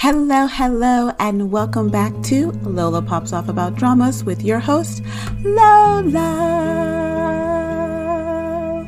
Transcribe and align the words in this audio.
Hello, 0.00 0.46
hello, 0.46 1.10
and 1.18 1.50
welcome 1.50 1.88
back 1.90 2.12
to 2.22 2.52
Lola 2.62 3.02
Pops 3.02 3.32
Off 3.32 3.48
About 3.48 3.74
Dramas 3.74 4.22
with 4.22 4.44
your 4.44 4.60
host, 4.60 5.02
Lola. 5.42 6.28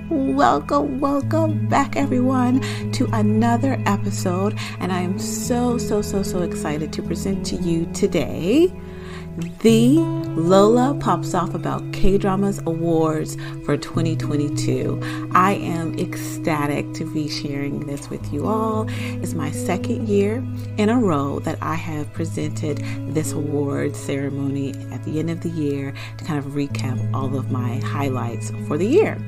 Welcome, 0.09 1.01
welcome 1.01 1.67
back, 1.69 1.97
everyone, 1.97 2.61
to 2.93 3.07
another 3.13 3.83
episode. 3.87 4.57
And 4.79 4.93
I 4.93 5.01
am 5.01 5.19
so, 5.19 5.79
so, 5.79 6.01
so, 6.01 6.23
so 6.23 6.43
excited 6.43 6.93
to 6.93 7.03
present 7.03 7.45
to 7.47 7.57
you 7.57 7.87
today 7.93 8.73
the 9.41 9.99
Lola 10.37 10.95
Pops 11.01 11.35
Off 11.35 11.55
About 11.55 11.93
K 11.93 12.19
Dramas 12.19 12.61
Awards 12.67 13.37
for 13.65 13.77
2022. 13.77 15.01
I 15.33 15.53
am 15.55 15.99
ecstatic 15.99 16.93
to 16.95 17.13
be 17.13 17.29
sharing 17.29 17.87
this 17.87 18.11
with 18.11 18.33
you 18.33 18.47
all. 18.47 18.87
It's 19.23 19.33
my 19.35 19.51
second 19.51 20.09
year 20.09 20.45
in 20.77 20.89
a 20.89 20.99
row 20.99 21.39
that 21.41 21.59
I 21.63 21.75
have 21.75 22.13
presented 22.13 22.79
this 23.15 23.33
award 23.33 23.97
ceremony 23.97 24.75
at 24.93 25.05
the 25.05 25.19
end 25.19 25.31
of 25.31 25.41
the 25.41 25.51
year 25.51 25.95
to 26.19 26.25
kind 26.25 26.39
of 26.39 26.53
recap 26.53 27.15
all 27.15 27.37
of 27.37 27.51
my 27.51 27.77
highlights 27.79 28.51
for 28.67 28.77
the 28.77 28.87
year. 28.87 29.19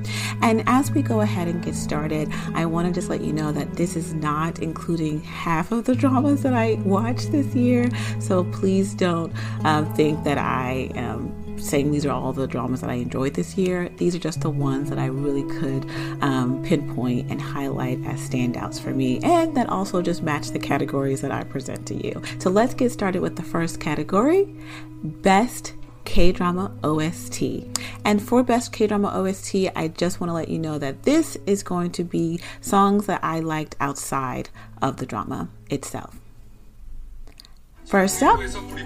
And 0.43 0.63
as 0.67 0.91
we 0.91 1.03
go 1.03 1.21
ahead 1.21 1.49
and 1.49 1.65
get 1.65 1.75
started, 1.75 2.29
I 2.55 2.67
want 2.67 2.87
to 2.89 2.93
just 2.93 3.09
let 3.09 3.23
you 3.23 3.33
know 3.33 3.51
that 3.53 3.75
this 3.75 3.97
is 3.97 4.13
not 4.13 4.59
including 4.59 5.23
half 5.23 5.73
of 5.73 5.85
the 5.85 5.95
dramas 5.95 6.43
that 6.43 6.55
I 6.55 6.75
watched 6.85 7.33
this 7.33 7.55
year. 7.55 7.89
So 8.19 8.45
please 8.45 8.95
don't 8.95 9.33
um, 9.65 9.93
think 9.95 10.02
that 10.11 10.39
I 10.39 10.91
am 10.95 11.59
saying 11.59 11.93
these 11.93 12.05
are 12.05 12.11
all 12.11 12.33
the 12.33 12.47
dramas 12.47 12.81
that 12.81 12.91
I 12.91 12.95
enjoyed 12.95 13.35
this 13.35 13.57
year. 13.57 13.89
These 13.97 14.15
are 14.17 14.19
just 14.19 14.41
the 14.41 14.51
ones 14.51 14.91
that 14.91 14.99
I 14.99 15.07
really 15.07 15.45
could 15.61 15.89
um, 16.21 16.63
pinpoint 16.65 17.31
and 17.31 17.41
highlight 17.41 18.05
as 18.05 18.29
standouts 18.29 18.81
for 18.81 18.91
me, 18.91 19.21
and 19.23 19.57
that 19.57 19.69
also 19.69 20.03
just 20.03 20.23
match 20.23 20.51
the 20.51 20.59
categories 20.59 21.21
that 21.21 21.31
I 21.31 21.45
present 21.45 21.87
to 21.87 21.95
you. 21.95 22.21
So 22.39 22.51
let's 22.51 22.75
get 22.75 22.91
started 22.91 23.23
with 23.23 23.37
the 23.37 23.43
first 23.43 23.81
category 23.81 24.49
Best 25.05 25.75
K 26.05 26.33
drama 26.33 26.73
OST. 26.83 27.43
And 28.05 28.21
for 28.21 28.43
Best 28.43 28.73
K 28.73 28.87
drama 28.87 29.09
OST, 29.09 29.55
I 29.77 29.89
just 29.89 30.21
want 30.21 30.31
to 30.31 30.35
let 30.35 30.49
you 30.49 30.59
know 30.59 30.79
that 30.79 31.05
this 31.05 31.37
is 31.47 31.63
going 31.63 31.93
to 31.93 32.05
be 32.05 32.41
songs 32.61 33.07
that 33.07 33.23
I 33.23 33.41
liked 33.41 33.77
outside 33.79 34.51
of 34.81 34.97
the 34.97 35.07
drama 35.07 35.49
itself. 35.71 36.19
First 37.93 38.23
up, 38.23 38.41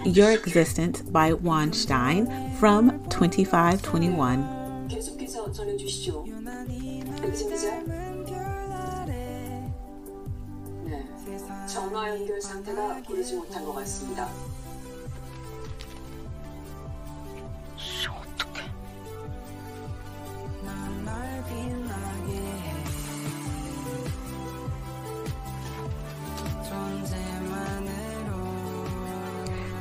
Your 0.05 0.33
Existence 0.33 1.01
by 1.01 1.31
Wonstein 1.31 2.27
from 2.59 2.91
2521. 3.09 4.57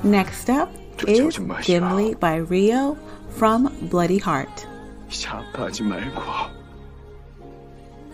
Next 0.04 0.48
up 0.50 0.70
is 1.06 1.38
Gimli 1.62 2.14
by 2.14 2.36
Rio 2.36 2.96
from 3.36 3.68
Bloody 3.90 4.18
Heart. 4.18 4.66
이제 5.10 5.28
아파하지 5.28 5.82
말고 5.82 6.22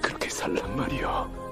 그렇게 0.01 0.29
살란 0.29 0.77
말이야. 0.77 1.47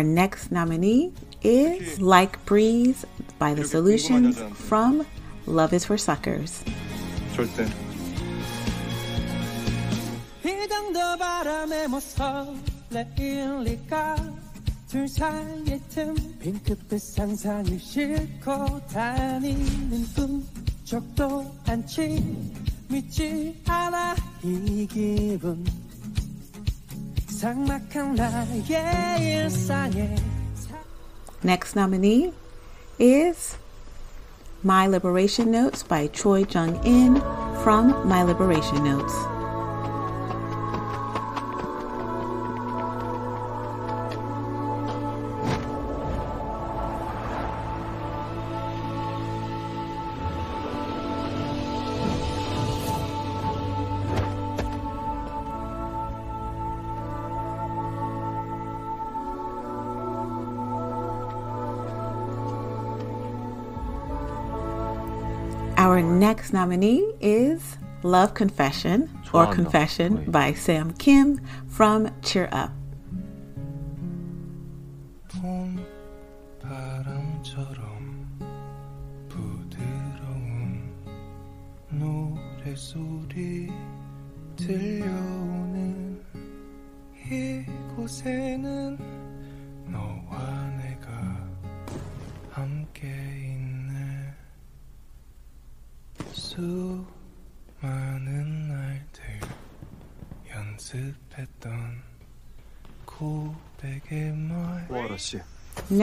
Our 0.00 0.02
next 0.02 0.50
nominee 0.50 1.12
is 1.42 2.00
Like 2.00 2.42
Breeze 2.46 3.04
by 3.38 3.52
The 3.52 3.64
Solutions 3.64 4.40
from 4.66 5.04
Love 5.44 5.74
is 5.74 5.84
for 5.84 5.98
Suckers. 5.98 6.64
절대 7.36 7.66
이 10.46 10.66
정도 10.66 10.98
바람에 11.18 11.88
못 11.88 12.00
설레일리까 12.88 14.16
둘 14.88 15.06
사이의 15.06 15.82
틈 15.90 16.14
핑크빛 16.40 16.98
상상이 16.98 17.78
싣고 17.78 18.80
다니는 18.86 20.06
꿈 20.14 20.42
적도 20.84 21.52
않지 21.66 22.24
믿지 22.88 23.60
않아 23.66 24.16
이 24.42 24.86
기분 24.86 25.62
삭막한 25.66 25.66
나의 25.66 25.76
일상에 25.76 25.79
Next 31.43 31.75
nominee 31.75 32.33
is 32.99 33.57
My 34.61 34.85
Liberation 34.85 35.49
Notes 35.49 35.81
by 35.81 36.05
Choi 36.05 36.43
Jung 36.43 36.79
In 36.85 37.19
from 37.63 38.07
My 38.07 38.21
Liberation 38.21 38.83
Notes. 38.83 39.30
next 66.51 66.59
nominee 66.59 67.13
is 67.21 67.77
Love 68.03 68.33
Confession 68.33 69.09
or 69.33 69.53
Confession 69.53 70.29
by 70.29 70.53
Sam 70.53 70.91
Kim 70.91 71.39
from 71.69 72.09
Cheer 72.21 72.49
Up. 72.51 72.80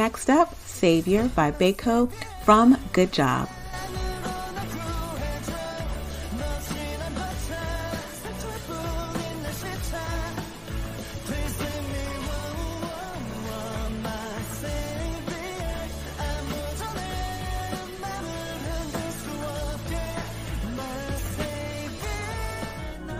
Next 0.09 0.31
up, 0.31 0.55
Savior 0.65 1.31
by 1.37 1.53
Baeko 1.53 2.11
from 2.43 2.79
Good 2.95 3.13
Job. 3.13 3.47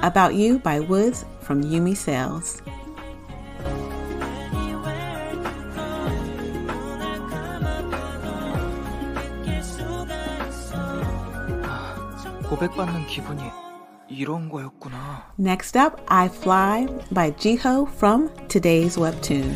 About 0.03 0.35
You 0.35 0.59
by 0.61 0.81
Woods 0.81 1.27
from 1.43 1.63
Yumi's 1.63 2.01
Cells. 2.01 2.63
고백받는 12.58 13.08
기분이 13.08 13.42
이런 14.10 14.50
거였구나. 14.50 15.34
Next 15.40 15.78
up, 15.78 16.02
I 16.08 16.28
Fly 16.28 16.88
by 17.14 17.32
Jiho 17.32 17.88
from 17.96 18.30
today's 18.48 18.98
webtoon. 18.98 19.56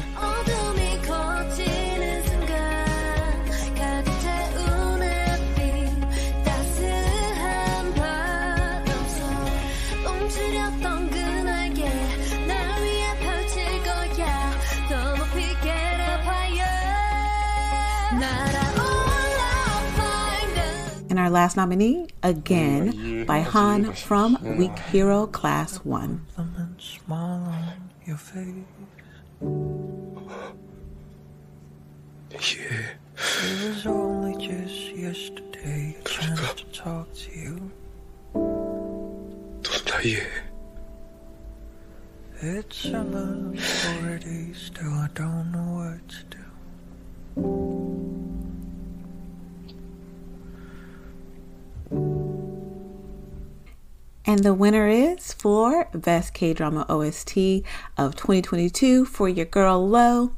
last 21.33 21.57
nominee, 21.57 22.07
again 22.23 23.25
by 23.27 23.41
Han 23.41 23.93
from 23.95 24.39
Weak 24.59 24.79
Hero 24.79 25.27
Class 25.27 25.79
1. 25.79 26.27
Yeah. 32.31 32.93
It 33.15 33.69
was 33.69 33.87
only 33.87 34.35
just 34.47 34.97
yesterday 34.97 35.97
a 36.01 36.03
to 36.05 36.65
talk 36.73 37.13
to 37.15 37.31
you. 37.39 37.71
It's 42.45 42.77
summer 42.77 43.55
already, 43.87 44.53
still 44.53 44.93
I 44.93 45.09
don't 45.15 45.53
know 45.53 45.69
what 45.79 46.09
to 46.09 46.25
do. 46.25 46.39
And 54.25 54.45
the 54.45 54.55
winner 54.55 54.89
is 54.89 55.33
for 55.33 55.89
Best 55.93 56.33
K 56.33 56.55
Drama 56.55 56.87
OST 56.89 57.37
of 57.99 58.17
2022 58.17 59.05
for 59.05 59.29
Your 59.29 59.47
Girl 59.47 59.87
Low 59.87 60.33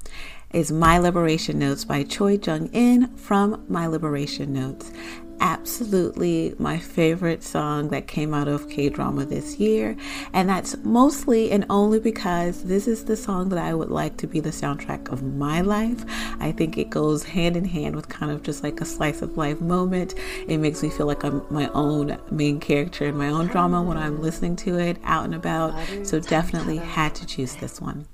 is 0.52 0.72
My 0.72 0.98
Liberation 0.98 1.58
Notes 1.58 1.84
by 1.84 2.04
Choi 2.04 2.38
Jung 2.42 2.68
In 2.72 3.14
from 3.16 3.64
My 3.68 3.86
Liberation 3.86 4.52
Notes. 4.52 4.90
Absolutely 5.40 6.54
my 6.58 6.78
favorite 6.78 7.42
song 7.42 7.88
that 7.90 8.06
came 8.06 8.32
out 8.32 8.48
of 8.48 8.68
K 8.68 8.88
drama 8.88 9.24
this 9.24 9.58
year. 9.58 9.96
And 10.32 10.48
that's 10.48 10.76
mostly 10.84 11.50
and 11.50 11.66
only 11.68 12.00
because 12.00 12.64
this 12.64 12.88
is 12.88 13.04
the 13.04 13.16
song 13.16 13.48
that 13.50 13.58
I 13.58 13.74
would 13.74 13.90
like 13.90 14.16
to 14.18 14.26
be 14.26 14.40
the 14.40 14.50
soundtrack 14.50 15.10
of 15.10 15.22
my 15.22 15.60
life. 15.60 16.04
I 16.40 16.52
think 16.52 16.78
it 16.78 16.90
goes 16.90 17.24
hand 17.24 17.56
in 17.56 17.64
hand 17.64 17.96
with 17.96 18.08
kind 18.08 18.32
of 18.32 18.42
just 18.42 18.62
like 18.62 18.80
a 18.80 18.84
slice 18.84 19.22
of 19.22 19.36
life 19.36 19.60
moment. 19.60 20.14
It 20.48 20.58
makes 20.58 20.82
me 20.82 20.90
feel 20.90 21.06
like 21.06 21.24
I'm 21.24 21.42
my 21.50 21.68
own 21.68 22.18
main 22.30 22.60
character 22.60 23.06
in 23.06 23.16
my 23.16 23.28
own 23.28 23.46
drama 23.48 23.82
when 23.82 23.96
I'm 23.96 24.22
listening 24.22 24.56
to 24.56 24.78
it 24.78 24.98
out 25.04 25.24
and 25.24 25.34
about. 25.34 25.74
So 26.04 26.20
definitely 26.20 26.76
had 26.78 27.14
to 27.16 27.26
choose 27.26 27.56
this 27.56 27.80
one. 27.80 28.06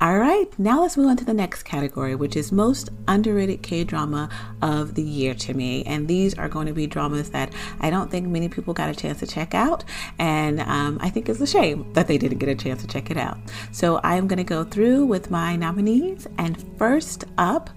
All 0.00 0.18
right, 0.18 0.46
now 0.58 0.82
let's 0.82 0.96
move 0.96 1.08
on 1.08 1.16
to 1.16 1.24
the 1.24 1.34
next 1.34 1.62
category, 1.62 2.14
which 2.14 2.36
is 2.36 2.52
most 2.52 2.90
underrated 3.08 3.62
K 3.62 3.84
drama 3.84 4.28
of 4.62 4.94
the 4.94 5.02
year 5.02 5.34
to 5.34 5.54
me. 5.54 5.84
And 5.84 6.06
these 6.08 6.34
are 6.34 6.48
going 6.48 6.66
to 6.66 6.72
be 6.72 6.86
dramas 6.86 7.30
that 7.30 7.52
I 7.80 7.90
don't 7.90 8.10
think 8.10 8.28
many 8.28 8.48
people 8.48 8.74
got 8.74 8.90
a 8.90 8.94
chance 8.94 9.20
to 9.20 9.26
check 9.26 9.54
out. 9.54 9.84
And 10.18 10.60
um, 10.60 10.98
I 11.00 11.10
think 11.10 11.28
it's 11.28 11.40
a 11.40 11.46
shame 11.46 11.92
that 11.94 12.08
they 12.08 12.18
didn't 12.18 12.38
get 12.38 12.48
a 12.48 12.54
chance 12.54 12.82
to 12.82 12.88
check 12.88 13.10
it 13.10 13.16
out. 13.16 13.38
So 13.72 14.00
I'm 14.02 14.26
going 14.26 14.38
to 14.38 14.44
go 14.44 14.64
through 14.64 15.06
with 15.06 15.30
my 15.30 15.56
nominees. 15.56 16.26
And 16.38 16.62
first 16.78 17.24
up, 17.38 17.70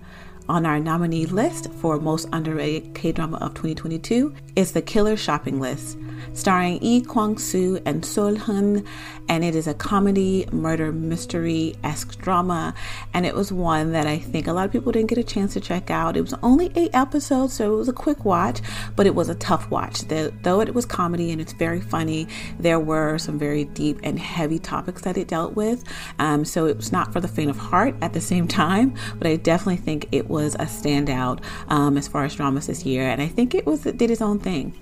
on 0.50 0.66
our 0.66 0.80
nominee 0.80 1.28
list 1.28 1.72
for 1.74 2.00
most 2.00 2.28
underrated 2.34 2.96
K 2.96 3.12
drama 3.12 3.38
of 3.38 3.54
2022 3.54 4.34
is 4.56 4.72
The 4.72 4.82
Killer 4.82 5.16
Shopping 5.16 5.60
List, 5.60 5.98
starring 6.34 6.84
Yi 6.84 7.02
Kwang 7.02 7.38
Soo 7.38 7.80
and 7.86 8.02
Seolhyun, 8.02 8.86
and 9.30 9.44
it 9.44 9.54
is 9.54 9.68
a 9.68 9.76
comedy 9.76 10.48
murder 10.52 10.92
mystery 10.92 11.76
esque 11.84 12.18
drama. 12.18 12.74
And 13.14 13.28
it 13.28 13.36
was 13.36 13.52
one 13.52 13.92
that 13.92 14.08
I 14.08 14.18
think 14.18 14.48
a 14.48 14.54
lot 14.54 14.66
of 14.66 14.72
people 14.72 14.92
didn't 14.92 15.10
get 15.10 15.20
a 15.20 15.24
chance 15.24 15.54
to 15.54 15.62
check 15.62 15.92
out. 15.92 16.18
It 16.18 16.22
was 16.22 16.34
only 16.42 16.72
eight 16.76 16.92
episodes, 16.94 17.54
so 17.54 17.72
it 17.72 17.78
was 17.78 17.88
a 17.88 17.94
quick 17.94 18.26
watch, 18.26 18.60
but 18.96 19.06
it 19.06 19.14
was 19.14 19.30
a 19.30 19.36
tough 19.36 19.70
watch. 19.70 20.02
The, 20.08 20.34
though 20.42 20.62
it 20.62 20.74
was 20.74 20.86
comedy 20.86 21.32
and 21.32 21.40
it's 21.40 21.54
very 21.54 21.80
funny, 21.80 22.28
there 22.60 22.80
were 22.80 23.20
some 23.20 23.38
very 23.38 23.66
deep 23.66 24.00
and 24.02 24.18
heavy 24.18 24.58
topics 24.58 25.04
that 25.04 25.16
it 25.16 25.28
dealt 25.28 25.56
with. 25.56 25.84
Um, 26.18 26.44
so 26.44 26.66
it 26.66 26.76
was 26.76 26.92
not 26.92 27.14
for 27.14 27.22
the 27.22 27.28
faint 27.28 27.52
of 27.52 27.58
heart 27.58 27.94
at 28.02 28.14
the 28.14 28.22
same 28.22 28.48
time, 28.48 28.96
but 29.20 29.28
I 29.28 29.36
definitely 29.36 29.78
think 29.78 30.08
it 30.12 30.28
was 30.28 30.39
a 30.56 30.66
standout 30.66 31.44
um, 31.68 31.98
as 31.98 32.08
far 32.08 32.26
as 32.26 32.36
dramas 32.36 32.68
this 32.68 32.86
year, 32.86 33.04
and 33.04 33.22
I 33.22 33.28
think 33.28 33.54
it 33.56 33.66
was 33.66 33.86
it 33.86 33.98
did 33.98 34.12
its 34.12 34.22
own 34.22 34.40
thing. 34.40 34.74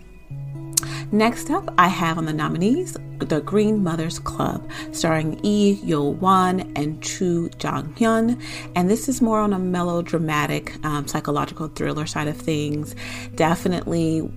Next 1.11 1.49
up, 1.49 1.73
I 1.77 1.87
have 1.87 2.17
on 2.17 2.25
the 2.25 2.33
nominees 2.33 2.97
The 3.19 3.39
Green 3.39 3.81
Mothers 3.81 4.19
Club, 4.19 4.69
starring 4.91 5.41
Lee 5.41 5.79
Yo 5.83 6.03
Won 6.03 6.71
and 6.75 7.01
Chu 7.01 7.49
Jang 7.57 7.93
Hyun. 7.93 8.41
And 8.75 8.89
this 8.89 9.07
is 9.07 9.21
more 9.21 9.39
on 9.39 9.53
a 9.53 9.59
melodramatic, 9.59 10.73
um, 10.85 11.07
psychological 11.07 11.69
thriller 11.69 12.05
side 12.05 12.27
of 12.27 12.35
things. 12.35 12.93
Definitely 13.35 14.29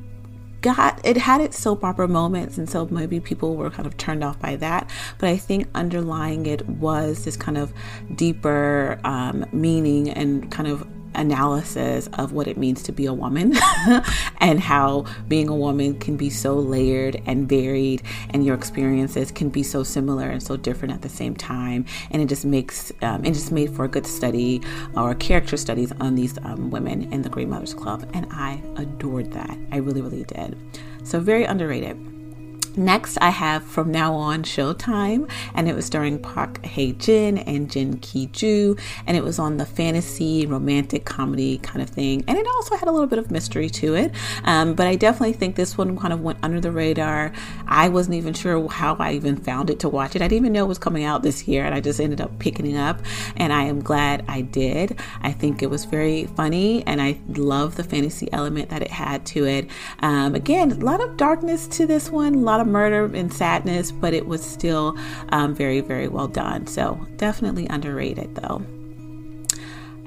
got 0.61 1.01
it 1.05 1.17
had 1.17 1.41
its 1.41 1.59
soap 1.59 1.83
opera 1.83 2.07
moments 2.07 2.59
and 2.59 2.69
so 2.69 2.87
maybe 2.91 3.19
people 3.19 3.57
were 3.57 3.71
kind 3.71 3.87
of 3.87 3.97
turned 3.97 4.23
off 4.23 4.39
by 4.41 4.57
that 4.57 4.91
but 5.17 5.27
i 5.27 5.35
think 5.35 5.67
underlying 5.75 6.45
it 6.45 6.69
was 6.69 7.25
this 7.25 7.35
kind 7.35 7.57
of 7.57 7.73
deeper 8.15 9.01
um, 9.05 9.47
meaning 9.53 10.11
and 10.11 10.51
kind 10.53 10.69
of 10.69 10.87
analysis 11.15 12.09
of 12.15 12.33
what 12.33 12.47
it 12.47 12.57
means 12.57 12.83
to 12.85 12.93
be 12.93 13.07
a 13.07 13.13
woman 13.13 13.55
and 14.41 14.61
how 14.61 15.05
being 15.29 15.49
a 15.49 15.57
woman 15.57 15.99
can 15.99 16.17
be 16.17 16.31
so 16.31 16.55
layered 16.55 17.21
and 17.27 17.49
varied 17.49 18.03
and 18.31 18.45
your 18.45 18.55
experiences 18.55 19.31
can 19.31 19.49
be 19.49 19.63
so 19.63 19.83
similar 19.83 20.29
and 20.29 20.43
so 20.43 20.57
different 20.57 20.95
at 20.95 21.03
the 21.03 21.09
same 21.09 21.35
time. 21.35 21.85
And 22.11 22.23
it 22.23 22.27
just 22.27 22.45
makes 22.45 22.93
um, 23.03 23.25
it 23.25 23.35
just 23.35 23.53
made 23.53 23.75
for 23.75 23.85
a 23.85 23.89
good 23.89 24.07
study 24.07 24.61
or 24.97 25.15
character 25.15 25.57
studies 25.57 25.93
on 26.01 26.15
these 26.15 26.39
um, 26.39 26.71
women 26.71 27.13
in 27.13 27.23
the 27.23 27.29
great 27.29 27.49
Mothers 27.49 27.75
Club. 27.75 28.09
And 28.15 28.27
I 28.31 28.63
adored 28.77 29.33
that. 29.33 29.57
I 29.73 29.77
really 29.77 30.03
really 30.03 30.25
did. 30.25 30.57
So 31.03 31.21
very 31.21 31.45
underrated 31.45 32.10
Next, 32.77 33.19
I 33.21 33.31
have 33.31 33.65
From 33.65 33.91
Now 33.91 34.15
On 34.15 34.43
Showtime, 34.43 35.31
and 35.55 35.69
it 35.69 35.75
was 35.75 35.85
starring 35.85 36.19
Park 36.19 36.65
Hae 36.65 36.93
Jin 36.93 37.39
and 37.39 37.71
Jin 37.71 37.99
Ki 37.99 38.27
Ju, 38.27 38.77
and 39.07 39.17
it 39.17 39.25
was 39.25 39.39
on 39.39 39.57
the 39.57 39.67
fantasy 39.67 40.47
romantic 40.47 41.05
comedy 41.05 41.59
kind 41.59 41.83
of 41.83 41.91
thing, 41.91 42.25
and 42.29 42.39
it 42.39 42.47
also 42.47 42.77
had 42.77 42.89
a 42.89 42.93
little 42.93 43.07
bit 43.07 43.19
of 43.19 43.31
mystery 43.31 43.69
to 43.71 43.95
it. 43.95 44.13
Um, 44.45 44.75
but 44.75 44.87
I 44.87 44.97
definitely 44.97 45.33
think 45.33 45.57
this 45.57 45.77
one 45.77 45.99
kind 45.99 46.13
of 46.13 46.21
went 46.21 46.39
under 46.43 46.61
the 46.61 46.71
radar. 46.71 47.33
I 47.67 47.89
wasn't 47.89 48.15
even 48.15 48.35
sure 48.35 48.69
how 48.69 48.97
I 48.99 49.13
even 49.13 49.37
found 49.37 49.71
it 49.71 49.81
to 49.81 49.89
watch 49.89 50.15
it. 50.15 50.23
I 50.23 50.29
didn't 50.29 50.45
even 50.45 50.53
know 50.53 50.65
it 50.65 50.69
was 50.69 50.79
coming 50.79 51.05
out 51.05 51.23
this 51.23 51.49
year, 51.49 51.65
and 51.65 51.75
I 51.75 51.81
just 51.81 52.01
ended 52.01 52.21
up 52.21 52.39
picking 52.39 52.67
it 52.67 52.77
up, 52.77 53.01
and 53.37 53.53
I 53.53 53.65
am 53.65 53.81
glad 53.83 54.25
I 54.29 54.43
did. 54.43 54.99
I 55.23 55.33
think 55.33 55.63
it 55.63 55.71
was 55.71 55.85
very 55.85 56.27
funny, 56.27 56.87
and 56.87 57.03
I 57.03 57.19
love 57.29 57.77
the 57.77 57.85
fantasy 57.85 58.33
element 58.33 58.71
that 58.71 58.83
it 58.83 58.91
had 58.91 59.27
to 59.27 59.45
it. 59.47 59.69
Um, 60.01 60.35
again, 60.35 60.71
a 60.73 60.77
lot 60.77 61.01
of 61.01 61.17
darkness 61.17 61.67
to 61.69 61.87
this 61.87 62.11
one, 62.11 62.35
a 62.35 62.39
lot 62.39 62.60
of 62.61 62.67
murder 62.67 63.05
and 63.15 63.33
sadness, 63.33 63.91
but 63.91 64.15
it 64.15 64.27
was 64.27 64.45
still 64.45 64.97
um, 65.31 65.55
very, 65.55 65.81
very 65.81 66.09
well 66.09 66.29
done. 66.29 66.67
So 66.67 67.07
definitely 67.17 67.67
underrated 67.69 68.35
though. 68.35 68.63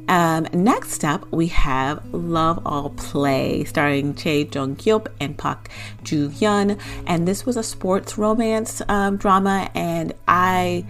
Um, 0.10 0.48
next 0.54 1.06
up, 1.06 1.32
we 1.32 1.48
have 1.48 2.14
Love 2.14 2.62
All 2.66 2.90
Play, 2.90 3.64
starring 3.64 4.14
Chae 4.14 4.54
Jung 4.54 4.76
Hyup 4.76 5.08
and 5.20 5.38
Park 5.38 5.70
Joo 6.04 6.30
Hyun, 6.30 6.80
and 7.08 7.26
this 7.28 7.46
was 7.46 7.56
a 7.56 7.64
sports 7.64 8.18
romance 8.18 8.82
um, 8.90 9.16
drama, 9.16 9.70
and 9.74 10.14
I 10.28 10.86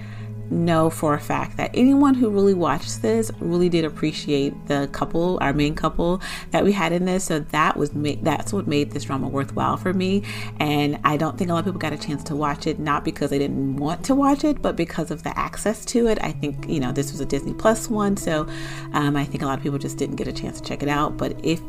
know 0.54 0.90
for 0.90 1.14
a 1.14 1.20
fact 1.20 1.58
that 1.58 1.72
anyone 1.74 2.14
who 2.14 2.30
really 2.30 2.54
watched 2.54 3.02
this 3.02 3.32
really 3.40 3.70
did 3.70 3.86
appreciate 3.86 4.54
the 4.68 4.90
couple, 4.92 5.38
our 5.42 5.54
main 5.54 5.76
couple 5.76 6.22
that 6.52 6.64
we 6.64 6.72
had 6.72 6.92
in 6.92 7.06
this. 7.06 7.26
So 7.26 7.40
that 7.40 7.78
was 7.78 7.94
ma- 7.94 8.16
that's 8.22 8.54
what 8.54 8.68
made 8.68 8.92
this 8.92 9.04
drama 9.04 9.28
worthwhile 9.28 9.78
for 9.78 9.94
me. 9.94 10.24
And 10.60 11.00
I 11.04 11.18
don't 11.18 11.38
think 11.38 11.50
a 11.50 11.54
lot 11.54 11.60
of 11.60 11.66
people 11.66 11.80
got 11.80 11.94
a 11.94 11.98
chance 11.98 12.24
to 12.26 12.36
watch 12.36 12.68
it, 12.68 12.80
not 12.80 13.04
because 13.04 13.30
they 13.30 13.40
didn't 13.40 13.78
want 13.78 14.04
to 14.06 14.16
watch 14.16 14.44
it, 14.44 14.62
but 14.62 14.76
because 14.76 15.12
of 15.12 15.24
the 15.24 15.38
access 15.38 15.84
to 15.86 16.08
it. 16.08 16.18
I 16.22 16.32
think 16.32 16.68
you 16.70 16.80
know 16.80 16.92
this 16.92 17.12
was 17.12 17.20
a 17.20 17.26
Disney 17.26 17.54
Plus 17.54 17.90
one, 17.90 18.18
so 18.18 18.48
um, 18.94 19.16
I 19.16 19.26
think 19.26 19.44
a 19.44 19.46
lot 19.46 19.58
of 19.58 19.64
people 19.64 19.80
just 19.80 19.98
didn't 19.98 20.16
get 20.16 20.28
a 20.28 20.34
chance 20.34 20.62
to 20.62 20.68
check 20.68 20.84
it 20.84 20.90
out. 20.90 21.18
But 21.18 21.36
if 21.44 21.62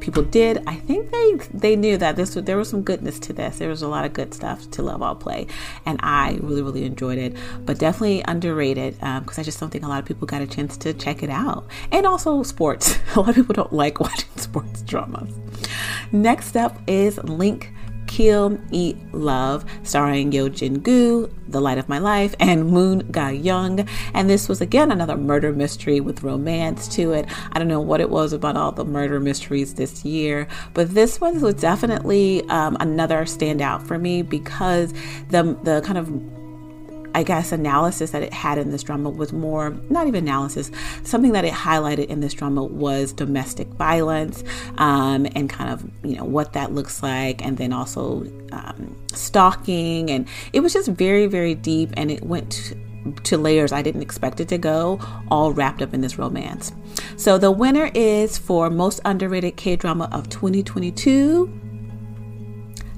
people 0.00 0.22
did. 0.22 0.62
I 0.66 0.76
think 0.76 1.10
they 1.10 1.34
they 1.52 1.76
knew 1.76 1.96
that 1.96 2.16
this 2.16 2.34
there 2.34 2.56
was 2.56 2.68
some 2.68 2.82
goodness 2.82 3.18
to 3.20 3.32
this. 3.32 3.58
There 3.58 3.68
was 3.68 3.82
a 3.82 3.88
lot 3.88 4.04
of 4.04 4.12
good 4.12 4.34
stuff 4.34 4.70
to 4.72 4.82
love 4.82 5.02
all 5.02 5.14
play 5.14 5.46
and 5.86 6.00
i 6.02 6.38
really 6.42 6.62
really 6.62 6.84
enjoyed 6.84 7.18
it 7.18 7.36
but 7.64 7.78
definitely 7.78 8.22
underrated 8.26 8.94
because 8.94 9.38
um, 9.38 9.40
i 9.40 9.42
just 9.42 9.60
don't 9.60 9.70
think 9.70 9.84
a 9.84 9.88
lot 9.88 9.98
of 9.98 10.04
people 10.04 10.26
got 10.26 10.42
a 10.42 10.46
chance 10.46 10.76
to 10.76 10.92
check 10.94 11.22
it 11.22 11.30
out. 11.30 11.66
And 11.92 12.06
also 12.06 12.42
sports. 12.42 12.98
A 13.16 13.20
lot 13.20 13.30
of 13.30 13.34
people 13.36 13.54
don't 13.54 13.72
like 13.72 14.00
watching 14.06 14.30
sports 14.36 14.82
dramas. 14.82 15.34
Next 16.12 16.56
up 16.56 16.76
is 16.86 17.18
link 17.24 17.72
Kill 18.10 18.58
Eat 18.72 18.96
Love, 19.12 19.64
starring 19.84 20.32
Yo 20.32 20.48
Jin 20.48 20.80
Gu, 20.80 21.30
The 21.46 21.60
Light 21.60 21.78
of 21.78 21.88
My 21.88 22.00
Life, 22.00 22.34
and 22.40 22.68
Moon 22.68 23.08
Ga 23.12 23.30
Young. 23.30 23.88
And 24.14 24.28
this 24.28 24.48
was 24.48 24.60
again 24.60 24.90
another 24.90 25.16
murder 25.16 25.52
mystery 25.52 26.00
with 26.00 26.24
romance 26.24 26.88
to 26.96 27.12
it. 27.12 27.26
I 27.52 27.60
don't 27.60 27.68
know 27.68 27.80
what 27.80 28.00
it 28.00 28.10
was 28.10 28.32
about 28.32 28.56
all 28.56 28.72
the 28.72 28.84
murder 28.84 29.20
mysteries 29.20 29.74
this 29.74 30.04
year, 30.04 30.48
but 30.74 30.92
this 30.92 31.20
one 31.20 31.40
was 31.40 31.54
definitely 31.54 32.42
um, 32.48 32.76
another 32.80 33.22
standout 33.26 33.86
for 33.86 33.96
me 33.96 34.22
because 34.22 34.92
the 35.28 35.56
the 35.62 35.80
kind 35.82 35.96
of 35.96 36.39
I 37.14 37.22
guess, 37.22 37.52
analysis 37.52 38.10
that 38.10 38.22
it 38.22 38.32
had 38.32 38.58
in 38.58 38.70
this 38.70 38.82
drama 38.82 39.10
was 39.10 39.32
more, 39.32 39.70
not 39.88 40.06
even 40.06 40.24
analysis, 40.24 40.70
something 41.02 41.32
that 41.32 41.44
it 41.44 41.52
highlighted 41.52 42.06
in 42.06 42.20
this 42.20 42.34
drama 42.34 42.62
was 42.64 43.12
domestic 43.12 43.68
violence 43.68 44.44
um, 44.78 45.26
and 45.34 45.50
kind 45.50 45.70
of, 45.70 45.84
you 46.04 46.16
know, 46.16 46.24
what 46.24 46.52
that 46.52 46.72
looks 46.72 47.02
like. 47.02 47.44
And 47.44 47.56
then 47.56 47.72
also 47.72 48.24
um, 48.52 48.96
stalking. 49.12 50.10
And 50.10 50.28
it 50.52 50.60
was 50.60 50.72
just 50.72 50.88
very, 50.88 51.26
very 51.26 51.54
deep. 51.54 51.90
And 51.96 52.10
it 52.10 52.22
went 52.22 52.52
to, 52.52 53.12
to 53.24 53.38
layers 53.38 53.72
I 53.72 53.82
didn't 53.82 54.02
expect 54.02 54.40
it 54.40 54.48
to 54.48 54.58
go, 54.58 55.00
all 55.30 55.52
wrapped 55.52 55.82
up 55.82 55.94
in 55.94 56.00
this 56.00 56.18
romance. 56.18 56.72
So 57.16 57.38
the 57.38 57.50
winner 57.50 57.90
is 57.94 58.38
for 58.38 58.70
most 58.70 59.00
underrated 59.04 59.56
K 59.56 59.76
drama 59.76 60.08
of 60.12 60.28
2022 60.28 61.69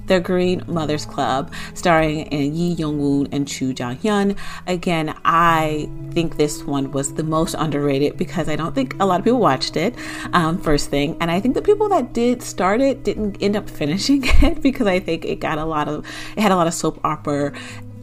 the 0.07 0.21
Green 0.21 0.63
Mothers 0.67 1.05
Club, 1.05 1.53
starring 1.75 2.31
Yi 2.33 2.75
Young 2.75 2.99
Woon 2.99 3.29
and 3.33 3.47
Chu 3.47 3.73
Jang 3.73 3.97
Hyun. 3.99 4.37
Again, 4.67 5.15
I 5.25 5.89
think 6.11 6.37
this 6.37 6.65
one 6.65 6.93
was 6.93 7.15
the 7.15 7.23
most 7.23 7.55
underrated 7.55 8.17
because 8.17 8.49
I 8.49 8.57
don't 8.57 8.75
think 8.75 8.95
a 9.01 9.07
lot 9.07 9.21
of 9.21 9.25
people 9.25 9.41
watched 9.41 9.77
it. 9.77 9.95
Um, 10.33 10.59
first 10.59 10.91
thing, 10.91 11.17
and 11.21 11.31
I 11.31 11.41
think 11.41 11.55
the 11.55 11.63
people 11.63 11.89
that 11.91 12.13
did 12.13 12.43
start 12.43 12.81
it 12.81 13.05
didn't 13.05 13.43
end 13.43 13.57
up 13.57 13.69
finishing 13.83 14.23
it 14.25 14.61
because 14.63 14.87
I 14.87 15.01
think 15.01 15.25
it 15.25 15.41
got 15.41 15.59
a 15.59 15.65
lot 15.65 15.89
of 15.89 16.07
it 16.37 16.41
had 16.41 16.53
a 16.53 16.57
lot 16.57 16.67
of 16.67 16.75
soap 16.75 17.01
opera 17.05 17.53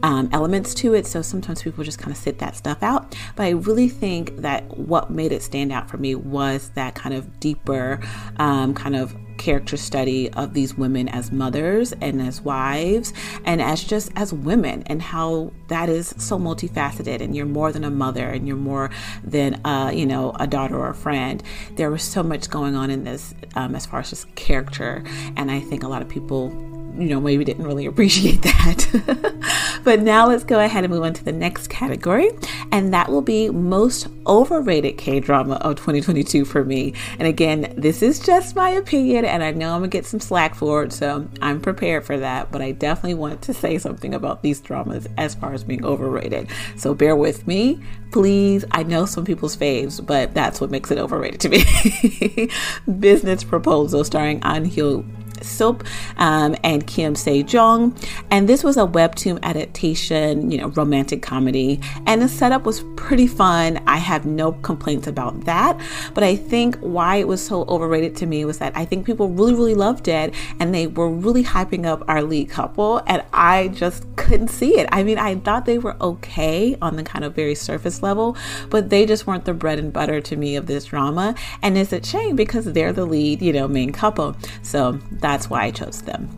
um, 0.02 0.28
elements 0.32 0.74
to 0.74 0.94
it. 0.94 1.06
So 1.06 1.22
sometimes 1.22 1.62
people 1.62 1.84
just 1.84 1.98
kind 1.98 2.10
of 2.10 2.16
sit 2.16 2.38
that 2.38 2.56
stuff 2.56 2.82
out. 2.82 3.16
But 3.36 3.44
I 3.44 3.50
really 3.50 3.88
think 3.88 4.36
that 4.38 4.78
what 4.78 5.10
made 5.10 5.32
it 5.32 5.42
stand 5.42 5.72
out 5.72 5.90
for 5.90 5.98
me 5.98 6.14
was 6.14 6.70
that 6.70 6.94
kind 6.94 7.14
of 7.14 7.40
deeper, 7.40 8.00
um, 8.38 8.74
kind 8.74 8.96
of 8.96 9.14
character 9.40 9.78
study 9.78 10.30
of 10.34 10.52
these 10.52 10.76
women 10.76 11.08
as 11.08 11.32
mothers 11.32 11.92
and 12.02 12.20
as 12.20 12.42
wives 12.42 13.14
and 13.46 13.62
as 13.62 13.82
just 13.82 14.12
as 14.14 14.34
women 14.34 14.82
and 14.86 15.00
how 15.00 15.50
that 15.68 15.88
is 15.88 16.14
so 16.18 16.38
multifaceted 16.38 17.22
and 17.22 17.34
you're 17.34 17.46
more 17.46 17.72
than 17.72 17.82
a 17.82 17.90
mother 17.90 18.26
and 18.26 18.46
you're 18.46 18.56
more 18.56 18.90
than 19.24 19.58
uh, 19.64 19.90
you 19.92 20.04
know 20.04 20.32
a 20.38 20.46
daughter 20.46 20.76
or 20.76 20.90
a 20.90 20.94
friend. 20.94 21.42
There 21.76 21.90
was 21.90 22.02
so 22.02 22.22
much 22.22 22.50
going 22.50 22.76
on 22.76 22.90
in 22.90 23.04
this 23.04 23.34
um, 23.54 23.74
as 23.74 23.86
far 23.86 24.00
as 24.00 24.10
just 24.10 24.32
character. 24.34 25.02
And 25.36 25.50
i 25.50 25.58
think 25.58 25.82
a 25.82 25.88
lot 25.88 26.02
of 26.02 26.08
people 26.08 26.50
you 27.00 27.08
know, 27.08 27.20
maybe 27.20 27.44
didn't 27.44 27.66
really 27.66 27.86
appreciate 27.86 28.42
that. 28.42 29.80
but 29.84 30.00
now 30.00 30.28
let's 30.28 30.44
go 30.44 30.60
ahead 30.60 30.84
and 30.84 30.92
move 30.92 31.02
on 31.02 31.14
to 31.14 31.24
the 31.24 31.32
next 31.32 31.68
category, 31.68 32.30
and 32.72 32.92
that 32.92 33.08
will 33.08 33.22
be 33.22 33.48
most 33.48 34.08
overrated 34.26 34.98
K 34.98 35.20
drama 35.20 35.54
of 35.56 35.76
2022 35.76 36.44
for 36.44 36.64
me. 36.64 36.92
And 37.18 37.26
again, 37.26 37.72
this 37.76 38.02
is 38.02 38.20
just 38.20 38.54
my 38.54 38.70
opinion, 38.70 39.24
and 39.24 39.42
I 39.42 39.50
know 39.52 39.72
I'm 39.74 39.80
gonna 39.80 39.88
get 39.88 40.06
some 40.06 40.20
slack 40.20 40.54
for 40.54 40.84
it, 40.84 40.92
so 40.92 41.28
I'm 41.40 41.60
prepared 41.60 42.04
for 42.04 42.18
that. 42.18 42.52
But 42.52 42.62
I 42.62 42.72
definitely 42.72 43.14
want 43.14 43.42
to 43.42 43.54
say 43.54 43.78
something 43.78 44.14
about 44.14 44.42
these 44.42 44.60
dramas 44.60 45.06
as 45.16 45.34
far 45.34 45.54
as 45.54 45.64
being 45.64 45.84
overrated. 45.84 46.48
So 46.76 46.94
bear 46.94 47.16
with 47.16 47.46
me, 47.46 47.80
please. 48.12 48.64
I 48.72 48.82
know 48.82 49.06
some 49.06 49.24
people's 49.24 49.56
faves, 49.56 50.04
but 50.04 50.34
that's 50.34 50.60
what 50.60 50.70
makes 50.70 50.90
it 50.90 50.98
overrated 50.98 51.40
to 51.40 51.48
me. 51.48 52.50
Business 53.00 53.44
Proposal 53.44 54.04
starring 54.04 54.40
An 54.42 54.68
Hyo 54.68 55.04
Seop 55.40 55.86
um, 56.16 56.56
and 56.62 56.86
Kim 56.86 57.14
Se 57.14 57.42
Jong. 57.42 57.96
And 58.30 58.48
this 58.48 58.62
was 58.62 58.76
a 58.76 58.86
webtoon 58.86 59.42
adaptation, 59.42 60.50
you 60.50 60.58
know, 60.58 60.68
romantic 60.68 61.22
comedy. 61.22 61.80
And 62.06 62.22
the 62.22 62.28
setup 62.28 62.64
was 62.64 62.84
pretty 62.96 63.26
fun. 63.26 63.82
I 63.86 63.96
have 63.96 64.26
no 64.26 64.52
complaints 64.52 65.06
about 65.06 65.44
that. 65.44 65.80
But 66.14 66.24
I 66.24 66.36
think 66.36 66.76
why 66.78 67.16
it 67.16 67.28
was 67.28 67.44
so 67.44 67.64
overrated 67.64 68.16
to 68.16 68.26
me 68.26 68.44
was 68.44 68.58
that 68.58 68.76
I 68.76 68.84
think 68.84 69.06
people 69.06 69.28
really, 69.28 69.54
really 69.54 69.74
loved 69.74 70.08
it 70.08 70.34
and 70.58 70.74
they 70.74 70.86
were 70.86 71.10
really 71.10 71.44
hyping 71.44 71.86
up 71.86 72.02
our 72.08 72.22
lead 72.22 72.50
couple. 72.50 73.02
And 73.06 73.22
I 73.32 73.68
just 73.68 74.04
couldn't 74.16 74.48
see 74.48 74.78
it. 74.78 74.88
I 74.92 75.02
mean, 75.02 75.18
I 75.18 75.36
thought 75.36 75.66
they 75.66 75.78
were 75.78 75.96
okay 76.00 76.76
on 76.80 76.96
the 76.96 77.02
kind 77.02 77.24
of 77.24 77.34
very 77.34 77.54
surface 77.54 78.02
level, 78.02 78.36
but 78.68 78.90
they 78.90 79.06
just 79.06 79.26
weren't 79.26 79.44
the 79.44 79.54
bread 79.54 79.78
and 79.78 79.92
butter 79.92 80.20
to 80.20 80.36
me 80.36 80.56
of 80.56 80.66
this 80.66 80.86
drama. 80.86 81.34
And 81.62 81.76
it's 81.76 81.92
a 81.92 82.04
shame 82.04 82.36
because 82.36 82.66
they're 82.66 82.92
the 82.92 83.06
lead, 83.06 83.42
you 83.42 83.52
know, 83.52 83.68
main 83.68 83.92
couple. 83.92 84.36
So 84.62 84.98
that's 85.30 85.48
why 85.48 85.62
I 85.62 85.70
chose 85.70 86.02
them. 86.02 86.28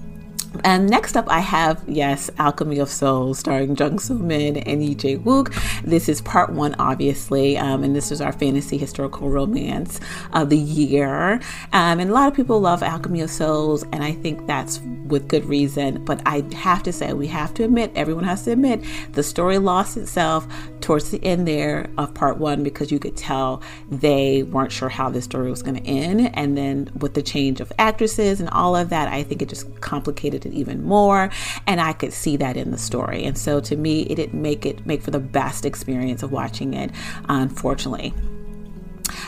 And 0.64 0.88
next 0.88 1.16
up, 1.16 1.28
I 1.28 1.40
have, 1.40 1.82
yes, 1.86 2.30
Alchemy 2.38 2.78
of 2.78 2.88
Souls, 2.88 3.38
starring 3.38 3.76
Jung 3.76 3.98
Soo 3.98 4.18
Min 4.18 4.58
and 4.58 4.80
Lee 4.80 4.94
Jae 4.94 5.22
Wook. 5.22 5.54
This 5.82 6.08
is 6.08 6.20
part 6.20 6.50
one, 6.50 6.74
obviously, 6.78 7.58
um, 7.58 7.82
and 7.82 7.96
this 7.96 8.12
is 8.12 8.20
our 8.20 8.32
fantasy 8.32 8.78
historical 8.78 9.28
romance 9.28 10.00
of 10.32 10.50
the 10.50 10.58
year. 10.58 11.34
Um, 11.72 12.00
and 12.00 12.10
a 12.10 12.12
lot 12.12 12.28
of 12.28 12.34
people 12.34 12.60
love 12.60 12.82
Alchemy 12.82 13.22
of 13.22 13.30
Souls, 13.30 13.82
and 13.92 14.04
I 14.04 14.12
think 14.12 14.46
that's 14.46 14.80
with 15.06 15.28
good 15.28 15.44
reason. 15.44 16.04
But 16.04 16.22
I 16.26 16.44
have 16.54 16.82
to 16.84 16.92
say, 16.92 17.12
we 17.12 17.26
have 17.28 17.54
to 17.54 17.64
admit, 17.64 17.92
everyone 17.94 18.24
has 18.24 18.44
to 18.44 18.52
admit, 18.52 18.84
the 19.12 19.22
story 19.22 19.58
lost 19.58 19.96
itself 19.96 20.46
towards 20.80 21.10
the 21.10 21.22
end 21.24 21.46
there 21.46 21.88
of 21.98 22.12
part 22.14 22.38
one 22.38 22.62
because 22.62 22.90
you 22.90 22.98
could 22.98 23.16
tell 23.16 23.62
they 23.90 24.42
weren't 24.42 24.72
sure 24.72 24.88
how 24.88 25.08
this 25.08 25.24
story 25.24 25.50
was 25.50 25.62
going 25.62 25.76
to 25.76 25.86
end. 25.86 26.30
And 26.34 26.56
then 26.56 26.90
with 26.98 27.14
the 27.14 27.22
change 27.22 27.60
of 27.60 27.72
actresses 27.78 28.40
and 28.40 28.48
all 28.50 28.76
of 28.76 28.90
that, 28.90 29.08
I 29.08 29.22
think 29.22 29.42
it 29.42 29.48
just 29.48 29.80
complicated 29.80 30.41
it 30.46 30.52
even 30.52 30.84
more. 30.84 31.30
And 31.66 31.80
I 31.80 31.92
could 31.92 32.12
see 32.12 32.36
that 32.38 32.56
in 32.56 32.70
the 32.70 32.78
story. 32.78 33.24
And 33.24 33.36
so 33.36 33.60
to 33.60 33.76
me, 33.76 34.02
it 34.02 34.16
didn't 34.16 34.40
make 34.40 34.66
it 34.66 34.86
make 34.86 35.02
for 35.02 35.10
the 35.10 35.20
best 35.20 35.64
experience 35.64 36.22
of 36.22 36.32
watching 36.32 36.74
it, 36.74 36.90
unfortunately. 37.28 38.14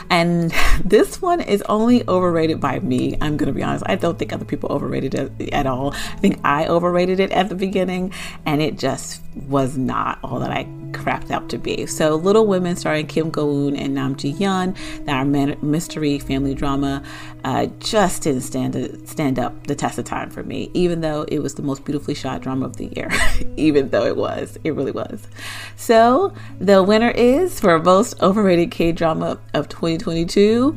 And 0.09 0.51
this 0.85 1.21
one 1.21 1.41
is 1.41 1.61
only 1.63 2.07
overrated 2.07 2.59
by 2.59 2.79
me. 2.79 3.17
I'm 3.21 3.37
going 3.37 3.47
to 3.47 3.53
be 3.53 3.63
honest. 3.63 3.83
I 3.87 3.95
don't 3.95 4.17
think 4.17 4.33
other 4.33 4.45
people 4.45 4.71
overrated 4.71 5.15
it 5.15 5.53
at 5.53 5.67
all. 5.67 5.93
I 5.93 6.17
think 6.17 6.39
I 6.43 6.67
overrated 6.67 7.19
it 7.19 7.31
at 7.31 7.49
the 7.49 7.55
beginning, 7.55 8.13
and 8.45 8.61
it 8.61 8.77
just 8.77 9.21
was 9.47 9.77
not 9.77 10.19
all 10.23 10.39
that 10.39 10.51
I 10.51 10.63
crapped 10.95 11.31
out 11.31 11.49
to 11.49 11.57
be. 11.57 11.85
So, 11.85 12.15
Little 12.15 12.47
Women, 12.47 12.75
starring 12.75 13.07
Kim 13.07 13.29
Go 13.29 13.47
Eun 13.47 13.79
and 13.79 13.93
Nam 13.93 14.15
Ji 14.15 14.33
Hyun, 14.33 14.75
that 15.05 15.63
mystery 15.63 16.19
family 16.19 16.55
drama, 16.55 17.03
uh, 17.43 17.67
just 17.79 18.23
didn't 18.23 18.41
stand 18.41 19.07
stand 19.07 19.37
up 19.37 19.67
the 19.67 19.75
test 19.75 19.99
of 19.99 20.05
time 20.05 20.29
for 20.29 20.43
me. 20.43 20.71
Even 20.73 21.01
though 21.01 21.23
it 21.27 21.39
was 21.39 21.55
the 21.55 21.61
most 21.61 21.85
beautifully 21.85 22.15
shot 22.15 22.41
drama 22.41 22.65
of 22.65 22.77
the 22.77 22.87
year, 22.95 23.11
even 23.57 23.89
though 23.89 24.05
it 24.05 24.17
was, 24.17 24.57
it 24.63 24.71
really 24.71 24.91
was. 24.91 25.27
So, 25.75 26.33
the 26.59 26.81
winner 26.81 27.11
is 27.11 27.59
for 27.59 27.77
most 27.79 28.21
overrated 28.21 28.71
K 28.71 28.91
drama 28.91 29.39
of 29.53 29.69
2022 29.69 30.75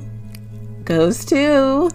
goes 0.85 1.25
to 1.27 1.91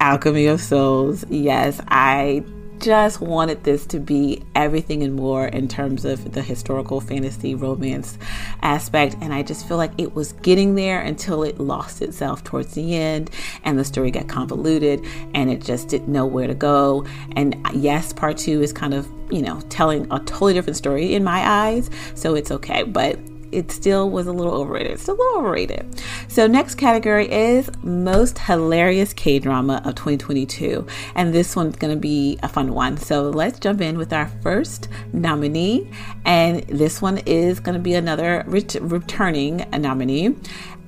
Alchemy 0.00 0.46
of 0.46 0.60
Souls. 0.60 1.24
Yes, 1.30 1.80
I 1.88 2.44
just 2.84 3.22
wanted 3.22 3.64
this 3.64 3.86
to 3.86 3.98
be 3.98 4.42
everything 4.54 5.02
and 5.02 5.14
more 5.14 5.46
in 5.46 5.68
terms 5.68 6.04
of 6.04 6.32
the 6.32 6.42
historical 6.42 7.00
fantasy 7.00 7.54
romance 7.54 8.18
aspect. 8.60 9.16
And 9.22 9.32
I 9.32 9.42
just 9.42 9.66
feel 9.66 9.78
like 9.78 9.92
it 9.96 10.14
was 10.14 10.32
getting 10.34 10.74
there 10.74 11.00
until 11.00 11.44
it 11.44 11.58
lost 11.58 12.02
itself 12.02 12.44
towards 12.44 12.74
the 12.74 12.94
end 12.94 13.30
and 13.64 13.78
the 13.78 13.84
story 13.84 14.10
got 14.10 14.28
convoluted 14.28 15.02
and 15.34 15.50
it 15.50 15.62
just 15.62 15.88
didn't 15.88 16.08
know 16.08 16.26
where 16.26 16.46
to 16.46 16.54
go. 16.54 17.06
And 17.36 17.56
yes, 17.72 18.12
part 18.12 18.36
two 18.36 18.60
is 18.60 18.70
kind 18.70 18.92
of, 18.92 19.10
you 19.30 19.40
know, 19.40 19.62
telling 19.70 20.06
a 20.12 20.18
totally 20.20 20.52
different 20.52 20.76
story 20.76 21.14
in 21.14 21.24
my 21.24 21.40
eyes. 21.48 21.88
So 22.14 22.34
it's 22.34 22.50
okay. 22.50 22.82
But 22.82 23.18
it 23.54 23.70
still 23.70 24.10
was 24.10 24.26
a 24.26 24.32
little 24.32 24.54
overrated. 24.54 24.92
It's 24.92 25.02
still 25.02 25.14
a 25.14 25.16
little 25.16 25.40
overrated. 25.40 26.02
So, 26.28 26.46
next 26.46 26.74
category 26.74 27.30
is 27.30 27.70
most 27.82 28.38
hilarious 28.38 29.12
K 29.12 29.38
drama 29.38 29.82
of 29.84 29.94
2022. 29.94 30.86
And 31.14 31.32
this 31.32 31.54
one's 31.54 31.76
to 31.94 32.00
be 32.00 32.38
a 32.42 32.48
fun 32.48 32.74
one. 32.74 32.96
So, 32.96 33.30
let's 33.30 33.58
jump 33.58 33.80
in 33.80 33.96
with 33.96 34.12
our 34.12 34.26
first 34.42 34.88
nominee. 35.12 35.90
And 36.24 36.62
this 36.64 37.00
one 37.00 37.18
is 37.18 37.60
to 37.74 37.80
be 37.80 37.94
another 37.94 38.44
ret- 38.46 38.76
returning 38.80 39.66
nominee. 39.72 40.34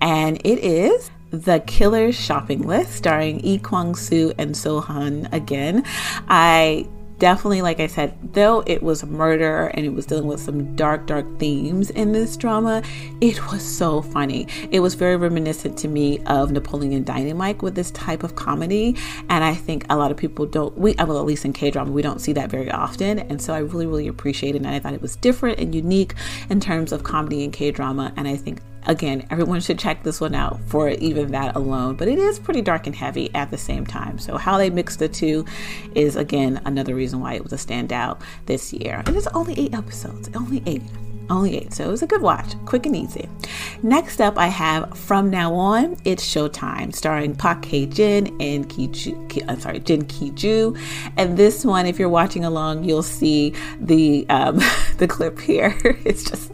And 0.01 0.41
it 0.45 0.59
is 0.59 1.11
the 1.31 1.61
Killer 1.61 2.13
Shopping 2.13 2.63
List, 2.63 2.93
starring 2.93 3.39
Lee 3.39 3.59
Kwang 3.59 3.95
Soo 3.95 4.33
and 4.39 4.55
Seolhyun 4.55 5.33
again. 5.33 5.85
I 6.29 6.87
definitely, 7.19 7.63
like 7.63 7.81
I 7.81 7.87
said, 7.87 8.17
though 8.35 8.63
it 8.67 8.83
was 8.83 9.05
murder 9.05 9.69
and 9.75 9.87
it 9.87 9.91
was 9.91 10.07
dealing 10.07 10.27
with 10.27 10.41
some 10.41 10.75
dark, 10.77 11.07
dark 11.07 11.39
themes 11.39 11.91
in 11.91 12.13
this 12.13 12.37
drama, 12.37 12.83
it 13.21 13.45
was 13.51 13.63
so 13.63 14.03
funny. 14.03 14.47
It 14.71 14.81
was 14.81 14.95
very 14.95 15.17
reminiscent 15.17 15.79
to 15.79 15.89
me 15.89 16.21
of 16.27 16.51
Napoleon 16.51 17.05
Dynamite 17.05 17.63
with 17.63 17.75
this 17.75 17.91
type 17.93 18.23
of 18.23 18.37
comedy. 18.37 18.97
And 19.29 19.45
I 19.45 19.55
think 19.55 19.87
a 19.89 19.97
lot 19.97 20.11
of 20.11 20.17
people 20.17 20.47
don't, 20.47 20.77
we, 20.77 20.95
uh, 20.97 21.07
well, 21.07 21.19
at 21.19 21.25
least 21.25 21.45
in 21.45 21.53
K 21.53 21.71
drama, 21.71 21.91
we 21.91 22.03
don't 22.03 22.21
see 22.21 22.33
that 22.35 22.51
very 22.51 22.71
often. 22.71 23.19
And 23.19 23.41
so 23.41 23.55
I 23.55 23.59
really, 23.59 23.87
really 23.87 24.09
appreciated 24.09 24.63
it. 24.63 24.67
And 24.67 24.75
I 24.75 24.79
thought 24.79 24.95
it 24.95 25.03
was 25.03 25.17
different 25.17 25.59
and 25.59 25.75
unique 25.75 26.15
in 26.51 26.61
terms 26.61 26.93
of 26.93 27.03
comedy 27.05 27.45
and 27.45 27.53
K 27.53 27.71
drama. 27.71 28.13
And 28.17 28.29
I 28.29 28.37
think 28.37 28.61
again, 28.87 29.27
everyone 29.31 29.61
should 29.61 29.79
check 29.79 30.03
this 30.03 30.21
one 30.21 30.35
out 30.35 30.61
for 30.67 30.89
even 30.89 31.33
that 31.33 31.57
alone. 31.57 31.97
But 31.97 32.09
it 32.09 32.19
is 32.19 32.39
pretty 32.39 32.63
dark 32.63 32.87
and 32.87 32.95
heavy 32.95 33.35
at 33.35 33.51
the 33.51 33.59
same 33.59 33.87
time. 33.87 34.19
So 34.19 34.37
how 34.37 34.59
they 34.59 34.71
mix 34.71 34.97
the 34.97 35.09
two 35.09 35.45
is 35.95 36.17
again 36.17 36.61
another 36.65 36.95
reason 36.95 37.21
why 37.21 37.35
it 37.35 37.43
was 37.43 37.53
a 37.53 37.57
standout 37.57 38.21
this 38.47 38.73
year. 38.73 39.03
And 39.07 39.17
it's 39.17 39.27
only 39.29 39.59
eight 39.59 39.75
episodes, 39.75 40.31
only 40.35 40.63
eight. 40.67 40.83
Only 41.29 41.57
eight, 41.57 41.73
so 41.73 41.83
it 41.83 41.91
was 41.91 42.03
a 42.03 42.07
good 42.07 42.23
watch, 42.23 42.55
quick 42.67 42.87
and 42.87 42.95
easy. 42.95 43.29
Next 43.83 44.21
up, 44.21 44.39
I 44.39 44.47
have 44.47 44.97
From 44.97 45.29
Now 45.29 45.53
On, 45.55 45.97
It's 46.05 46.25
Showtime, 46.25 46.95
starring 46.95 47.35
Park 47.35 47.65
Hae 47.65 47.87
Jin 47.87 48.41
and 48.41 48.69
Ki 48.69 48.87
Ju, 48.87 49.29
I'm 49.49 49.59
sorry, 49.59 49.81
Jin 49.81 50.05
Ki 50.07 50.31
Ju. 50.31 50.77
And 51.17 51.37
this 51.37 51.65
one, 51.65 51.87
if 51.87 51.99
you're 51.99 52.09
watching 52.09 52.45
along, 52.45 52.85
you'll 52.85 53.03
see 53.03 53.55
the 53.81 54.25
um, 54.29 54.61
the 54.99 55.09
clip 55.09 55.41
here. 55.41 55.77
it's 56.05 56.31
just 56.31 56.53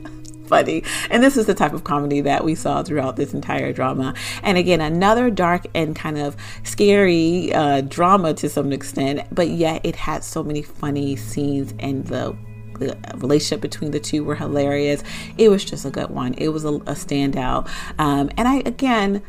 funny. 0.52 0.85
And 1.11 1.23
this 1.23 1.38
is 1.38 1.47
the 1.47 1.54
type 1.54 1.73
of 1.73 1.85
comedy 1.85 2.21
that 2.21 2.44
we 2.44 2.54
saw 2.54 2.82
throughout 2.82 3.16
this 3.16 3.32
entire 3.32 3.73
drama. 3.73 4.14
And 4.42 4.59
again, 4.59 4.82
another 4.82 5.30
dark 5.30 5.66
and 5.75 5.97
kind 5.97 6.18
of 6.18 6.37
scary 6.62 7.52
uh, 7.54 7.80
drama 7.80 8.35
to 8.35 8.50
some 8.50 8.71
extent, 8.71 9.23
but 9.35 9.49
yet 9.49 9.80
it 9.82 9.97
had 9.97 10.23
so 10.23 10.42
many 10.42 10.61
funny 10.61 11.16
scenes 11.16 11.73
and 11.78 12.06
the 12.06 12.37
the 12.78 12.97
relationship 13.16 13.61
between 13.61 13.92
the 13.92 14.00
two 14.00 14.25
were 14.25 14.35
hilarious. 14.35 15.04
It 15.38 15.50
was 15.50 15.64
just 15.64 15.85
a 15.85 15.90
good 15.90 16.11
one. 16.11 16.35
It 16.35 16.49
was 16.49 16.64
a, 16.64 16.71
a 16.71 16.94
standout. 16.94 17.68
Um, 17.99 18.30
and 18.37 18.49
I, 18.49 18.56
again, 18.66 19.23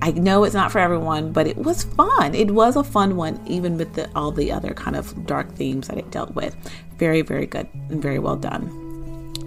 I 0.00 0.12
know 0.12 0.44
it's 0.44 0.54
not 0.54 0.70
for 0.70 0.78
everyone, 0.78 1.32
but 1.32 1.48
it 1.48 1.56
was 1.56 1.84
fun. 1.84 2.34
It 2.34 2.52
was 2.52 2.76
a 2.76 2.84
fun 2.84 3.16
one, 3.16 3.40
even 3.46 3.78
with 3.78 3.94
the, 3.94 4.08
all 4.14 4.30
the 4.30 4.52
other 4.52 4.74
kind 4.74 4.94
of 4.94 5.26
dark 5.26 5.52
themes 5.56 5.88
that 5.88 5.98
it 5.98 6.10
dealt 6.12 6.36
with. 6.36 6.54
Very, 6.98 7.22
very 7.22 7.46
good 7.46 7.66
and 7.88 8.00
very 8.00 8.20
well 8.20 8.36
done. 8.36 8.87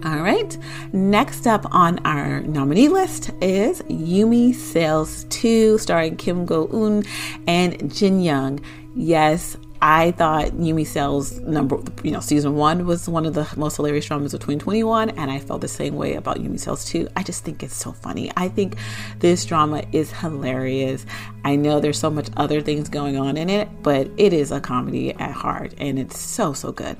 All 0.04 0.18
right, 0.18 0.58
next 0.92 1.46
up 1.46 1.64
on 1.72 2.00
our 2.04 2.40
nominee 2.40 2.88
list 2.88 3.30
is 3.40 3.82
Yumi's 3.82 4.60
Cells 4.60 5.24
2, 5.30 5.78
starring 5.78 6.16
Kim 6.16 6.44
Go 6.44 6.66
Eun 6.66 7.06
and 7.46 7.94
Jin 7.94 8.20
Young. 8.20 8.58
Yes, 8.96 9.56
I 9.80 10.10
thought 10.10 10.54
Yumi's 10.54 10.90
Cells 10.90 11.38
number, 11.40 11.78
you 12.02 12.10
know, 12.10 12.18
season 12.18 12.56
one 12.56 12.84
was 12.84 13.08
one 13.08 13.26
of 13.26 13.34
the 13.34 13.48
most 13.56 13.76
hilarious 13.76 14.06
dramas 14.06 14.34
of 14.34 14.40
2021, 14.40 15.10
and 15.10 15.30
I 15.30 15.38
felt 15.38 15.60
the 15.60 15.68
same 15.68 15.94
way 15.94 16.14
about 16.14 16.40
Yumi's 16.40 16.64
Cells 16.64 16.84
too. 16.84 17.06
I 17.14 17.22
just 17.22 17.44
think 17.44 17.62
it's 17.62 17.76
so 17.76 17.92
funny. 17.92 18.32
I 18.36 18.48
think 18.48 18.74
this 19.20 19.44
drama 19.44 19.84
is 19.92 20.10
hilarious. 20.10 21.06
I 21.44 21.54
know 21.54 21.78
there's 21.78 21.98
so 22.00 22.10
much 22.10 22.28
other 22.36 22.60
things 22.60 22.88
going 22.88 23.16
on 23.16 23.36
in 23.36 23.48
it, 23.48 23.68
but 23.84 24.10
it 24.16 24.32
is 24.32 24.50
a 24.50 24.60
comedy 24.60 25.12
at 25.12 25.30
heart, 25.30 25.74
and 25.78 25.96
it's 25.96 26.18
so 26.18 26.52
so 26.54 26.72
good. 26.72 26.96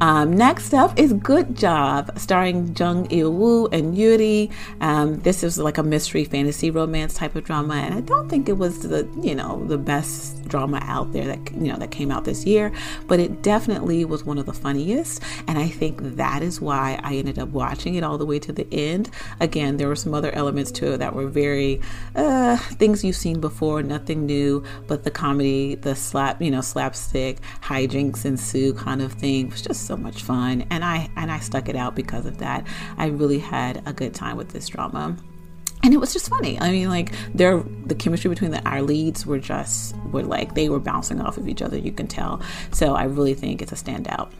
Um, 0.00 0.36
next 0.36 0.74
up 0.74 0.96
is 0.96 1.12
Good 1.12 1.56
Job, 1.56 2.16
starring 2.16 2.74
Jung 2.78 3.08
Il 3.10 3.32
Woo 3.32 3.66
and 3.68 3.98
Yuri. 3.98 4.48
Um, 4.80 5.18
this 5.20 5.42
is 5.42 5.58
like 5.58 5.76
a 5.76 5.82
mystery 5.82 6.24
fantasy 6.24 6.70
romance 6.70 7.14
type 7.14 7.34
of 7.34 7.42
drama, 7.42 7.74
and 7.74 7.94
I 7.94 8.00
don't 8.02 8.28
think 8.28 8.48
it 8.48 8.58
was 8.58 8.80
the 8.80 9.08
you 9.20 9.34
know 9.34 9.64
the 9.66 9.76
best 9.76 10.46
drama 10.46 10.78
out 10.82 11.12
there 11.12 11.26
that 11.26 11.52
you 11.52 11.72
know 11.72 11.76
that 11.78 11.90
came 11.90 12.12
out 12.12 12.24
this 12.24 12.46
year, 12.46 12.72
but 13.08 13.18
it 13.18 13.42
definitely 13.42 14.04
was 14.04 14.24
one 14.24 14.38
of 14.38 14.46
the 14.46 14.52
funniest, 14.52 15.20
and 15.48 15.58
I 15.58 15.66
think 15.66 16.00
that 16.16 16.42
is 16.42 16.60
why 16.60 17.00
I 17.02 17.16
ended 17.16 17.40
up 17.40 17.48
watching 17.48 17.96
it 17.96 18.04
all 18.04 18.18
the 18.18 18.26
way 18.26 18.38
to 18.38 18.52
the 18.52 18.68
end. 18.70 19.10
Again, 19.40 19.78
there 19.78 19.88
were 19.88 19.96
some 19.96 20.14
other 20.14 20.30
elements 20.30 20.70
to 20.72 20.92
it 20.92 20.98
that 20.98 21.14
were 21.16 21.26
very 21.26 21.80
uh, 22.14 22.56
things 22.56 23.02
you've 23.02 23.16
seen 23.16 23.40
before, 23.40 23.82
nothing 23.82 24.26
new, 24.26 24.62
but 24.86 25.02
the 25.02 25.10
comedy, 25.10 25.74
the 25.74 25.96
slap, 25.96 26.40
you 26.40 26.52
know, 26.52 26.60
slapstick, 26.60 27.38
hijinks 27.62 28.24
ensue 28.24 28.74
kind 28.74 29.02
of 29.02 29.12
thing 29.14 29.50
was 29.50 29.62
just 29.62 29.87
so 29.88 29.96
much 29.96 30.22
fun, 30.22 30.64
and 30.70 30.84
I 30.84 31.10
and 31.16 31.32
I 31.32 31.40
stuck 31.40 31.68
it 31.68 31.74
out 31.74 31.96
because 31.96 32.26
of 32.26 32.38
that. 32.38 32.66
I 32.96 33.06
really 33.06 33.40
had 33.40 33.82
a 33.86 33.92
good 33.92 34.14
time 34.14 34.36
with 34.36 34.50
this 34.50 34.68
drama 34.68 35.16
and 35.82 35.94
it 35.94 35.98
was 35.98 36.12
just 36.12 36.28
funny. 36.28 36.58
I 36.60 36.70
mean, 36.70 36.88
like 36.88 37.12
their 37.34 37.62
the 37.86 37.94
chemistry 37.94 38.28
between 38.28 38.50
the, 38.50 38.62
our 38.68 38.82
leads 38.82 39.24
were 39.24 39.38
just 39.38 39.96
were 40.10 40.22
like 40.22 40.54
they 40.54 40.68
were 40.68 40.80
bouncing 40.80 41.20
off 41.20 41.38
of 41.38 41.48
each 41.48 41.62
other. 41.62 41.78
You 41.78 41.92
can 41.92 42.06
tell. 42.08 42.42
So 42.72 42.94
I 42.94 43.04
really 43.04 43.34
think 43.34 43.62
it's 43.62 43.72
a 43.72 43.76
standout. 43.76 44.30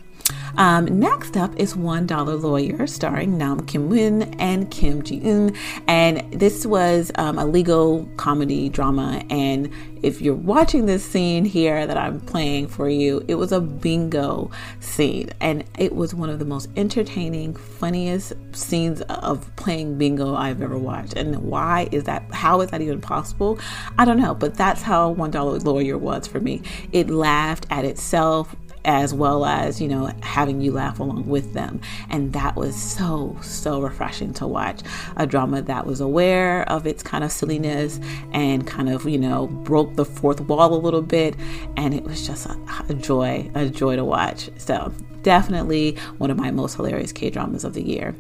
Um, 0.57 0.87
next 0.99 1.37
up 1.37 1.55
is 1.57 1.77
One 1.77 2.07
Dollar 2.07 2.35
Lawyer, 2.35 2.87
starring 2.87 3.39
Namgoong 3.39 3.89
Min 3.89 4.23
and 4.41 4.69
Kim 4.71 5.03
Ji 5.03 5.21
Eun, 5.21 5.57
and 5.87 6.33
this 6.33 6.67
was 6.67 7.13
um, 7.15 7.39
a 7.39 7.47
legal 7.47 8.07
comedy 8.17 8.69
drama. 8.69 9.23
And 9.31 9.73
if 10.03 10.21
you're 10.21 10.35
watching 10.35 10.87
this 10.87 11.05
scene 11.05 11.45
here 11.45 11.87
that 11.87 11.97
I'm 11.97 12.21
playing 12.21 12.69
for 12.69 12.89
you, 12.89 13.25
it 13.29 13.37
was 13.37 13.53
a 13.53 13.61
bingo 13.61 14.51
scene, 14.81 15.31
and 15.41 15.63
it 15.79 15.95
was 15.95 16.13
one 16.15 16.29
of 16.29 16.41
the 16.41 16.45
most 16.45 16.69
entertaining, 16.77 17.55
funniest 17.55 18.33
scenes 18.53 19.01
of 19.03 19.55
playing 19.57 19.97
bingo 19.97 20.35
I've 20.35 20.61
ever 20.61 20.79
watched. 20.79 21.15
And 21.15 21.37
why 21.45 21.89
is 21.93 22.05
that? 22.05 22.25
How 22.33 22.61
is 22.63 22.71
that 22.71 22.81
even 22.81 23.01
possible? 23.01 23.61
I 23.97 24.05
don't 24.05 24.21
know, 24.21 24.35
but 24.35 24.55
that's 24.55 24.83
how 24.83 25.11
One 25.11 25.31
Dollar 25.31 25.59
Lawyer 25.61 25.97
was 25.97 26.27
for 26.27 26.41
me. 26.41 26.63
It 26.93 27.11
laughed 27.11 27.67
at 27.71 27.85
itself 27.85 28.57
as 28.85 29.15
well 29.15 29.45
as, 29.45 29.81
you 29.81 29.89
know, 29.89 30.11
having 30.23 30.61
you 30.61 30.73
laugh 30.73 31.01
along 31.01 31.27
with 31.27 31.53
them. 31.53 31.81
And 32.11 32.33
that 32.33 32.57
was 32.57 32.75
so, 32.75 33.37
so 33.43 33.81
refreshing 33.81 34.33
to 34.35 34.47
watch. 34.47 34.81
A 35.17 35.27
drama 35.27 35.63
that 35.63 35.87
was 35.87 36.01
aware 36.01 36.69
of 36.69 36.87
its 36.87 37.03
kind 37.03 37.25
of 37.25 37.33
silliness 37.33 38.01
and 38.33 38.67
kind 38.67 38.89
of, 38.89 39.09
you 39.09 39.19
know, 39.19 39.47
broke 39.47 39.95
the 39.97 40.05
fourth 40.05 40.41
wall 40.43 40.75
a 40.75 40.77
little 40.77 41.03
bit. 41.03 41.37
And 41.77 41.95
it 41.95 42.05
was 42.05 42.27
just 42.27 42.47
a, 42.47 42.59
a 42.89 42.95
joy, 42.95 43.51
a 43.55 43.69
joy 43.69 43.97
to 43.97 44.05
watch. 44.05 44.51
So, 44.59 44.93
definitely 45.23 45.97
one 46.19 46.31
of 46.31 46.37
my 46.37 46.51
most 46.51 46.77
hilarious 46.77 47.13
K 47.13 47.31
dramas 47.31 47.65
of 47.65 47.75
the 47.75 47.83
year. 47.83 48.15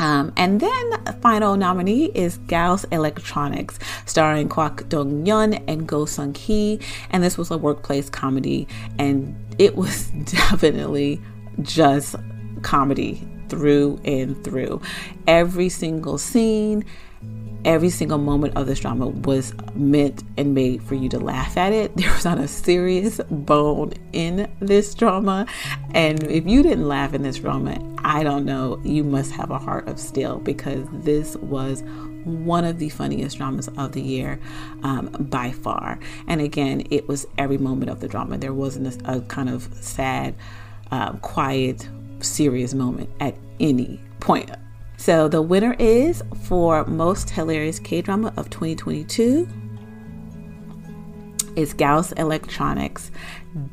Um, 0.00 0.32
and 0.36 0.60
then 0.60 1.14
final 1.20 1.56
nominee 1.56 2.06
is 2.14 2.38
Gauss 2.46 2.84
Electronics, 2.92 3.78
starring 4.06 4.48
Kwak 4.48 4.88
Dong 4.88 5.26
Yun 5.26 5.54
and 5.54 5.86
Go 5.86 6.04
Sung 6.04 6.34
Hee. 6.34 6.78
And 7.10 7.22
this 7.22 7.36
was 7.36 7.50
a 7.50 7.58
workplace 7.58 8.08
comedy, 8.08 8.68
and 8.98 9.34
it 9.58 9.76
was 9.76 10.06
definitely 10.24 11.20
just 11.62 12.16
comedy 12.62 13.26
through 13.48 14.00
and 14.04 14.42
through. 14.44 14.80
Every 15.26 15.68
single 15.68 16.18
scene, 16.18 16.84
every 17.64 17.90
single 17.90 18.18
moment 18.18 18.56
of 18.56 18.66
this 18.66 18.80
drama 18.80 19.08
was 19.08 19.52
meant 19.74 20.22
and 20.36 20.54
made 20.54 20.82
for 20.82 20.94
you 20.94 21.08
to 21.08 21.18
laugh 21.18 21.56
at 21.56 21.72
it. 21.72 21.92
There 21.96 22.12
was 22.12 22.24
not 22.24 22.38
a 22.38 22.48
serious 22.48 23.20
bone 23.30 23.92
in 24.12 24.50
this 24.60 24.94
drama. 24.94 25.46
And 25.92 26.22
if 26.24 26.46
you 26.46 26.62
didn't 26.62 26.86
laugh 26.86 27.14
in 27.14 27.22
this 27.22 27.38
drama, 27.38 27.78
I 27.98 28.22
don't 28.22 28.44
know, 28.44 28.80
you 28.84 29.04
must 29.04 29.32
have 29.32 29.50
a 29.50 29.58
heart 29.58 29.88
of 29.88 29.98
steel 29.98 30.38
because 30.38 30.86
this 30.92 31.36
was 31.36 31.82
one 32.24 32.64
of 32.64 32.78
the 32.78 32.88
funniest 32.88 33.38
dramas 33.38 33.68
of 33.76 33.92
the 33.92 34.02
year 34.02 34.38
um, 34.82 35.08
by 35.18 35.50
far. 35.50 35.98
And 36.26 36.40
again, 36.40 36.86
it 36.90 37.08
was 37.08 37.26
every 37.36 37.58
moment 37.58 37.90
of 37.90 38.00
the 38.00 38.08
drama. 38.08 38.38
There 38.38 38.54
wasn't 38.54 39.02
a, 39.02 39.16
a 39.16 39.20
kind 39.22 39.48
of 39.48 39.68
sad, 39.74 40.34
uh, 40.90 41.12
quiet, 41.14 41.88
serious 42.20 42.74
moment 42.74 43.10
at 43.20 43.34
any 43.60 44.00
point. 44.20 44.50
So 44.98 45.28
the 45.28 45.40
winner 45.40 45.76
is 45.78 46.24
for 46.42 46.84
most 46.84 47.30
hilarious 47.30 47.78
K 47.78 48.02
drama 48.02 48.34
of 48.36 48.50
2022 48.50 49.48
is 51.54 51.72
Gauss 51.72 52.10
Electronics 52.12 53.12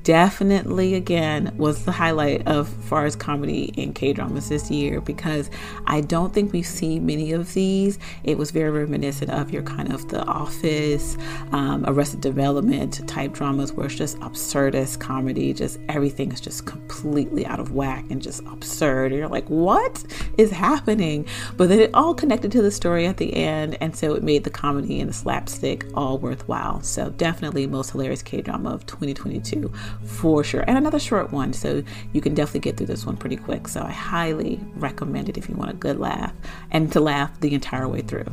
definitely 0.04 0.96
again 0.96 1.54
was 1.58 1.86
the 1.86 1.92
highlight 1.92 2.48
of 2.48 2.68
far 2.68 3.06
as 3.06 3.16
comedy 3.16 3.66
in 3.76 3.94
K 3.94 4.14
dramas 4.14 4.50
this 4.50 4.70
year 4.72 5.02
because 5.02 5.50
I 5.88 6.02
don't 6.02 6.34
think 6.34 6.54
we've 6.54 6.66
seen 6.66 7.06
many 7.06 7.32
of 7.32 7.54
these. 7.54 8.00
It 8.24 8.38
was 8.38 8.52
very 8.52 8.70
reminiscent 8.70 9.32
of 9.32 9.52
your 9.52 9.64
kind 9.64 9.92
of 9.92 10.08
The 10.10 10.24
Office, 10.26 11.18
um, 11.52 11.86
Arrested 11.88 12.22
Development 12.22 13.08
type 13.08 13.34
dramas 13.34 13.72
where 13.74 13.86
it's 13.86 13.96
just 13.96 14.20
absurdist 14.20 15.00
comedy, 15.00 15.54
just 15.54 15.80
everything 15.90 16.32
is 16.32 16.42
just 16.42 16.66
completely 16.66 17.46
out 17.46 17.60
of 17.60 17.72
whack 17.72 18.06
and 18.10 18.22
just 18.22 18.42
absurd. 18.48 19.12
And 19.12 19.20
you're 19.20 19.30
like, 19.30 19.50
what 19.50 20.04
is 20.38 20.52
happening? 20.52 21.28
But 21.58 21.70
then 21.70 21.80
it 21.80 21.92
all 21.94 22.14
connected 22.14 22.52
to 22.54 22.62
the 22.62 22.72
story 22.72 23.06
at 23.06 23.18
the 23.18 23.34
end, 23.34 23.78
and 23.82 23.96
so 23.96 24.14
it 24.16 24.24
made 24.24 24.44
the 24.44 24.50
comedy 24.50 25.00
and 25.00 25.10
the 25.10 25.14
slapstick 25.14 25.86
all 25.94 26.18
worthwhile. 26.18 26.82
So 26.82 27.10
definitely 27.10 27.68
most 27.68 27.92
hilarious 27.92 28.24
K 28.24 28.42
drama 28.42 28.72
of 28.72 28.86
2022 28.86 29.72
for 30.06 30.44
sure. 30.44 30.64
And 30.68 30.78
another 30.78 31.00
short 31.00 31.32
one, 31.32 31.54
so 31.54 31.84
you 32.14 32.22
can 32.22 32.34
definitely 32.34 32.62
get 32.62 32.78
through 32.78 32.88
this 32.88 33.06
one 33.06 33.18
pretty 33.18 33.38
quick. 33.38 33.68
So 33.68 33.82
I 33.82 33.92
highly 33.92 34.60
recommend 34.76 35.30
it 35.30 35.38
if 35.38 35.50
you 35.50 35.56
want 35.56 35.72
a 35.72 35.76
good 35.76 36.00
laugh 36.00 36.34
and 36.72 36.92
to 36.94 37.00
laugh 37.00 37.40
the 37.40 37.54
entire 37.54 37.88
way 37.88 38.02
through. 38.02 38.26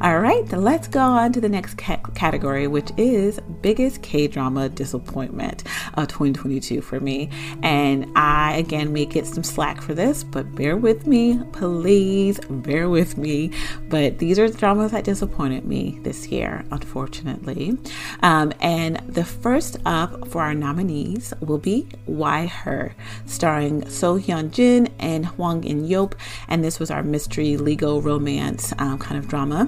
All 0.00 0.18
right, 0.20 0.50
let's 0.52 0.88
go 0.88 1.00
on 1.00 1.32
to 1.32 1.40
the 1.40 1.48
next 1.48 1.78
ca- 1.78 2.00
category, 2.14 2.66
which 2.66 2.90
is 2.96 3.40
biggest 3.60 4.02
K 4.02 4.26
drama 4.26 4.68
disappointment 4.68 5.64
of 5.94 6.08
2022 6.08 6.80
for 6.80 7.00
me. 7.00 7.30
And 7.62 8.06
I, 8.16 8.54
again, 8.54 8.92
may 8.92 9.06
get 9.06 9.26
some 9.26 9.42
slack 9.42 9.80
for 9.80 9.94
this, 9.94 10.24
but 10.24 10.54
bear 10.54 10.76
with 10.76 11.06
me, 11.06 11.40
please 11.52 12.38
bear 12.48 12.88
with 12.88 13.16
me. 13.16 13.50
But 13.88 14.18
these 14.18 14.38
are 14.38 14.50
the 14.50 14.58
dramas 14.58 14.92
that 14.92 15.04
disappointed 15.04 15.64
me 15.64 15.98
this 16.02 16.28
year, 16.28 16.64
unfortunately. 16.70 17.76
Um, 18.22 18.52
and 18.60 18.96
the 19.08 19.24
first 19.24 19.78
up 19.84 20.28
for 20.28 20.42
our 20.42 20.54
nominees 20.54 21.32
will 21.40 21.58
be 21.58 21.88
Why 22.06 22.46
Her, 22.46 22.94
starring 23.26 23.88
So 23.88 24.18
Hyun 24.18 24.50
Jin 24.50 24.88
and 24.98 25.26
Hwang 25.26 25.64
In 25.64 25.84
Yop. 25.84 26.14
And 26.48 26.64
this 26.64 26.78
was 26.78 26.90
our 26.90 27.02
mystery 27.02 27.56
legal 27.56 28.02
romance 28.02 28.72
um, 28.78 28.98
kind 28.98 29.18
of 29.18 29.28
drama. 29.28 29.65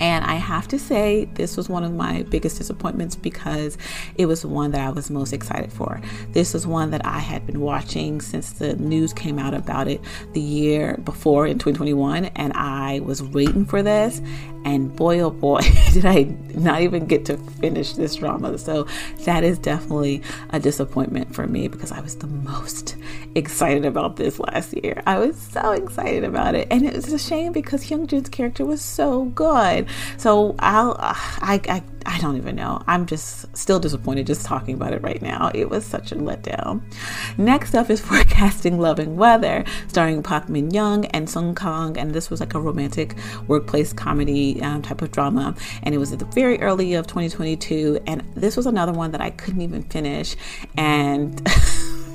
And 0.00 0.24
I 0.24 0.34
have 0.34 0.68
to 0.68 0.78
say, 0.78 1.26
this 1.34 1.56
was 1.56 1.68
one 1.68 1.84
of 1.84 1.92
my 1.92 2.22
biggest 2.24 2.58
disappointments 2.58 3.16
because 3.16 3.76
it 4.16 4.26
was 4.26 4.44
one 4.44 4.70
that 4.72 4.80
I 4.80 4.90
was 4.90 5.10
most 5.10 5.32
excited 5.32 5.72
for. 5.72 6.00
This 6.32 6.54
was 6.54 6.66
one 6.66 6.90
that 6.90 7.04
I 7.04 7.18
had 7.18 7.46
been 7.46 7.60
watching 7.60 8.20
since 8.20 8.52
the 8.52 8.76
news 8.76 9.12
came 9.12 9.38
out 9.38 9.54
about 9.54 9.88
it 9.88 10.00
the 10.32 10.40
year 10.40 10.98
before 11.04 11.46
in 11.46 11.58
2021, 11.58 12.26
and 12.26 12.52
I 12.54 13.00
was 13.00 13.22
waiting 13.22 13.64
for 13.64 13.82
this. 13.82 14.20
And 14.64 14.94
boy, 14.94 15.20
oh 15.20 15.30
boy, 15.30 15.60
did 15.92 16.04
I 16.04 16.24
not 16.54 16.82
even 16.82 17.06
get 17.06 17.24
to 17.26 17.36
finish 17.36 17.94
this 17.94 18.16
drama. 18.16 18.58
So 18.58 18.86
that 19.24 19.44
is 19.44 19.58
definitely 19.58 20.22
a 20.50 20.60
disappointment 20.60 21.34
for 21.34 21.46
me 21.46 21.68
because 21.68 21.92
I 21.92 22.00
was 22.00 22.16
the 22.16 22.26
most 22.26 22.96
excited 23.34 23.84
about 23.84 24.16
this 24.16 24.38
last 24.38 24.74
year. 24.82 25.02
I 25.06 25.18
was 25.18 25.40
so 25.40 25.72
excited 25.72 26.24
about 26.24 26.54
it. 26.54 26.68
And 26.70 26.84
it 26.84 26.94
was 26.94 27.12
a 27.12 27.18
shame 27.18 27.52
because 27.52 27.84
Hyunjin's 27.84 28.28
character 28.28 28.64
was 28.64 28.82
so 28.82 29.26
good. 29.26 29.87
So 30.16 30.54
I'll, 30.58 30.96
I, 30.98 31.60
I, 31.68 31.82
I 32.06 32.18
don't 32.18 32.36
even 32.36 32.56
know. 32.56 32.82
I'm 32.86 33.06
just 33.06 33.54
still 33.56 33.78
disappointed 33.78 34.26
just 34.26 34.46
talking 34.46 34.74
about 34.74 34.92
it 34.92 35.02
right 35.02 35.20
now. 35.20 35.50
It 35.54 35.68
was 35.68 35.84
such 35.84 36.12
a 36.12 36.16
letdown. 36.16 36.82
Next 37.36 37.74
up 37.74 37.90
is 37.90 38.00
Forecasting 38.08 38.78
Loving 38.78 39.16
Weather, 39.16 39.64
starring 39.88 40.22
Park 40.22 40.48
Min 40.48 40.70
Young 40.70 41.04
and 41.06 41.28
Song 41.28 41.54
Kang. 41.54 41.98
And 41.98 42.14
this 42.14 42.30
was 42.30 42.40
like 42.40 42.54
a 42.54 42.60
romantic 42.60 43.14
workplace 43.46 43.92
comedy 43.92 44.60
um, 44.62 44.82
type 44.82 45.02
of 45.02 45.10
drama. 45.10 45.54
And 45.82 45.94
it 45.94 45.98
was 45.98 46.12
at 46.12 46.18
the 46.18 46.24
very 46.26 46.60
early 46.60 46.94
of 46.94 47.06
2022. 47.06 48.00
And 48.06 48.22
this 48.34 48.56
was 48.56 48.66
another 48.66 48.92
one 48.92 49.10
that 49.12 49.20
I 49.20 49.30
couldn't 49.30 49.60
even 49.60 49.82
finish. 49.82 50.36
And 50.76 51.46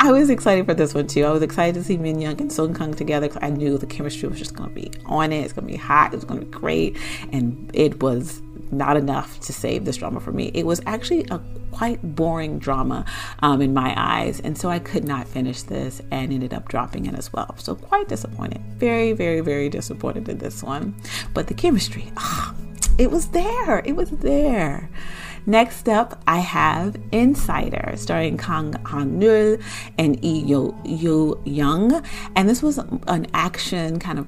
I 0.00 0.10
was 0.10 0.30
excited 0.30 0.66
for 0.66 0.74
this 0.74 0.94
one 0.94 1.06
too. 1.06 1.24
I 1.24 1.30
was 1.30 1.42
excited 1.42 1.74
to 1.74 1.84
see 1.84 1.96
Min 1.96 2.20
Young 2.20 2.40
and 2.40 2.52
Song 2.52 2.74
Kang 2.74 2.94
together. 2.94 3.28
Because 3.28 3.42
I 3.42 3.50
knew 3.50 3.78
the 3.78 3.86
chemistry 3.86 4.28
was 4.28 4.38
just 4.38 4.54
going 4.54 4.68
to 4.68 4.74
be 4.74 4.90
on 5.06 5.32
it. 5.32 5.42
It's 5.42 5.52
going 5.52 5.66
to 5.66 5.72
be 5.72 5.78
hot. 5.78 6.12
It 6.12 6.16
was 6.16 6.24
going 6.24 6.40
to 6.40 6.46
be 6.46 6.52
great. 6.52 6.96
And 7.32 7.70
it 7.74 8.02
was 8.02 8.42
not 8.70 8.96
enough 8.96 9.38
to 9.40 9.52
save 9.52 9.84
this 9.84 9.98
drama 9.98 10.18
for 10.20 10.32
me. 10.32 10.50
It 10.54 10.64
was 10.64 10.80
actually 10.86 11.26
a 11.30 11.40
quite 11.70 12.16
boring 12.16 12.58
drama 12.58 13.04
um, 13.40 13.60
in 13.60 13.74
my 13.74 13.94
eyes. 13.96 14.40
And 14.40 14.56
so 14.56 14.68
I 14.70 14.78
could 14.78 15.04
not 15.04 15.28
finish 15.28 15.62
this 15.62 16.00
and 16.10 16.32
ended 16.32 16.54
up 16.54 16.68
dropping 16.68 17.06
it 17.06 17.14
as 17.14 17.32
well. 17.32 17.54
So 17.58 17.74
quite 17.74 18.08
disappointed. 18.08 18.62
Very, 18.78 19.12
very, 19.12 19.40
very 19.40 19.68
disappointed 19.68 20.28
in 20.28 20.38
this 20.38 20.62
one. 20.62 20.94
But 21.34 21.46
the 21.46 21.54
chemistry, 21.54 22.12
oh, 22.16 22.54
it 22.98 23.10
was 23.10 23.28
there. 23.28 23.80
It 23.80 23.96
was 23.96 24.10
there. 24.10 24.88
Next 25.46 25.88
up, 25.88 26.22
I 26.26 26.38
have 26.38 26.96
Insider, 27.10 27.94
starring 27.96 28.36
Kang 28.36 28.74
Ha 28.74 29.02
Neul 29.02 29.60
and 29.98 30.22
Lee 30.22 30.40
Yo, 30.40 30.78
Yo 30.84 31.40
Young. 31.44 32.04
And 32.36 32.48
this 32.48 32.62
was 32.62 32.78
an 32.78 33.26
action 33.34 33.98
kind 33.98 34.18
of 34.18 34.26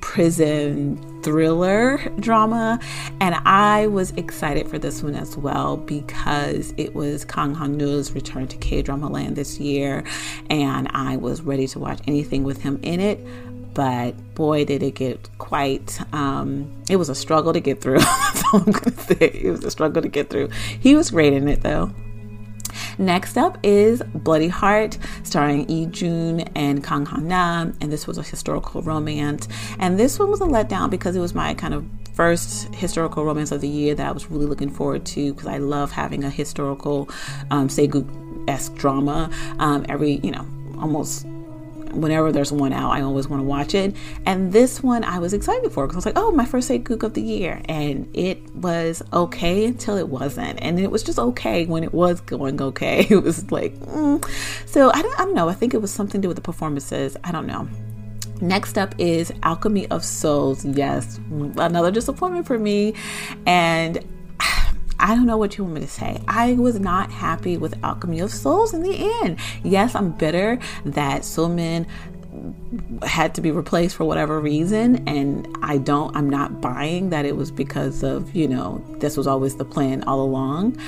prison 0.00 0.96
thriller 1.22 1.98
drama. 2.20 2.78
And 3.20 3.34
I 3.44 3.88
was 3.88 4.12
excited 4.12 4.68
for 4.68 4.78
this 4.78 5.02
one 5.02 5.14
as 5.14 5.36
well 5.36 5.76
because 5.76 6.72
it 6.76 6.94
was 6.94 7.24
Kang 7.24 7.54
Ha 7.54 7.66
Neul's 7.66 8.12
return 8.12 8.48
to 8.48 8.56
K 8.56 8.80
drama 8.80 9.08
land 9.08 9.36
this 9.36 9.60
year. 9.60 10.04
And 10.48 10.88
I 10.92 11.16
was 11.16 11.42
ready 11.42 11.66
to 11.68 11.78
watch 11.78 12.00
anything 12.06 12.44
with 12.44 12.62
him 12.62 12.78
in 12.82 13.00
it 13.00 13.20
but 13.76 14.12
boy, 14.34 14.64
did 14.64 14.82
it 14.82 14.94
get 14.94 15.28
quite, 15.36 16.00
um, 16.14 16.82
it 16.88 16.96
was 16.96 17.10
a 17.10 17.14
struggle 17.14 17.52
to 17.52 17.60
get 17.60 17.82
through. 17.82 17.98
I'm 18.54 18.64
going 18.64 18.72
to 18.72 18.92
say. 18.92 19.30
It 19.34 19.50
was 19.50 19.62
a 19.64 19.70
struggle 19.70 20.00
to 20.00 20.08
get 20.08 20.30
through. 20.30 20.48
He 20.80 20.94
was 20.94 21.10
great 21.10 21.34
in 21.34 21.46
it 21.46 21.60
though. 21.60 21.90
Next 22.96 23.36
up 23.36 23.58
is 23.62 24.02
Bloody 24.14 24.48
Heart, 24.48 24.96
starring 25.24 25.66
Lee 25.66 25.84
Jun 25.86 26.40
and 26.54 26.82
Kang 26.82 27.04
Han 27.04 27.28
Nam, 27.28 27.76
and 27.82 27.92
this 27.92 28.06
was 28.06 28.16
a 28.16 28.22
historical 28.22 28.80
romance. 28.80 29.46
And 29.78 29.98
this 29.98 30.18
one 30.18 30.30
was 30.30 30.40
a 30.40 30.44
letdown 30.44 30.88
because 30.88 31.14
it 31.14 31.20
was 31.20 31.34
my 31.34 31.52
kind 31.52 31.74
of 31.74 31.84
first 32.14 32.74
historical 32.74 33.26
romance 33.26 33.52
of 33.52 33.60
the 33.60 33.68
year 33.68 33.94
that 33.94 34.06
I 34.06 34.12
was 34.12 34.30
really 34.30 34.46
looking 34.46 34.70
forward 34.70 35.04
to 35.04 35.34
because 35.34 35.48
I 35.48 35.58
love 35.58 35.92
having 35.92 36.24
a 36.24 36.30
historical 36.30 37.10
um, 37.50 37.68
sageuk 37.68 38.08
esque 38.48 38.74
drama 38.76 39.28
um, 39.58 39.84
every, 39.90 40.12
you 40.22 40.30
know, 40.30 40.46
almost 40.78 41.26
whenever 41.92 42.32
there's 42.32 42.52
one 42.52 42.72
out, 42.72 42.90
I 42.90 43.02
always 43.02 43.28
want 43.28 43.40
to 43.40 43.44
watch 43.44 43.74
it. 43.74 43.94
And 44.24 44.52
this 44.52 44.82
one 44.82 45.04
I 45.04 45.18
was 45.18 45.32
excited 45.32 45.72
for 45.72 45.86
because 45.86 45.96
I 45.96 45.98
was 45.98 46.06
like, 46.06 46.18
oh, 46.18 46.32
my 46.32 46.44
first 46.44 46.68
Gook 46.68 47.02
of 47.02 47.14
the 47.14 47.22
year. 47.22 47.62
And 47.66 48.08
it 48.12 48.54
was 48.54 49.02
okay 49.12 49.66
until 49.66 49.96
it 49.96 50.08
wasn't. 50.08 50.58
And 50.60 50.80
it 50.80 50.90
was 50.90 51.02
just 51.02 51.18
okay 51.18 51.66
when 51.66 51.84
it 51.84 51.94
was 51.94 52.20
going 52.20 52.60
okay. 52.60 53.06
It 53.16 53.22
was 53.22 53.50
like, 53.50 53.74
mm. 53.76 54.22
so 54.66 54.90
I 54.92 55.00
don't, 55.00 55.20
I 55.20 55.24
don't 55.24 55.34
know. 55.34 55.48
I 55.48 55.54
think 55.54 55.74
it 55.74 55.80
was 55.80 55.92
something 55.92 56.20
to 56.20 56.24
do 56.24 56.28
with 56.28 56.36
the 56.36 56.42
performances. 56.42 57.16
I 57.24 57.32
don't 57.32 57.46
know. 57.46 57.68
Next 58.40 58.76
up 58.76 58.94
is 58.98 59.32
Alchemy 59.42 59.88
of 59.88 60.04
Souls. 60.04 60.64
Yes, 60.64 61.18
another 61.30 61.90
disappointment 61.90 62.46
for 62.46 62.58
me. 62.58 62.94
And 63.46 64.04
I 64.98 65.14
don't 65.14 65.26
know 65.26 65.36
what 65.36 65.58
you 65.58 65.64
want 65.64 65.74
me 65.74 65.80
to 65.82 65.88
say. 65.88 66.22
I 66.26 66.54
was 66.54 66.80
not 66.80 67.10
happy 67.10 67.56
with 67.56 67.82
Alchemy 67.84 68.20
of 68.20 68.30
Souls 68.30 68.72
in 68.72 68.82
the 68.82 69.10
end. 69.22 69.38
Yes, 69.62 69.94
I'm 69.94 70.12
bitter 70.12 70.58
that 70.84 71.22
Sumin 71.22 71.86
had 73.02 73.34
to 73.34 73.40
be 73.40 73.50
replaced 73.50 73.96
for 73.96 74.04
whatever 74.04 74.40
reason 74.40 75.06
and 75.08 75.48
i 75.62 75.78
don't 75.78 76.14
i'm 76.16 76.28
not 76.28 76.60
buying 76.60 77.10
that 77.10 77.24
it 77.24 77.36
was 77.36 77.50
because 77.50 78.02
of 78.02 78.34
you 78.34 78.48
know 78.48 78.82
this 78.98 79.16
was 79.16 79.26
always 79.26 79.56
the 79.56 79.64
plan 79.64 80.02
all 80.04 80.20
along. 80.20 80.78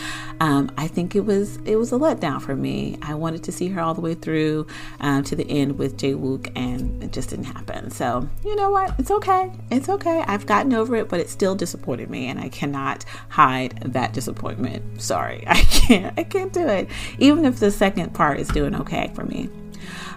Um, 0.40 0.70
i 0.76 0.86
think 0.86 1.16
it 1.16 1.24
was 1.24 1.56
it 1.64 1.76
was 1.76 1.92
a 1.92 1.96
letdown 1.96 2.40
for 2.40 2.54
me. 2.54 2.98
I 3.02 3.14
wanted 3.14 3.42
to 3.44 3.52
see 3.52 3.68
her 3.68 3.80
all 3.80 3.94
the 3.94 4.00
way 4.00 4.14
through 4.14 4.66
um, 5.00 5.22
to 5.24 5.36
the 5.36 5.48
end 5.48 5.78
with 5.78 5.96
Jae 5.96 6.18
Wook 6.18 6.50
and 6.56 7.02
it 7.02 7.12
just 7.12 7.30
didn't 7.30 7.46
happen. 7.46 7.90
So 7.90 8.28
you 8.44 8.56
know 8.56 8.70
what? 8.70 8.94
It's 8.98 9.10
okay. 9.10 9.50
It's 9.70 9.88
okay. 9.88 10.24
I've 10.26 10.46
gotten 10.46 10.72
over 10.72 10.96
it 10.96 11.08
but 11.08 11.20
it 11.20 11.28
still 11.28 11.54
disappointed 11.54 12.10
me 12.10 12.26
and 12.28 12.40
i 12.40 12.48
cannot 12.48 13.04
hide 13.28 13.78
that 13.92 14.12
disappointment. 14.12 15.02
Sorry. 15.02 15.44
I 15.46 15.62
can't 15.62 16.18
i 16.18 16.24
can't 16.24 16.52
do 16.52 16.66
it. 16.66 16.88
Even 17.18 17.44
if 17.44 17.58
the 17.58 17.70
second 17.70 18.14
part 18.14 18.40
is 18.40 18.48
doing 18.48 18.74
okay 18.74 19.10
for 19.14 19.24
me 19.24 19.48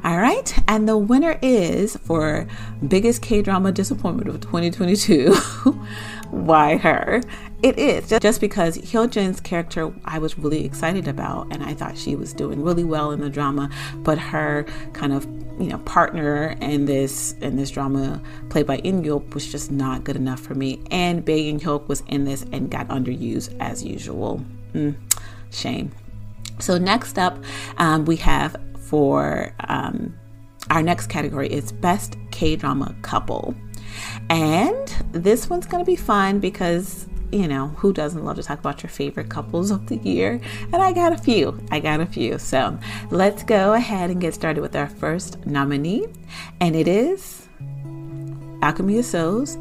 all 0.03 0.17
right. 0.17 0.53
And 0.67 0.87
the 0.87 0.97
winner 0.97 1.37
is 1.41 1.95
for 1.97 2.47
biggest 2.87 3.21
K 3.21 3.41
drama 3.41 3.71
disappointment 3.71 4.29
of 4.29 4.41
2022. 4.41 5.33
Why 6.31 6.77
her? 6.77 7.21
It 7.61 7.77
is 7.77 8.09
just 8.19 8.41
because 8.41 8.77
Hyunjin's 8.79 9.39
character 9.39 9.93
I 10.05 10.17
was 10.17 10.39
really 10.39 10.65
excited 10.65 11.07
about 11.07 11.47
and 11.51 11.61
I 11.63 11.75
thought 11.75 11.97
she 11.97 12.15
was 12.15 12.33
doing 12.33 12.63
really 12.63 12.83
well 12.83 13.11
in 13.11 13.19
the 13.19 13.29
drama, 13.29 13.69
but 13.97 14.17
her 14.17 14.65
kind 14.93 15.13
of 15.13 15.25
you 15.59 15.67
know 15.67 15.77
partner 15.79 16.55
in 16.61 16.85
this 16.85 17.33
in 17.41 17.57
this 17.57 17.69
drama 17.69 18.19
played 18.49 18.65
by 18.65 18.77
In 18.77 19.03
Yop 19.03 19.35
was 19.35 19.51
just 19.51 19.71
not 19.71 20.03
good 20.03 20.15
enough 20.15 20.39
for 20.39 20.55
me. 20.55 20.81
And 20.89 21.23
Bae 21.23 21.33
In 21.33 21.59
Hyuk 21.59 21.87
was 21.87 22.01
in 22.07 22.25
this 22.25 22.43
and 22.51 22.71
got 22.71 22.87
underused 22.87 23.55
as 23.59 23.83
usual. 23.83 24.43
Mm, 24.73 24.95
shame. 25.51 25.91
So 26.57 26.77
next 26.77 27.19
up, 27.19 27.37
um, 27.77 28.05
we 28.05 28.15
have 28.17 28.55
for 28.91 29.55
um, 29.69 30.13
our 30.69 30.83
next 30.83 31.07
category 31.07 31.47
is 31.47 31.71
Best 31.71 32.17
K 32.31 32.57
Drama 32.57 32.93
Couple. 33.03 33.55
And 34.29 34.85
this 35.13 35.49
one's 35.49 35.65
going 35.65 35.81
to 35.81 35.89
be 35.89 35.95
fun 35.95 36.41
because, 36.41 37.07
you 37.31 37.47
know, 37.47 37.69
who 37.69 37.93
doesn't 37.93 38.25
love 38.25 38.35
to 38.35 38.43
talk 38.43 38.59
about 38.59 38.83
your 38.83 38.89
favorite 38.89 39.29
couples 39.29 39.71
of 39.71 39.87
the 39.87 39.95
year? 39.95 40.41
And 40.73 40.75
I 40.75 40.91
got 40.91 41.13
a 41.13 41.17
few. 41.17 41.57
I 41.71 41.79
got 41.79 42.01
a 42.01 42.05
few. 42.05 42.37
So 42.37 42.77
let's 43.11 43.43
go 43.43 43.75
ahead 43.75 44.09
and 44.09 44.19
get 44.19 44.33
started 44.33 44.59
with 44.59 44.75
our 44.75 44.89
first 44.89 45.45
nominee. 45.45 46.07
And 46.59 46.75
it 46.75 46.89
is 46.89 47.47
Alchemy 48.61 48.99
of 48.99 49.05
Souls 49.05 49.57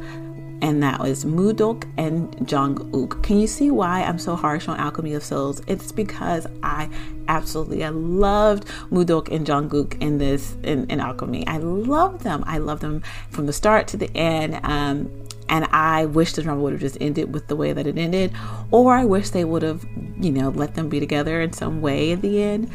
and 0.61 0.83
that 0.83 0.99
was 0.99 1.25
Mudok 1.25 1.89
and 1.97 2.49
Jung 2.49 2.89
Uk. 2.93 3.23
Can 3.23 3.39
you 3.39 3.47
see 3.47 3.71
why 3.71 4.03
I'm 4.03 4.19
so 4.19 4.35
harsh 4.35 4.67
on 4.67 4.77
Alchemy 4.77 5.13
of 5.13 5.23
Souls? 5.23 5.61
It's 5.67 5.91
because 5.91 6.47
I 6.61 6.89
absolutely 7.27 7.83
I 7.83 7.89
loved 7.89 8.67
Mudok 8.91 9.33
and 9.33 9.47
Jung 9.47 9.75
Uk 9.75 9.95
in 10.01 10.17
this 10.17 10.55
in, 10.63 10.89
in 10.89 10.99
Alchemy. 10.99 11.47
I 11.47 11.57
love 11.57 12.23
them. 12.23 12.43
I 12.45 12.59
love 12.59 12.79
them 12.79 13.01
from 13.29 13.47
the 13.47 13.53
start 13.53 13.87
to 13.89 13.97
the 13.97 14.15
end. 14.15 14.59
Um, 14.63 15.09
and 15.49 15.65
I 15.65 16.05
wish 16.05 16.33
the 16.33 16.43
drama 16.43 16.61
would 16.61 16.71
have 16.71 16.81
just 16.81 16.97
ended 17.01 17.33
with 17.33 17.47
the 17.47 17.57
way 17.57 17.73
that 17.73 17.85
it 17.85 17.97
ended, 17.97 18.31
or 18.71 18.95
I 18.95 19.03
wish 19.03 19.31
they 19.31 19.43
would 19.43 19.63
have, 19.63 19.85
you 20.17 20.31
know, 20.31 20.49
let 20.49 20.75
them 20.75 20.87
be 20.87 21.01
together 21.01 21.41
in 21.41 21.51
some 21.51 21.81
way 21.81 22.13
at 22.13 22.21
the 22.21 22.41
end. 22.41 22.71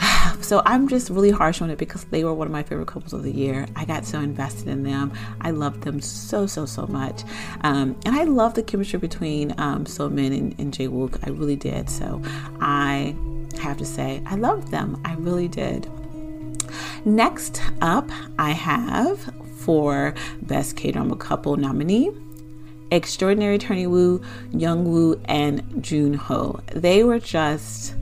so 0.40 0.62
I'm 0.64 0.88
just 0.88 1.10
really 1.10 1.30
harsh 1.30 1.60
on 1.62 1.70
it 1.70 1.78
because 1.78 2.04
they 2.04 2.24
were 2.24 2.34
one 2.34 2.46
of 2.46 2.52
my 2.52 2.62
favorite 2.62 2.88
couples 2.88 3.12
of 3.12 3.22
the 3.22 3.32
year. 3.32 3.66
I 3.76 3.84
got 3.84 4.04
so 4.04 4.20
invested 4.20 4.68
in 4.68 4.82
them. 4.82 5.12
I 5.40 5.50
loved 5.50 5.82
them 5.82 6.00
so, 6.00 6.46
so, 6.46 6.66
so 6.66 6.86
much. 6.86 7.22
Um, 7.62 7.96
and 8.04 8.14
I 8.14 8.24
love 8.24 8.54
the 8.54 8.62
chemistry 8.62 8.98
between 8.98 9.54
um, 9.58 9.86
So 9.86 10.08
Min 10.08 10.32
and, 10.32 10.58
and 10.58 10.72
Jae 10.72 10.88
Wook. 10.88 11.18
I 11.26 11.30
really 11.30 11.56
did. 11.56 11.88
So 11.90 12.22
I 12.60 13.14
have 13.60 13.78
to 13.78 13.84
say, 13.84 14.22
I 14.26 14.36
loved 14.36 14.68
them. 14.68 15.00
I 15.04 15.14
really 15.14 15.48
did. 15.48 15.88
Next 17.04 17.60
up, 17.80 18.10
I 18.38 18.50
have 18.50 19.32
for 19.58 20.14
Best 20.42 20.76
K 20.76 20.90
Drama 20.92 21.16
Couple 21.16 21.56
nominee. 21.56 22.10
Extraordinary 22.90 23.56
Attorney 23.56 23.86
Woo, 23.86 24.22
Young 24.52 24.84
Woo, 24.84 25.20
and 25.24 25.82
Jun 25.82 26.14
Ho. 26.14 26.60
They 26.72 27.02
were 27.02 27.18
just 27.18 27.94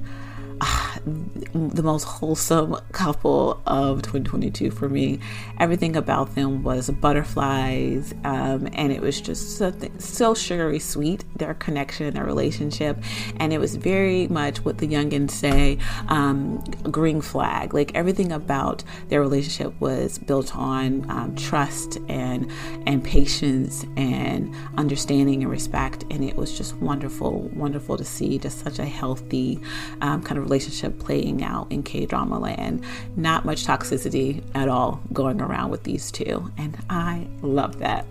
the 1.53 1.83
most 1.83 2.05
wholesome 2.05 2.77
couple 2.93 3.61
of 3.67 4.03
2022 4.03 4.71
for 4.71 4.89
me. 4.89 5.19
Everything 5.59 5.97
about 5.97 6.35
them 6.35 6.63
was 6.63 6.91
butterflies, 6.91 8.15
um, 8.25 8.69
and 8.73 8.93
it 8.93 9.01
was 9.01 9.21
just 9.21 9.59
so, 9.59 9.73
so 9.99 10.35
sugary 10.35 10.79
sweet, 10.79 11.25
their 11.37 11.55
connection, 11.55 12.15
their 12.15 12.25
relationship. 12.25 13.03
And 13.39 13.53
it 13.53 13.59
was 13.59 13.77
very 13.77 14.29
much 14.29 14.65
what 14.65 14.79
the 14.79 14.89
youngins 14.89 15.31
say 15.31 15.79
um, 16.09 16.59
green 16.91 17.21
flag. 17.21 17.75
Like 17.75 17.95
everything 17.95 18.33
about 18.33 18.85
their 19.09 19.21
relationship 19.21 19.79
was 19.81 20.19
built 20.19 20.57
on 20.57 21.09
um, 21.11 21.35
trust 21.37 21.99
and, 22.09 22.51
and 22.87 23.03
patience 23.03 23.85
and 23.97 24.55
understanding 24.77 25.43
and 25.43 25.51
respect. 25.51 26.05
And 26.11 26.25
it 26.25 26.37
was 26.37 26.57
just 26.57 26.77
wonderful, 26.77 27.49
wonderful 27.55 27.97
to 27.97 28.05
see 28.05 28.39
just 28.39 28.61
such 28.61 28.79
a 28.79 28.85
healthy 28.85 29.61
um, 30.01 30.23
kind 30.23 30.39
of 30.39 30.45
relationship 30.45 30.99
playing 30.99 31.32
out 31.41 31.71
in 31.71 31.85
K 31.85 32.05
drama 32.05 32.41
land. 32.41 32.85
Not 33.15 33.45
much 33.45 33.65
toxicity 33.65 34.43
at 34.57 34.69
all 34.69 35.01
going 35.13 35.41
around 35.41 35.71
with 35.71 35.85
these 35.85 36.11
two, 36.11 36.51
and 36.59 36.77
I 36.91 37.29
love 37.43 37.79
that. 37.79 38.05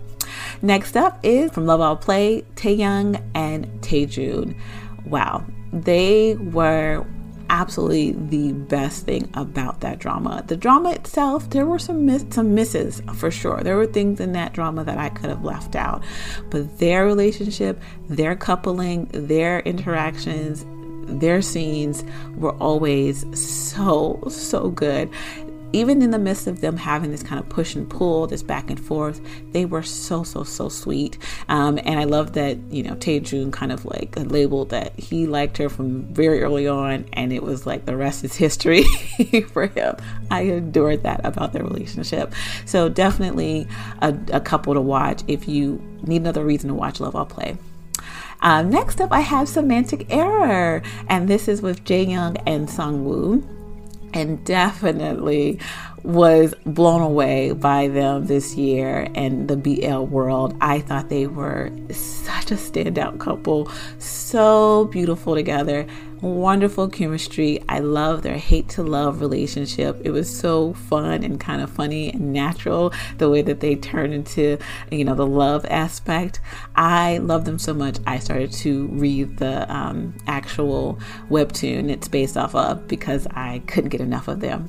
Next 0.62 0.96
up 0.96 1.20
is 1.22 1.50
from 1.50 1.66
Love 1.66 1.82
All 1.82 1.96
Play, 1.96 2.42
Taehyung 2.54 3.22
and 3.34 3.66
Taejun. 3.82 4.56
Wow, 5.04 5.44
they 5.72 6.36
were 6.36 7.04
absolutely 7.50 8.12
the 8.12 8.52
best 8.52 9.04
thing 9.04 9.30
about 9.34 9.80
that 9.80 9.98
drama. 9.98 10.42
The 10.46 10.56
drama 10.56 10.92
itself, 10.92 11.50
there 11.50 11.66
were 11.66 11.78
some 11.78 12.06
miss, 12.06 12.24
some 12.30 12.54
misses 12.54 13.02
for 13.14 13.30
sure. 13.30 13.60
There 13.62 13.76
were 13.76 13.86
things 13.86 14.20
in 14.20 14.32
that 14.32 14.54
drama 14.54 14.84
that 14.84 14.96
I 14.96 15.10
could 15.10 15.28
have 15.28 15.44
left 15.44 15.76
out, 15.76 16.02
but 16.50 16.78
their 16.78 17.04
relationship, 17.04 17.80
their 18.08 18.34
coupling, 18.36 19.06
their 19.12 19.60
interactions, 19.60 20.64
their 21.06 21.42
scenes 21.42 22.04
were 22.36 22.52
always 22.52 23.26
so, 23.38 24.22
so 24.28 24.70
good. 24.70 25.10
Even 25.74 26.02
in 26.02 26.10
the 26.10 26.18
midst 26.18 26.46
of 26.46 26.60
them 26.60 26.76
having 26.76 27.10
this 27.10 27.22
kind 27.22 27.40
of 27.40 27.48
push 27.48 27.74
and 27.74 27.88
pull, 27.88 28.26
this 28.26 28.42
back 28.42 28.68
and 28.68 28.78
forth, 28.78 29.22
they 29.52 29.64
were 29.64 29.82
so, 29.82 30.22
so, 30.22 30.44
so 30.44 30.68
sweet. 30.68 31.16
Um, 31.48 31.78
and 31.78 31.98
I 31.98 32.04
love 32.04 32.34
that, 32.34 32.58
you 32.70 32.82
know, 32.82 32.94
Taejun 32.96 33.54
kind 33.54 33.72
of 33.72 33.86
like 33.86 34.14
labeled 34.18 34.68
that 34.68 34.98
he 34.98 35.26
liked 35.26 35.56
her 35.56 35.70
from 35.70 36.02
very 36.12 36.42
early 36.42 36.68
on, 36.68 37.06
and 37.14 37.32
it 37.32 37.42
was 37.42 37.64
like 37.64 37.86
the 37.86 37.96
rest 37.96 38.22
is 38.22 38.36
history 38.36 38.84
for 39.52 39.66
him. 39.66 39.96
I 40.30 40.42
adored 40.42 41.04
that 41.04 41.24
about 41.24 41.54
their 41.54 41.64
relationship. 41.64 42.34
So, 42.66 42.90
definitely 42.90 43.66
a, 44.02 44.14
a 44.30 44.40
couple 44.40 44.74
to 44.74 44.80
watch 44.82 45.22
if 45.26 45.48
you 45.48 45.80
need 46.02 46.20
another 46.20 46.44
reason 46.44 46.68
to 46.68 46.74
watch 46.74 47.00
Love 47.00 47.16
All 47.16 47.24
Play. 47.24 47.56
Um, 48.42 48.70
next 48.70 49.00
up, 49.00 49.12
I 49.12 49.20
have 49.20 49.48
Semantic 49.48 50.06
Error, 50.10 50.82
and 51.08 51.28
this 51.28 51.46
is 51.46 51.62
with 51.62 51.84
Jae 51.84 52.08
Young 52.10 52.36
and 52.38 52.68
Sung 52.68 53.04
Woo. 53.04 53.42
And 54.12 54.44
definitely 54.44 55.58
was 56.02 56.54
blown 56.66 57.02
away 57.02 57.52
by 57.52 57.88
them 57.88 58.26
this 58.26 58.54
year 58.54 59.08
and 59.14 59.48
the 59.48 59.56
BL 59.56 60.02
world. 60.04 60.56
I 60.60 60.80
thought 60.80 61.08
they 61.08 61.26
were 61.26 61.70
such 61.90 62.50
a 62.50 62.56
standout 62.56 63.18
couple, 63.18 63.70
so 63.98 64.86
beautiful 64.86 65.34
together 65.34 65.86
wonderful 66.22 66.88
chemistry. 66.88 67.60
I 67.68 67.80
love 67.80 68.22
their 68.22 68.38
hate 68.38 68.68
to 68.70 68.82
love 68.82 69.20
relationship. 69.20 70.00
It 70.04 70.12
was 70.12 70.34
so 70.34 70.72
fun 70.72 71.24
and 71.24 71.38
kind 71.38 71.60
of 71.60 71.68
funny 71.68 72.12
and 72.12 72.32
natural 72.32 72.92
the 73.18 73.28
way 73.28 73.42
that 73.42 73.60
they 73.60 73.74
turned 73.74 74.14
into, 74.14 74.58
you 74.90 75.04
know, 75.04 75.14
the 75.14 75.26
love 75.26 75.66
aspect. 75.68 76.40
I 76.76 77.18
love 77.18 77.44
them 77.44 77.58
so 77.58 77.74
much. 77.74 77.98
I 78.06 78.18
started 78.18 78.52
to 78.52 78.86
read 78.86 79.38
the 79.38 79.70
um, 79.72 80.14
actual 80.26 80.98
webtoon 81.28 81.90
it's 81.90 82.08
based 82.08 82.36
off 82.36 82.54
of 82.54 82.86
because 82.86 83.26
I 83.32 83.60
couldn't 83.66 83.90
get 83.90 84.00
enough 84.00 84.28
of 84.28 84.40
them 84.40 84.68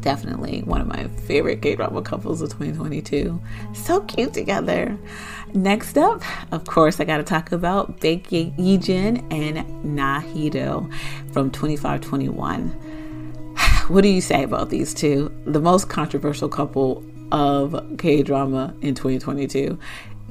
definitely 0.00 0.62
one 0.62 0.80
of 0.80 0.86
my 0.86 1.08
favorite 1.26 1.62
K 1.62 1.76
drama 1.76 2.02
couples 2.02 2.40
of 2.42 2.50
2022. 2.50 3.40
So 3.72 4.00
cute 4.02 4.32
together. 4.32 4.98
Next 5.54 5.96
up, 5.96 6.22
of 6.52 6.64
course, 6.64 7.00
I 7.00 7.04
got 7.04 7.18
to 7.18 7.22
talk 7.22 7.52
about 7.52 8.00
Baek 8.00 8.26
Yijin 8.56 9.24
and 9.32 9.84
Na 9.84 10.20
Hee-do 10.20 10.90
from 11.32 11.50
2521. 11.50 12.70
What 13.88 14.00
do 14.00 14.08
you 14.08 14.22
say 14.22 14.42
about 14.42 14.70
these 14.70 14.94
two? 14.94 15.30
The 15.44 15.60
most 15.60 15.90
controversial 15.90 16.48
couple 16.48 17.04
of 17.32 17.98
K 17.98 18.22
drama 18.22 18.74
in 18.80 18.94
2022 18.94 19.78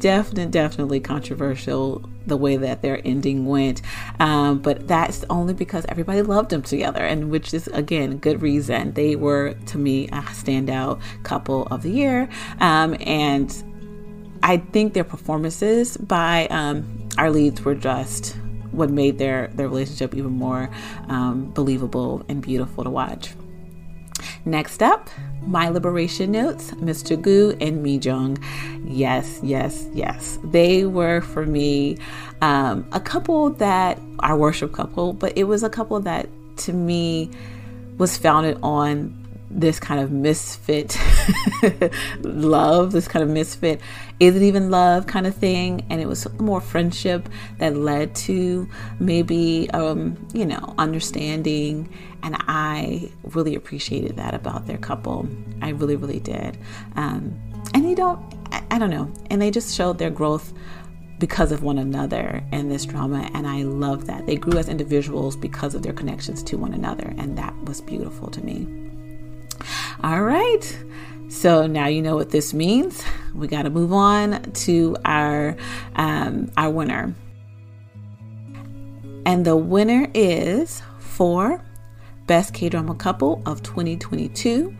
definitely, 0.03 0.47
definitely 0.47 0.99
controversial 0.99 2.03
the 2.27 2.35
way 2.35 2.57
that 2.57 2.81
their 2.81 2.99
ending 3.05 3.45
went. 3.45 3.81
Um, 4.19 4.59
but 4.59 4.85
that's 4.85 5.23
only 5.29 5.53
because 5.53 5.85
everybody 5.87 6.21
loved 6.21 6.49
them 6.49 6.61
together, 6.61 6.99
and 6.99 7.31
which 7.31 7.53
is 7.53 7.67
again 7.67 8.17
good 8.17 8.41
reason. 8.41 8.91
They 8.93 9.15
were 9.15 9.53
to 9.67 9.77
me 9.77 10.09
a 10.09 10.21
standout 10.21 11.01
couple 11.23 11.67
of 11.67 11.83
the 11.83 11.89
year, 11.89 12.27
um, 12.59 12.97
and 12.99 13.49
I 14.43 14.57
think 14.57 14.93
their 14.93 15.05
performances 15.05 15.95
by 15.95 16.47
um, 16.47 17.07
our 17.17 17.31
leads 17.31 17.61
were 17.63 17.75
just 17.75 18.35
what 18.71 18.89
made 18.89 19.17
their 19.19 19.47
their 19.53 19.69
relationship 19.69 20.13
even 20.15 20.31
more 20.31 20.69
um, 21.07 21.49
believable 21.51 22.25
and 22.27 22.41
beautiful 22.41 22.83
to 22.83 22.89
watch. 22.89 23.35
Next 24.43 24.83
up, 24.83 25.09
my 25.47 25.69
liberation 25.69 26.31
notes, 26.31 26.71
Mr. 26.71 27.19
Gu 27.21 27.55
and 27.59 27.83
Mi 27.83 27.97
Jung. 27.97 28.37
Yes, 28.85 29.39
yes, 29.43 29.87
yes. 29.93 30.39
They 30.43 30.85
were 30.85 31.21
for 31.21 31.45
me 31.45 31.97
um, 32.41 32.85
a 32.91 32.99
couple 32.99 33.51
that 33.51 33.99
our 34.19 34.37
worship 34.37 34.73
couple, 34.73 35.13
but 35.13 35.37
it 35.37 35.45
was 35.45 35.63
a 35.63 35.69
couple 35.69 35.99
that 36.01 36.29
to 36.57 36.73
me 36.73 37.29
was 37.97 38.17
founded 38.17 38.57
on 38.63 39.22
this 39.53 39.79
kind 39.79 40.01
of 40.01 40.11
misfit 40.11 40.97
love, 42.21 42.91
this 42.91 43.07
kind 43.07 43.23
of 43.23 43.29
misfit, 43.29 43.79
is 44.19 44.35
it 44.35 44.41
even 44.41 44.71
love 44.71 45.07
kind 45.07 45.27
of 45.27 45.35
thing? 45.35 45.85
And 45.89 46.01
it 46.01 46.07
was 46.07 46.27
more 46.39 46.59
friendship 46.59 47.29
that 47.59 47.75
led 47.75 48.15
to 48.15 48.67
maybe, 48.99 49.69
um, 49.71 50.27
you 50.33 50.45
know, 50.45 50.73
understanding. 50.77 51.93
And 52.23 52.35
I 52.47 53.11
really 53.23 53.55
appreciated 53.55 54.17
that 54.17 54.33
about 54.33 54.65
their 54.65 54.77
couple. 54.77 55.27
I 55.61 55.69
really, 55.69 55.95
really 55.95 56.19
did. 56.19 56.57
Um, 56.95 57.39
and 57.73 57.87
you 57.89 57.95
don't, 57.95 58.19
I, 58.51 58.63
I 58.71 58.79
don't 58.79 58.89
know. 58.89 59.11
And 59.29 59.41
they 59.41 59.51
just 59.51 59.75
showed 59.75 59.99
their 59.99 60.09
growth 60.09 60.53
because 61.19 61.51
of 61.51 61.63
one 61.63 61.77
another 61.77 62.43
in 62.51 62.69
this 62.69 62.85
drama 62.85 63.29
and 63.33 63.47
I 63.47 63.61
love 63.63 64.07
that. 64.07 64.25
They 64.25 64.35
grew 64.35 64.57
as 64.57 64.67
individuals 64.67 65.37
because 65.37 65.73
of 65.73 65.81
their 65.81 65.93
connections 65.93 66.43
to 66.43 66.57
one 66.57 66.73
another 66.73 67.13
and 67.17 67.37
that 67.37 67.55
was 67.63 67.79
beautiful 67.81 68.29
to 68.31 68.43
me. 68.43 68.82
All 70.03 70.21
right. 70.23 70.83
So 71.29 71.65
now 71.65 71.87
you 71.87 72.01
know 72.01 72.15
what 72.15 72.29
this 72.29 72.53
means. 72.53 73.03
We 73.33 73.47
got 73.47 73.63
to 73.63 73.69
move 73.69 73.91
on 73.91 74.41
to 74.51 74.95
our 75.03 75.57
um, 75.95 76.51
our 76.57 76.69
winner, 76.69 77.13
and 79.25 79.43
the 79.43 79.55
winner 79.55 80.07
is 80.13 80.81
for 80.99 81.63
best 82.27 82.53
K 82.53 82.69
drama 82.69 82.95
couple 82.95 83.41
of 83.45 83.63
2022. 83.63 84.75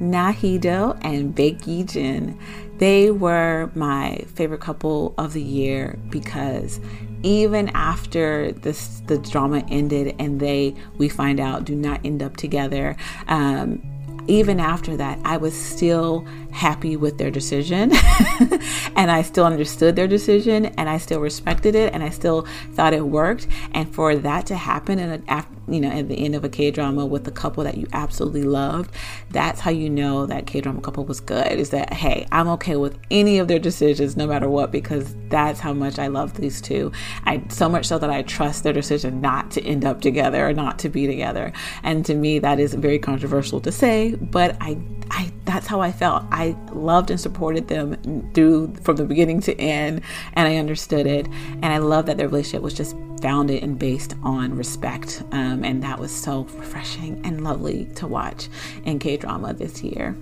Na 0.00 0.32
Hee-do 0.32 0.92
and 1.02 1.34
Baek 1.34 1.62
Yijin. 1.62 2.38
They 2.78 3.10
were 3.10 3.70
my 3.74 4.24
favorite 4.34 4.60
couple 4.60 5.14
of 5.18 5.32
the 5.32 5.42
year 5.42 5.98
because 6.10 6.80
even 7.22 7.70
after 7.70 8.52
this 8.52 9.00
the 9.06 9.18
drama 9.18 9.64
ended 9.68 10.14
and 10.18 10.40
they 10.40 10.74
we 10.98 11.08
find 11.08 11.40
out 11.40 11.64
do 11.64 11.74
not 11.74 12.00
end 12.04 12.22
up 12.22 12.36
together 12.36 12.96
um, 13.28 13.80
even 14.26 14.60
after 14.60 14.96
that, 14.96 15.18
I 15.24 15.36
was 15.36 15.54
still 15.54 16.26
happy 16.54 16.96
with 16.96 17.18
their 17.18 17.30
decision 17.30 17.90
and 18.96 19.10
I 19.10 19.22
still 19.22 19.44
understood 19.44 19.96
their 19.96 20.06
decision 20.06 20.66
and 20.66 20.88
I 20.88 20.98
still 20.98 21.20
respected 21.20 21.74
it 21.74 21.92
and 21.92 22.02
I 22.02 22.10
still 22.10 22.46
thought 22.72 22.94
it 22.94 23.06
worked. 23.06 23.48
And 23.72 23.92
for 23.92 24.14
that 24.14 24.46
to 24.46 24.56
happen 24.56 24.98
and 24.98 25.24
you 25.68 25.80
know, 25.80 25.88
at 25.88 26.08
the 26.08 26.16
end 26.16 26.34
of 26.34 26.44
a 26.44 26.48
K 26.48 26.70
drama 26.70 27.06
with 27.06 27.26
a 27.26 27.30
couple 27.30 27.64
that 27.64 27.76
you 27.76 27.86
absolutely 27.92 28.42
loved, 28.42 28.94
that's 29.30 29.60
how 29.60 29.70
you 29.70 29.88
know 29.88 30.26
that 30.26 30.46
K 30.46 30.60
drama 30.60 30.80
couple 30.80 31.04
was 31.04 31.20
good. 31.20 31.52
Is 31.52 31.70
that, 31.70 31.92
hey, 31.92 32.26
I'm 32.32 32.48
okay 32.48 32.76
with 32.76 32.98
any 33.10 33.38
of 33.38 33.48
their 33.48 33.58
decisions 33.58 34.16
no 34.16 34.26
matter 34.26 34.48
what, 34.48 34.70
because 34.70 35.14
that's 35.28 35.60
how 35.60 35.72
much 35.72 35.98
I 35.98 36.08
love 36.08 36.34
these 36.34 36.60
two. 36.60 36.92
I 37.24 37.42
so 37.48 37.68
much 37.68 37.86
so 37.86 37.98
that 37.98 38.10
I 38.10 38.22
trust 38.22 38.62
their 38.62 38.72
decision 38.72 39.20
not 39.20 39.50
to 39.52 39.62
end 39.62 39.84
up 39.84 40.00
together 40.00 40.46
or 40.46 40.52
not 40.52 40.78
to 40.80 40.88
be 40.88 41.06
together. 41.06 41.52
And 41.82 42.04
to 42.06 42.14
me, 42.14 42.38
that 42.40 42.60
is 42.60 42.74
very 42.74 42.98
controversial 42.98 43.60
to 43.60 43.72
say, 43.72 44.14
but 44.14 44.56
I, 44.60 44.78
I, 45.10 45.32
that's 45.44 45.66
how 45.66 45.80
I 45.80 45.92
felt. 45.92 46.24
I 46.30 46.56
loved 46.72 47.10
and 47.10 47.20
supported 47.20 47.68
them 47.68 48.30
through 48.34 48.74
from 48.82 48.96
the 48.96 49.04
beginning 49.04 49.40
to 49.42 49.58
end, 49.60 50.02
and 50.34 50.48
I 50.48 50.56
understood 50.56 51.06
it. 51.06 51.26
And 51.26 51.66
I 51.66 51.78
love 51.78 52.06
that 52.06 52.16
their 52.16 52.28
relationship 52.28 52.62
was 52.62 52.74
just 52.74 52.96
founded 53.20 53.62
and 53.62 53.78
based 53.78 54.14
on 54.22 54.56
respect. 54.56 55.22
Um, 55.32 55.64
and 55.64 55.82
that 55.82 55.98
was 55.98 56.12
so 56.12 56.44
refreshing 56.44 57.20
and 57.24 57.42
lovely 57.42 57.86
to 57.96 58.06
watch 58.06 58.48
in 58.84 58.98
K 58.98 59.16
drama 59.16 59.54
this 59.54 59.82
year. 59.82 60.16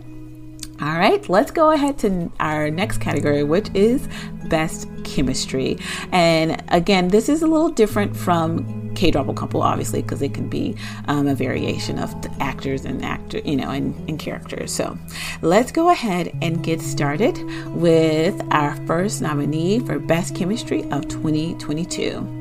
All 0.80 0.98
right, 0.98 1.28
let's 1.28 1.52
go 1.52 1.70
ahead 1.70 1.98
to 1.98 2.32
our 2.40 2.68
next 2.68 2.98
category, 2.98 3.44
which 3.44 3.68
is 3.72 4.08
best 4.46 4.88
chemistry. 5.04 5.78
And 6.10 6.62
again, 6.68 7.08
this 7.08 7.28
is 7.28 7.42
a 7.42 7.46
little 7.46 7.68
different 7.68 8.16
from 8.16 8.81
K 8.94 9.10
drama 9.10 9.34
couple, 9.34 9.62
obviously, 9.62 10.02
because 10.02 10.22
it 10.22 10.34
can 10.34 10.48
be 10.48 10.76
um, 11.08 11.26
a 11.26 11.34
variation 11.34 11.98
of 11.98 12.14
actors 12.40 12.84
and 12.84 13.04
actor, 13.04 13.38
you 13.38 13.56
know, 13.56 13.70
and, 13.70 13.94
and 14.08 14.18
characters. 14.18 14.72
So 14.72 14.96
let's 15.40 15.72
go 15.72 15.90
ahead 15.90 16.36
and 16.42 16.62
get 16.62 16.80
started 16.80 17.38
with 17.74 18.40
our 18.50 18.74
first 18.86 19.22
nominee 19.22 19.80
for 19.80 19.98
best 19.98 20.34
chemistry 20.34 20.82
of 20.90 21.08
2022. 21.08 22.40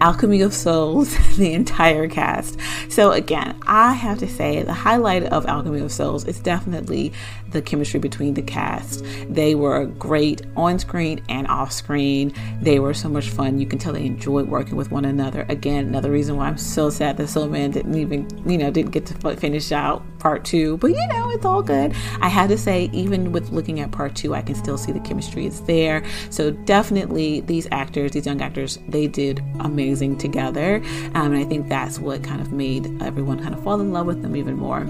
Alchemy 0.00 0.42
of 0.42 0.52
Souls, 0.52 1.16
the 1.36 1.52
entire 1.54 2.08
cast. 2.08 2.58
So, 2.88 3.12
again, 3.12 3.58
I 3.66 3.92
have 3.92 4.18
to 4.18 4.28
say 4.28 4.62
the 4.62 4.72
highlight 4.72 5.24
of 5.24 5.46
Alchemy 5.46 5.80
of 5.80 5.92
Souls 5.92 6.24
is 6.24 6.38
definitely 6.38 7.12
the 7.56 7.62
chemistry 7.62 7.98
between 7.98 8.34
the 8.34 8.42
cast. 8.42 9.04
They 9.28 9.54
were 9.54 9.86
great 9.86 10.42
on 10.56 10.78
screen 10.78 11.24
and 11.28 11.46
off 11.48 11.72
screen. 11.72 12.32
They 12.60 12.78
were 12.78 12.94
so 12.94 13.08
much 13.08 13.30
fun. 13.30 13.58
You 13.58 13.66
can 13.66 13.78
tell 13.78 13.92
they 13.92 14.04
enjoyed 14.04 14.48
working 14.48 14.76
with 14.76 14.90
one 14.90 15.04
another. 15.04 15.46
Again, 15.48 15.86
another 15.86 16.10
reason 16.10 16.36
why 16.36 16.46
I'm 16.46 16.58
so 16.58 16.90
sad 16.90 17.16
that 17.16 17.28
Soul 17.28 17.48
Man 17.48 17.70
didn't 17.70 17.96
even, 17.96 18.28
you 18.48 18.58
know, 18.58 18.70
didn't 18.70 18.92
get 18.92 19.06
to 19.06 19.36
finish 19.36 19.72
out 19.72 20.04
part 20.18 20.44
two. 20.44 20.76
But, 20.78 20.88
you 20.88 21.06
know, 21.08 21.30
it's 21.30 21.44
all 21.44 21.62
good. 21.62 21.94
I 22.20 22.28
had 22.28 22.48
to 22.50 22.58
say, 22.58 22.90
even 22.92 23.32
with 23.32 23.50
looking 23.50 23.80
at 23.80 23.90
part 23.90 24.14
two, 24.14 24.34
I 24.34 24.42
can 24.42 24.54
still 24.54 24.78
see 24.78 24.92
the 24.92 25.00
chemistry 25.00 25.46
is 25.46 25.60
there. 25.62 26.02
So, 26.30 26.50
definitely, 26.50 27.40
these 27.40 27.66
actors, 27.70 28.12
these 28.12 28.26
young 28.26 28.40
actors, 28.40 28.78
they 28.88 29.06
did 29.06 29.42
amazing 29.60 30.18
together. 30.18 30.82
Um, 31.14 31.32
and 31.32 31.36
I 31.36 31.44
think 31.44 31.68
that's 31.68 31.98
what 31.98 32.22
kind 32.22 32.40
of 32.40 32.52
made 32.52 33.02
everyone 33.02 33.40
kind 33.42 33.54
of 33.54 33.62
fall 33.62 33.80
in 33.80 33.92
love 33.92 34.06
with 34.06 34.22
them 34.22 34.36
even 34.36 34.56
more 34.56 34.86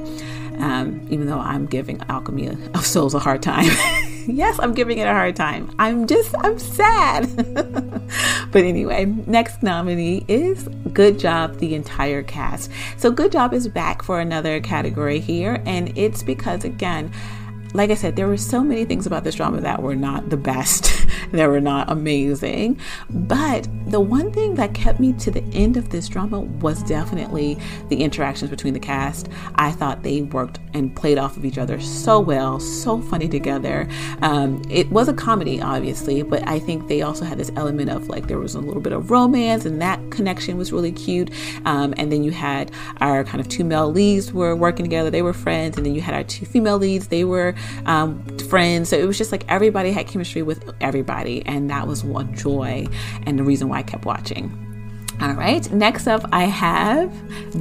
um, 0.59 1.07
even 1.11 1.27
though 1.27 1.39
I'm 1.39 1.67
giving 1.67 2.03
Alchemy 2.09 2.49
of 2.75 2.87
Souls 2.87 3.15
a 3.15 3.19
hard 3.19 3.43
time. 3.43 3.65
yes, 4.27 4.59
I'm 4.61 4.75
giving 4.75 4.99
it 4.99 5.07
a 5.07 5.13
hard 5.13 5.37
time. 5.37 5.75
I'm 5.79 6.07
just, 6.07 6.35
I'm 6.39 6.59
sad. 6.59 7.35
but 8.53 8.65
anyway, 8.65 9.07
next 9.27 9.63
nominee 9.63 10.25
is 10.29 10.69
Good 10.93 11.19
Job, 11.19 11.59
the 11.59 11.75
entire 11.75 12.23
cast. 12.23 12.71
So, 12.97 13.11
Good 13.11 13.33
Job 13.33 13.53
is 13.53 13.69
back 13.69 14.03
for 14.03 14.21
another 14.21 14.61
category 14.61 15.21
here, 15.21 15.63
and 15.67 15.97
it's 15.97 16.23
because, 16.23 16.65
again, 16.65 17.13
like 17.75 17.91
I 17.91 17.95
said, 17.95 18.17
there 18.17 18.27
were 18.27 18.37
so 18.37 18.63
many 18.63 18.85
things 18.85 19.07
about 19.07 19.25
this 19.25 19.35
drama 19.35 19.61
that 19.61 19.83
were 19.83 19.97
not 19.97 20.31
the 20.31 20.37
best, 20.37 21.07
that 21.33 21.47
were 21.47 21.61
not 21.61 21.91
amazing. 21.91 22.79
But 23.11 23.69
the 23.87 24.01
one 24.01 24.33
thing 24.33 24.55
that 24.57 24.75
kept 24.75 25.01
me 25.01 25.13
to 25.15 25.31
the 25.31 25.43
end 25.53 25.77
of 25.77 25.91
this 25.91 26.09
drama 26.09 26.41
was 26.41 26.83
definitely 26.83 27.59
the 27.89 28.03
interactions 28.03 28.51
between 28.51 28.75
the 28.75 28.81
cast. 28.81 29.29
I 29.57 29.73
thought 29.73 30.03
they 30.03 30.23
worked 30.23 30.59
and 30.75 30.95
played 30.95 31.19
off 31.19 31.37
of 31.37 31.45
each 31.45 31.59
other 31.59 31.81
so 31.81 32.21
well, 32.21 32.59
so 32.61 33.01
funny 33.01 33.29
together. 33.29 33.89
Um, 34.23 34.63
it 34.71 34.91
was 34.91 35.09
a 35.09 35.15
comedy, 35.15 35.61
obviously, 35.61 36.23
but 36.23 36.47
I 36.49 36.59
think 36.59 36.89
they 36.89 37.03
also 37.03 37.25
had 37.25 37.39
this 37.39 37.51
element 37.57 37.91
of 37.91 38.09
like 38.09 38.27
there 38.27 38.39
was 38.39 38.55
a 38.55 38.61
little 38.61 38.83
bit 38.83 38.93
of 38.93 39.11
romance, 39.11 39.65
and 39.65 39.81
that 39.81 40.01
connection 40.11 40.57
was 40.57 40.73
really 40.73 40.93
cute. 40.93 41.31
Um, 41.65 41.95
and 41.97 42.11
then 42.11 42.25
you 42.25 42.31
had 42.31 42.71
our 43.01 43.25
kind 43.25 43.41
of 43.41 43.49
two 43.49 43.65
male 43.65 43.91
leads 43.91 44.33
were 44.33 44.57
working 44.57 44.85
together, 44.85 45.11
they 45.11 45.23
were 45.23 45.33
friends, 45.33 45.77
and 45.77 45.87
then 45.87 45.95
you 45.95 46.01
had 46.01 46.15
our 46.15 46.25
two 46.25 46.47
female 46.47 46.79
leads, 46.79 47.09
they 47.09 47.25
were 47.25 47.55
um, 47.87 48.25
friends. 48.49 48.89
So 48.89 48.97
it 48.97 49.07
was 49.07 49.19
just 49.19 49.33
like 49.33 49.45
everybody 49.49 49.93
had 49.93 50.07
chemistry 50.07 50.43
with 50.43 50.73
everybody, 50.81 51.45
and 51.47 51.71
that 51.71 51.87
was 51.87 52.05
one 52.05 52.35
joy 52.35 52.87
and 53.27 53.39
the 53.39 53.45
reason 53.45 53.69
why 53.69 53.79
I 53.79 53.83
kept 53.83 54.05
watching. 54.05 54.63
All 55.19 55.33
right, 55.33 55.71
next 55.73 56.07
up, 56.07 56.27
I 56.31 56.45
have 56.45 57.11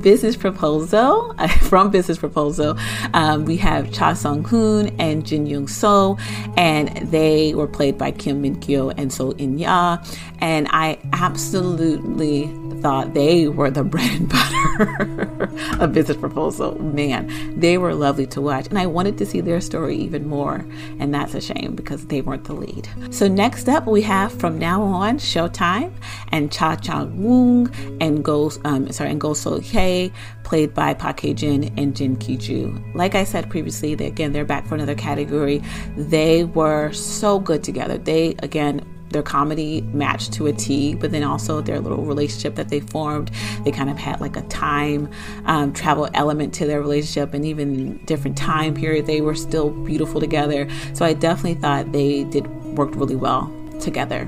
Business 0.02 0.36
Proposal. 0.36 1.34
From 1.62 1.89
Business 1.89 2.18
Proposal, 2.18 2.78
um, 3.13 3.46
we 3.46 3.56
have 3.58 3.94
Cha 3.94 4.13
Sung 4.13 4.44
Hoon 4.44 4.94
and 5.00 5.26
Jin 5.26 5.46
Young 5.46 5.68
Seo, 5.68 6.20
and 6.58 6.89
they 7.12 7.56
were 7.56 7.68
played 7.68 7.98
by 7.98 8.12
Kim 8.12 8.41
Min 8.41 8.60
Kyu 8.60 8.89
and 8.91 9.12
So 9.13 9.32
In 9.32 9.58
Ya. 9.58 10.04
And 10.39 10.68
I 10.72 11.00
absolutely 11.13 12.48
thought 12.86 13.15
they 13.15 13.48
were 13.48 13.71
the 13.71 13.84
bread 13.93 14.12
and 14.12 14.30
butter 14.30 15.50
of 15.84 15.91
Business 15.91 16.17
Proposal. 16.17 16.80
Man, 16.80 17.60
they 17.60 17.80
were 17.80 17.95
lovely 17.95 18.28
to 18.28 18.39
watch. 18.39 18.67
And 18.67 18.78
I 18.78 18.86
wanted 18.86 19.17
to 19.17 19.26
see 19.26 19.41
their 19.41 19.60
story 19.60 19.98
even 19.98 20.28
more. 20.28 20.63
And 21.00 21.12
that's 21.12 21.34
a 21.34 21.41
shame 21.41 21.74
because 21.74 22.06
they 22.06 22.21
weren't 22.21 22.43
the 22.43 22.54
lead. 22.54 22.88
So, 23.10 23.28
next 23.28 23.67
up, 23.69 23.88
we 23.88 24.04
have 24.04 24.32
From 24.32 24.60
Now 24.60 24.84
On 24.84 25.17
Showtime 25.17 25.91
and 26.32 26.52
Cha 26.52 26.76
Chang 26.76 27.17
Woong 27.17 27.98
and 28.00 28.24
Go, 28.24 28.52
um, 28.65 28.91
sorry, 28.91 29.10
and 29.10 29.19
Go 29.19 29.34
So 29.34 29.60
Hye, 29.60 30.12
played 30.43 30.76
by 30.76 30.93
Park 30.93 31.21
Hae 31.21 31.34
Jin 31.34 31.74
and 31.80 31.95
Jin 31.95 32.17
Ki 32.17 32.38
Joo. 32.38 32.80
Like 32.93 33.15
I 33.15 33.24
said 33.24 33.50
previously, 33.50 33.95
they, 33.95 34.06
again, 34.06 34.32
they're 34.32 34.45
back 34.45 34.67
for 34.67 34.76
another 34.76 34.93
category. 34.93 35.63
They 35.98 36.43
were 36.43 36.91
so 36.91 37.39
good 37.39 37.63
together. 37.63 37.98
They, 37.98 38.36
again, 38.43 38.86
their 39.15 39.23
comedy 39.23 39.80
matched 39.93 40.34
to 40.34 40.45
a 40.47 40.51
T, 40.51 40.93
but 40.93 41.12
then 41.12 41.23
also 41.23 41.62
their 41.62 41.80
little 41.80 42.04
relationship 42.04 42.56
that 42.56 42.67
they 42.67 42.82
formed. 42.82 43.32
They 43.63 43.71
kind 43.71 43.89
of 43.89 43.97
had 43.97 44.19
like 44.19 44.36
a 44.36 44.41
time 44.43 45.10
um, 45.45 45.71
travel 45.71 46.10
element 46.13 46.54
to 46.56 46.67
their 46.67 46.82
relationship, 46.82 47.34
and 47.34 47.45
even 47.45 47.95
different 48.06 48.38
time 48.38 48.73
period, 48.73 49.06
they 49.06 49.21
were 49.21 49.34
still 49.34 49.69
beautiful 49.69 50.19
together. 50.19 50.67
So 50.93 51.06
I 51.06 51.13
definitely 51.13 51.62
thought 51.62 51.93
they 51.93 52.25
did 52.25 52.45
worked 52.78 52.95
really 52.95 53.15
well 53.15 53.49
together. 53.80 54.28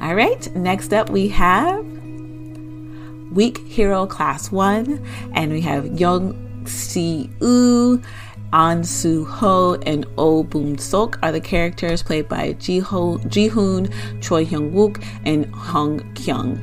All 0.00 0.16
right, 0.16 0.52
next 0.56 0.92
up 0.92 1.10
we 1.10 1.28
have 1.28 1.86
Weak 3.30 3.58
Hero 3.68 4.04
Class 4.04 4.50
1, 4.50 5.30
and 5.32 5.52
we 5.52 5.60
have 5.60 5.86
Young 6.00 6.34
Si 6.66 7.30
Oo. 7.40 8.02
An 8.52 8.82
Soo 8.82 9.24
Ho 9.24 9.74
and 9.86 10.06
Oh 10.18 10.42
Beom 10.42 10.76
Seok 10.76 11.18
are 11.22 11.30
the 11.30 11.40
characters 11.40 12.02
played 12.02 12.28
by 12.28 12.52
Ji 12.54 12.78
Hoon, 12.78 13.20
Choi 14.20 14.44
Hyun 14.44 14.72
Wook, 14.72 15.04
and 15.24 15.46
Hong 15.54 16.00
Kyung. 16.14 16.60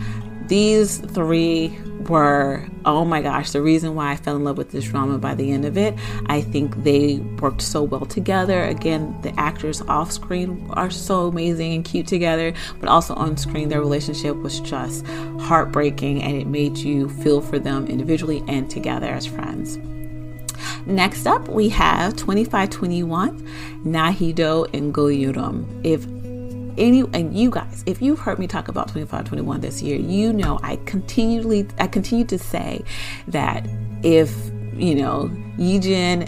These 0.48 0.98
three 0.98 1.78
were, 2.10 2.66
oh 2.86 3.04
my 3.06 3.22
gosh, 3.22 3.52
the 3.52 3.62
reason 3.62 3.96
why 3.96 4.12
I 4.12 4.16
fell 4.16 4.36
in 4.36 4.44
love 4.44 4.58
with 4.58 4.72
this 4.72 4.86
drama 4.86 5.18
by 5.18 5.36
the 5.36 5.52
end 5.52 5.66
of 5.66 5.78
it. 5.78 5.94
I 6.28 6.42
think 6.42 6.84
they 6.84 7.18
worked 7.40 7.62
so 7.62 7.84
well 7.84 8.06
together. 8.06 8.64
Again, 8.64 9.18
the 9.22 9.38
actors 9.40 9.82
off 9.84 10.12
screen 10.12 10.70
are 10.72 10.90
so 10.90 11.28
amazing 11.28 11.74
and 11.74 11.86
cute 11.86 12.08
together, 12.08 12.54
but 12.80 12.88
also 12.90 13.14
on 13.16 13.38
screen, 13.38 13.70
their 13.70 13.82
relationship 13.82 14.36
was 14.38 14.60
just 14.62 15.06
heartbreaking 15.40 16.24
and 16.24 16.38
it 16.38 16.48
made 16.48 16.78
you 16.78 17.10
feel 17.10 17.42
for 17.42 17.60
them 17.60 17.88
individually 17.88 18.44
and 18.48 18.70
together 18.70 19.08
as 19.08 19.26
friends. 19.26 19.78
Next 20.86 21.28
up, 21.28 21.48
we 21.48 21.70
have 21.70 22.16
2521 22.16 23.48
Na 23.84 24.12
Hee-do 24.12 24.66
and 24.74 24.94
Go 24.94 25.08
Yu-rim. 25.08 25.82
If 25.84 26.06
any 26.78 27.02
and 27.14 27.36
you 27.36 27.50
guys, 27.50 27.84
if 27.86 28.02
you've 28.02 28.20
heard 28.20 28.40
me 28.40 28.48
talk 28.48 28.68
about 28.68 28.88
2521 28.90 29.62
this 29.62 29.82
year, 29.82 29.98
you 29.98 30.32
know 30.32 30.60
I 30.64 30.78
continually 30.86 31.68
I 31.80 31.88
continue 31.88 32.26
to 32.26 32.38
say 32.38 32.84
that 33.28 33.68
if 34.04 34.32
you 34.76 34.96
know 34.96 35.32
Yijin 35.58 36.28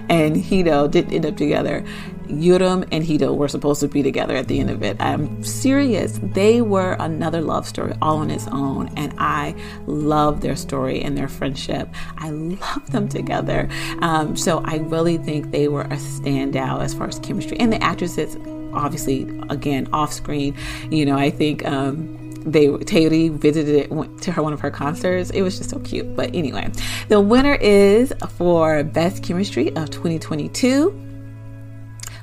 and 0.08 0.36
Hee-do 0.36 0.88
didn't 0.88 1.12
end 1.12 1.26
up 1.26 1.36
together, 1.36 1.84
Yurim 2.32 2.88
and 2.90 3.04
Hee-do 3.04 3.32
were 3.32 3.48
supposed 3.48 3.80
to 3.80 3.88
be 3.88 4.02
together 4.02 4.34
at 4.34 4.48
the 4.48 4.58
end 4.60 4.70
of 4.70 4.82
it. 4.82 4.96
I'm 5.00 5.42
serious. 5.44 6.18
They 6.22 6.62
were 6.62 6.96
another 6.98 7.40
love 7.40 7.66
story 7.66 7.94
all 8.00 8.18
on 8.18 8.30
its 8.30 8.46
own, 8.48 8.90
and 8.96 9.14
I 9.18 9.54
love 9.86 10.40
their 10.40 10.56
story 10.56 11.02
and 11.02 11.16
their 11.16 11.28
friendship. 11.28 11.88
I 12.18 12.30
love 12.30 12.90
them 12.90 13.08
together. 13.08 13.68
Um, 14.00 14.36
so 14.36 14.62
I 14.64 14.76
really 14.76 15.18
think 15.18 15.50
they 15.50 15.68
were 15.68 15.82
a 15.82 15.96
standout 15.96 16.82
as 16.82 16.94
far 16.94 17.08
as 17.08 17.18
chemistry. 17.18 17.58
And 17.58 17.72
the 17.72 17.82
actresses, 17.82 18.36
obviously, 18.72 19.22
again, 19.50 19.88
off 19.92 20.12
screen, 20.12 20.56
you 20.90 21.04
know, 21.04 21.16
I 21.16 21.30
think. 21.30 21.64
Um, 21.66 22.18
they 22.44 22.66
Taeri 22.66 23.30
visited 23.30 23.72
it 23.72 23.92
went 23.92 24.20
to 24.22 24.32
her 24.32 24.42
one 24.42 24.52
of 24.52 24.58
her 24.58 24.70
concerts. 24.72 25.30
It 25.30 25.42
was 25.42 25.58
just 25.58 25.70
so 25.70 25.78
cute. 25.78 26.16
But 26.16 26.34
anyway, 26.34 26.72
the 27.06 27.20
winner 27.20 27.54
is 27.54 28.12
for 28.30 28.82
best 28.82 29.22
chemistry 29.22 29.68
of 29.76 29.90
2022 29.90 31.11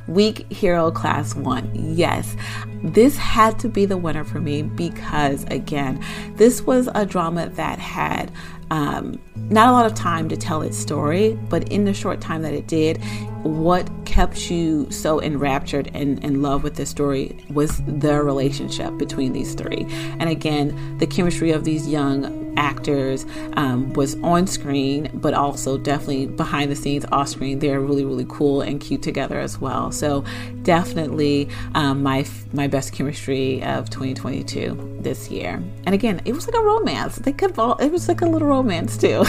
Weak 0.09 0.51
Hero 0.51 0.91
Class 0.91 1.35
1. 1.35 1.71
Yes, 1.95 2.35
this 2.83 3.17
had 3.17 3.59
to 3.59 3.69
be 3.69 3.85
the 3.85 3.97
winner 3.97 4.23
for 4.23 4.39
me 4.39 4.63
because, 4.63 5.43
again, 5.45 6.03
this 6.35 6.61
was 6.61 6.89
a 6.95 7.05
drama 7.05 7.49
that 7.49 7.79
had 7.79 8.31
um, 8.71 9.19
not 9.35 9.69
a 9.69 9.71
lot 9.71 9.85
of 9.85 9.95
time 9.95 10.29
to 10.29 10.37
tell 10.37 10.61
its 10.61 10.77
story, 10.77 11.37
but 11.49 11.71
in 11.71 11.85
the 11.85 11.93
short 11.93 12.21
time 12.21 12.41
that 12.43 12.53
it 12.53 12.67
did, 12.67 12.97
what 13.43 13.89
kept 14.05 14.51
you 14.51 14.89
so 14.91 15.21
enraptured 15.21 15.89
and 15.93 16.23
in 16.23 16.41
love 16.41 16.63
with 16.63 16.75
this 16.75 16.89
story 16.89 17.35
was 17.49 17.81
the 17.87 18.21
relationship 18.21 18.97
between 18.97 19.33
these 19.33 19.55
three. 19.55 19.85
And 20.19 20.29
again, 20.29 20.97
the 20.97 21.07
chemistry 21.07 21.51
of 21.51 21.63
these 21.63 21.87
young 21.87 22.38
actors 22.57 23.25
um, 23.53 23.93
was 23.93 24.15
on 24.23 24.47
screen, 24.47 25.09
but 25.13 25.33
also 25.33 25.77
definitely 25.77 26.27
behind 26.27 26.71
the 26.71 26.75
scenes, 26.75 27.05
off 27.11 27.29
screen. 27.29 27.59
They're 27.59 27.81
really, 27.81 28.05
really 28.05 28.25
cool 28.29 28.61
and 28.61 28.79
cute 28.79 29.01
together 29.01 29.39
as 29.39 29.59
well. 29.59 29.91
So 29.91 30.23
definitely 30.63 31.49
um, 31.75 32.03
my 32.03 32.25
my 32.53 32.67
best 32.67 32.93
chemistry 32.93 33.63
of 33.63 33.89
2022 33.89 34.99
this 35.01 35.29
year. 35.29 35.63
And 35.85 35.93
again, 35.95 36.21
it 36.25 36.33
was 36.33 36.47
like 36.47 36.55
a 36.55 36.63
romance. 36.63 37.17
They 37.17 37.31
could 37.31 37.57
all, 37.57 37.75
it 37.77 37.91
was 37.91 38.07
like 38.07 38.21
a 38.21 38.25
little 38.25 38.47
romance 38.47 38.97
too. 38.97 39.23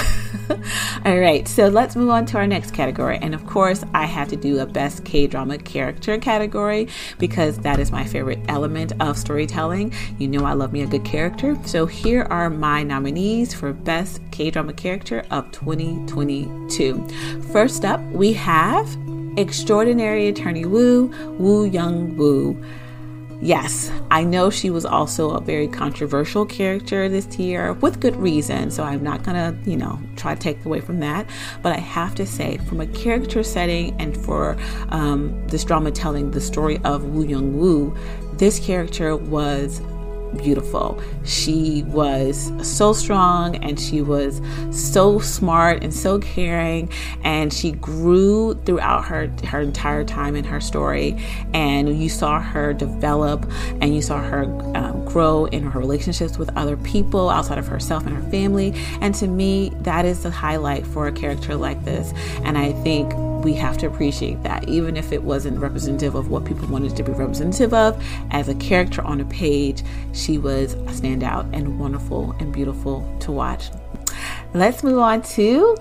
All 1.05 1.19
right, 1.19 1.47
so 1.47 1.69
let's 1.69 1.97
move 1.97 2.11
on 2.11 2.27
to 2.27 2.39
our 2.39 2.47
next 2.47 2.73
category. 2.73 3.19
And 3.21 3.35
of 3.35 3.47
course, 3.47 3.85
I 3.95 4.07
had 4.07 4.29
to 4.31 4.37
do 4.37 4.61
a 4.61 4.67
best 4.67 5.05
K 5.05 5.27
drama 5.27 5.59
character 5.59 6.19
category 6.19 6.89
because 7.19 7.59
that 7.59 7.79
is 7.79 7.93
my 7.93 8.05
favorite 8.05 8.41
element 8.49 8.93
of 9.01 9.17
storytelling. 9.17 9.93
You 10.19 10.29
know, 10.29 10.45
I 10.45 10.55
love 10.55 10.73
me 10.73 10.83
a 10.83 10.87
good 10.87 11.05
character. 11.05 11.57
So 11.67 11.87
here 11.87 12.23
are 12.31 12.51
my 12.51 12.83
nominees 13.11 13.53
for 13.53 13.73
best 13.73 14.21
K 14.31 14.51
drama 14.51 14.73
character 14.73 15.25
of 15.33 15.51
2022. 15.51 17.09
First 17.53 17.85
up, 17.85 18.01
we 18.13 18.33
have 18.35 18.87
Extraordinary 19.37 20.29
Attorney 20.29 20.65
Woo, 20.65 21.07
Woo 21.39 21.65
Young 21.65 22.17
Woo. 22.17 22.63
Yes, 23.43 23.91
I 24.11 24.23
know 24.23 24.51
she 24.51 24.71
was 24.71 24.85
also 24.85 25.31
a 25.31 25.41
very 25.41 25.67
controversial 25.67 26.47
character 26.47 27.09
this 27.09 27.37
year 27.39 27.73
with 27.73 27.99
good 27.99 28.15
reason, 28.15 28.71
so 28.71 28.85
I'm 28.85 29.03
not 29.03 29.25
gonna, 29.25 29.59
you 29.65 29.77
know, 29.77 29.99
try 30.15 30.35
to 30.35 30.41
take 30.41 30.65
away 30.65 30.81
from 30.81 31.01
that. 31.01 31.27
But 31.63 31.73
I 31.73 31.81
have 31.81 32.15
to 32.17 32.27
say, 32.27 32.59
from 32.59 32.81
a 32.81 32.87
character 32.87 33.43
setting 33.43 34.01
and 34.01 34.17
for 34.17 34.57
um, 34.91 35.49
this 35.49 35.65
drama 35.65 35.91
telling 35.91 36.31
the 36.31 36.41
story 36.41 36.79
of 36.85 37.05
Woo 37.07 37.25
Young 37.25 37.59
Woo, 37.59 37.97
this 38.35 38.61
character 38.61 39.17
was 39.17 39.81
beautiful. 40.37 41.03
She 41.25 41.85
was 41.87 42.53
so 42.63 42.93
strong 42.93 43.57
and 43.57 43.79
she 43.79 44.03
was 44.03 44.41
so 44.71 45.19
smart 45.19 45.83
and 45.83 45.93
so 45.93 46.19
caring 46.19 46.91
and 47.25 47.53
she 47.53 47.73
grew 47.73 48.55
throughout 48.65 49.05
her 49.07 49.29
her 49.47 49.61
entire 49.61 50.05
time 50.05 50.37
in 50.37 50.45
her 50.45 50.61
story 50.61 51.17
and 51.53 52.01
you 52.01 52.09
saw 52.09 52.41
her 52.41 52.73
develop 52.73 53.51
and 53.81 53.95
you 53.95 54.03
saw 54.03 54.23
her 54.23 54.45
um, 54.77 55.05
grow 55.05 55.47
in 55.47 55.63
her 55.63 55.79
relationships 55.79 56.39
with 56.39 56.55
other 56.57 56.77
people 56.79 57.29
outside 57.29 57.59
of 57.59 57.67
herself 57.67 58.07
and 58.07 58.15
her 58.15 58.31
family 58.31 58.73
and 59.01 59.15
to 59.15 59.27
me 59.27 59.73
that 59.81 60.05
is 60.05 60.23
the 60.23 60.31
highlight 60.31 60.87
for 60.87 61.07
a 61.07 61.13
character 61.13 61.55
like 61.55 61.85
this 61.85 62.13
and 62.45 62.57
I 62.57 62.73
think 62.83 63.13
we 63.43 63.55
have 63.55 63.79
to 63.79 63.87
appreciate 63.87 64.43
that, 64.43 64.69
even 64.69 64.97
if 64.97 65.13
it 65.13 65.23
wasn't 65.23 65.59
representative 65.59 66.15
of 66.15 66.29
what 66.29 66.45
people 66.45 66.69
wanted 66.69 66.97
to 66.97 67.03
be 67.03 67.13
representative 67.13 67.73
of. 67.75 68.03
As 68.31 68.49
a 68.49 68.55
character 68.57 69.03
on 69.03 69.21
a 69.21 69.25
page, 69.27 69.83
she 70.13 70.39
was 70.39 70.75
a 70.75 70.77
standout 70.87 71.49
and 71.53 71.79
wonderful 71.79 72.33
and 72.39 72.53
beautiful 72.53 73.07
to 73.21 73.33
watch. 73.33 73.71
Let's 74.55 74.83
move 74.83 74.99
on 74.99 75.23
to 75.23 75.77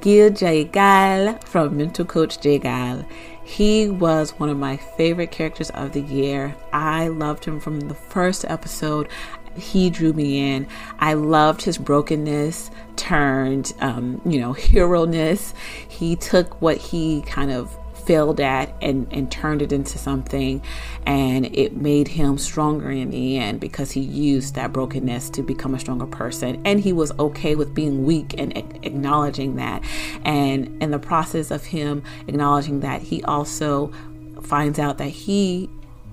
Gil 0.00 0.30
Jegal 0.30 1.38
from 1.44 1.76
Mental 1.76 2.04
Coach 2.04 2.40
Jegal. 2.40 3.04
He 3.44 3.88
was 3.88 4.32
one 4.40 4.48
of 4.48 4.58
my 4.58 4.76
favorite 4.76 5.30
characters 5.30 5.70
of 5.70 5.92
the 5.92 6.00
year. 6.00 6.56
I 6.72 7.06
loved 7.06 7.44
him 7.44 7.60
from 7.60 7.78
the 7.80 7.94
first 7.94 8.44
episode 8.48 9.08
he 9.56 9.90
drew 9.90 10.12
me 10.12 10.54
in. 10.54 10.66
I 10.98 11.14
loved 11.14 11.62
his 11.62 11.78
brokenness 11.78 12.70
turned, 12.96 13.72
um, 13.80 14.20
you 14.24 14.40
know, 14.40 14.52
hero 14.54 15.04
ness. 15.04 15.54
He 15.88 16.16
took 16.16 16.60
what 16.60 16.76
he 16.76 17.22
kind 17.22 17.50
of 17.50 17.76
failed 18.06 18.40
at 18.40 18.72
and, 18.80 19.06
and 19.10 19.30
turned 19.30 19.60
it 19.60 19.72
into 19.72 19.98
something 19.98 20.62
and 21.06 21.46
it 21.46 21.76
made 21.76 22.06
him 22.06 22.38
stronger 22.38 22.88
in 22.88 23.10
the 23.10 23.36
end 23.36 23.58
because 23.58 23.90
he 23.90 24.00
used 24.00 24.54
that 24.54 24.72
brokenness 24.72 25.28
to 25.28 25.42
become 25.42 25.74
a 25.74 25.78
stronger 25.78 26.06
person 26.06 26.60
and 26.64 26.78
he 26.78 26.92
was 26.92 27.10
okay 27.18 27.56
with 27.56 27.74
being 27.74 28.04
weak 28.04 28.32
and 28.38 28.56
acknowledging 28.56 29.56
that 29.56 29.82
and 30.24 30.80
in 30.80 30.92
the 30.92 31.00
process 31.00 31.50
of 31.50 31.64
him 31.64 32.00
acknowledging 32.28 32.78
that 32.78 33.02
he 33.02 33.24
also 33.24 33.92
finds 34.40 34.78
out 34.78 34.98
that 34.98 35.08
he 35.08 35.68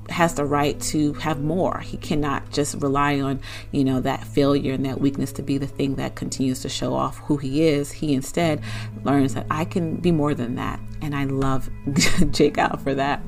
has 0.10 0.36
the 0.36 0.46
right 0.46 0.80
to 0.80 1.14
have 1.14 1.42
more. 1.42 1.80
He 1.80 1.98
cannot 1.98 2.52
just 2.52 2.76
rely 2.76 3.20
on, 3.20 3.40
you 3.72 3.84
know, 3.84 4.00
that 4.02 4.26
failure 4.26 4.74
and 4.74 4.86
that 4.86 5.00
weakness 5.00 5.32
to 5.34 5.42
be 5.42 5.58
the 5.58 5.68
thing 5.68 5.96
that 5.96 6.16
continues 6.16 6.62
to 6.62 6.70
show 6.70 6.94
off 6.94 7.18
who 7.20 7.38
he 7.38 7.68
is. 7.68 7.92
He 7.92 8.14
instead 8.14 8.62
learns 9.04 9.34
that 9.34 9.46
I 9.50 9.66
can 9.66 9.98
be 9.98 10.12
more 10.12 10.34
than 10.34 10.56
that. 10.56 10.80
And 11.02 11.16
I 11.16 11.26
love 11.26 11.70
Jegal 12.32 12.78
for 12.78 12.94
that. 12.96 13.22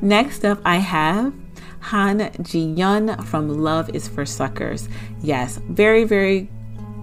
Next 0.00 0.44
up, 0.44 0.60
I 0.64 0.76
have 0.76 1.32
Han 1.80 2.30
Ji 2.42 2.60
Yun 2.60 3.22
from 3.24 3.48
Love 3.48 3.90
is 3.94 4.08
for 4.08 4.24
Suckers. 4.24 4.88
Yes, 5.20 5.58
very, 5.68 6.04
very 6.04 6.48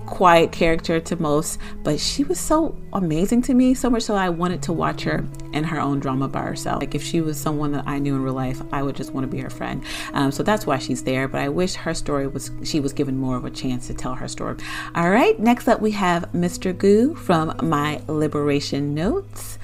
quiet 0.10 0.51
character 0.51 0.99
to 0.99 1.16
most, 1.22 1.60
but 1.84 1.99
she 1.99 2.24
was 2.24 2.39
so 2.39 2.76
amazing 2.93 3.41
to 3.43 3.53
me, 3.53 3.74
so 3.74 3.89
much 3.89 4.03
so 4.03 4.16
I 4.16 4.30
wanted 4.30 4.62
to 4.64 4.74
watch 4.74 5.03
her 5.03 5.24
in 5.53 5.64
her 5.64 5.80
own 5.80 5.99
drama 5.99 6.28
by 6.28 6.41
herself. 6.41 6.82
Like 6.82 6.95
if 6.95 7.03
she 7.03 7.22
was 7.22 7.39
someone 7.39 7.72
that 7.74 7.88
I 7.88 7.99
knew 7.99 8.16
in 8.16 8.24
real 8.24 8.34
life, 8.34 8.62
I 8.72 8.84
would 8.84 8.95
just 8.95 9.14
want 9.14 9.26
to 9.26 9.32
be 9.32 9.41
her 9.41 9.49
friend. 9.49 9.84
Um, 10.14 10.32
so 10.32 10.43
that's 10.43 10.66
why 10.66 10.80
she's 10.80 11.03
there. 11.03 11.28
But 11.28 11.41
I 11.41 11.49
wish 11.49 11.76
her 11.76 11.93
story 11.93 12.28
was 12.28 12.51
she 12.64 12.80
was 12.80 12.91
given 12.91 13.18
more 13.18 13.38
of 13.38 13.45
a 13.45 13.51
chance 13.51 13.88
to 13.88 13.93
tell 13.93 14.16
her 14.16 14.28
story. 14.28 14.57
All 14.95 15.10
right, 15.10 15.39
next 15.39 15.68
up 15.68 15.80
we 15.80 15.91
have 15.91 16.32
Mr. 16.34 16.78
Gu 16.78 17.16
from 17.16 17.55
My 17.62 18.01
Liberation 18.07 18.93
Notes, 18.93 19.60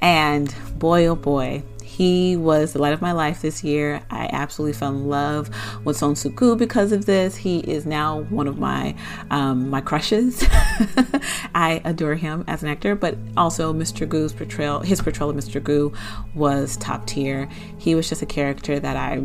and 0.00 0.54
boy 0.78 1.06
oh 1.06 1.16
boy, 1.16 1.62
he 1.98 2.36
was 2.36 2.74
the 2.74 2.78
light 2.78 2.92
of 2.92 3.02
my 3.02 3.10
life 3.10 3.42
this 3.42 3.64
year. 3.64 4.00
I 4.08 4.30
absolutely 4.32 4.78
fell 4.78 4.90
in 4.90 5.08
love 5.08 5.50
with 5.84 5.96
Son 5.96 6.14
Seok-koo 6.14 6.54
because 6.54 6.92
of 6.92 7.06
this. 7.06 7.34
He 7.34 7.58
is 7.58 7.86
now 7.86 8.20
one 8.30 8.46
of 8.46 8.56
my 8.56 8.94
um, 9.32 9.68
my 9.68 9.80
crushes. 9.80 10.44
I 11.56 11.82
adore 11.84 12.14
him 12.14 12.44
as 12.46 12.62
an 12.62 12.68
actor, 12.68 12.94
but 12.94 13.18
also 13.36 13.74
Mr. 13.74 14.08
Gu's 14.08 14.32
portrayal, 14.32 14.78
his 14.78 15.02
portrayal 15.02 15.30
of 15.30 15.34
Mr. 15.34 15.60
Gu 15.60 15.92
was 16.36 16.76
top 16.76 17.04
tier. 17.04 17.48
He 17.78 17.96
was 17.96 18.08
just 18.08 18.22
a 18.22 18.26
character 18.26 18.78
that 18.78 18.96
I. 18.96 19.20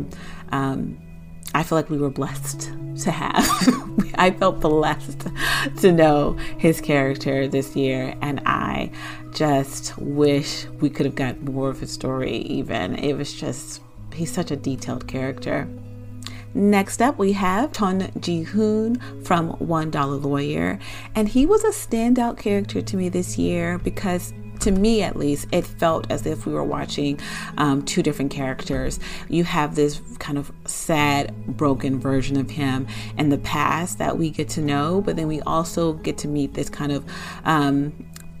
Um, 0.50 0.98
I 1.54 1.62
feel 1.62 1.78
like 1.78 1.88
we 1.88 1.98
were 1.98 2.10
blessed 2.10 2.72
to 3.02 3.12
have. 3.12 3.48
I 4.16 4.32
felt 4.32 4.58
blessed 4.58 5.28
to 5.78 5.92
know 5.92 6.32
his 6.58 6.80
character 6.80 7.46
this 7.46 7.76
year, 7.76 8.16
and 8.20 8.40
I 8.44 8.90
just 9.34 9.96
wish 9.98 10.66
we 10.80 10.88
could 10.88 11.06
have 11.06 11.14
got 11.14 11.42
more 11.42 11.68
of 11.68 11.80
his 11.80 11.92
story, 11.92 12.38
even. 12.38 12.94
It 12.96 13.14
was 13.14 13.32
just, 13.32 13.82
he's 14.14 14.32
such 14.32 14.50
a 14.50 14.56
detailed 14.56 15.06
character. 15.06 15.68
Next 16.54 17.02
up, 17.02 17.18
we 17.18 17.32
have 17.32 17.72
Chon 17.72 18.12
Ji 18.20 18.42
Hoon 18.42 19.00
from 19.24 19.50
One 19.54 19.90
Dollar 19.90 20.16
Lawyer, 20.16 20.78
and 21.16 21.28
he 21.28 21.46
was 21.46 21.64
a 21.64 21.70
standout 21.70 22.38
character 22.38 22.80
to 22.80 22.96
me 22.96 23.08
this 23.08 23.36
year 23.36 23.78
because 23.78 24.32
to 24.60 24.70
me 24.70 25.02
at 25.02 25.16
least, 25.16 25.46
it 25.52 25.66
felt 25.66 26.10
as 26.10 26.26
if 26.26 26.46
we 26.46 26.52
were 26.52 26.64
watching 26.64 27.18
um, 27.58 27.84
two 27.84 28.02
different 28.02 28.30
characters. 28.30 28.98
You 29.28 29.44
have 29.44 29.74
this 29.74 30.00
kind 30.18 30.38
of 30.38 30.52
sad, 30.64 31.34
broken 31.46 31.98
version 31.98 32.36
of 32.36 32.50
him 32.50 32.86
in 33.18 33.28
the 33.28 33.38
past 33.38 33.98
that 33.98 34.16
we 34.16 34.30
get 34.30 34.48
to 34.50 34.60
know, 34.60 35.02
but 35.02 35.16
then 35.16 35.26
we 35.26 35.40
also 35.42 35.94
get 35.94 36.16
to 36.18 36.28
meet 36.28 36.54
this 36.54 36.70
kind 36.70 36.92
of 36.92 37.04
um, 37.44 37.92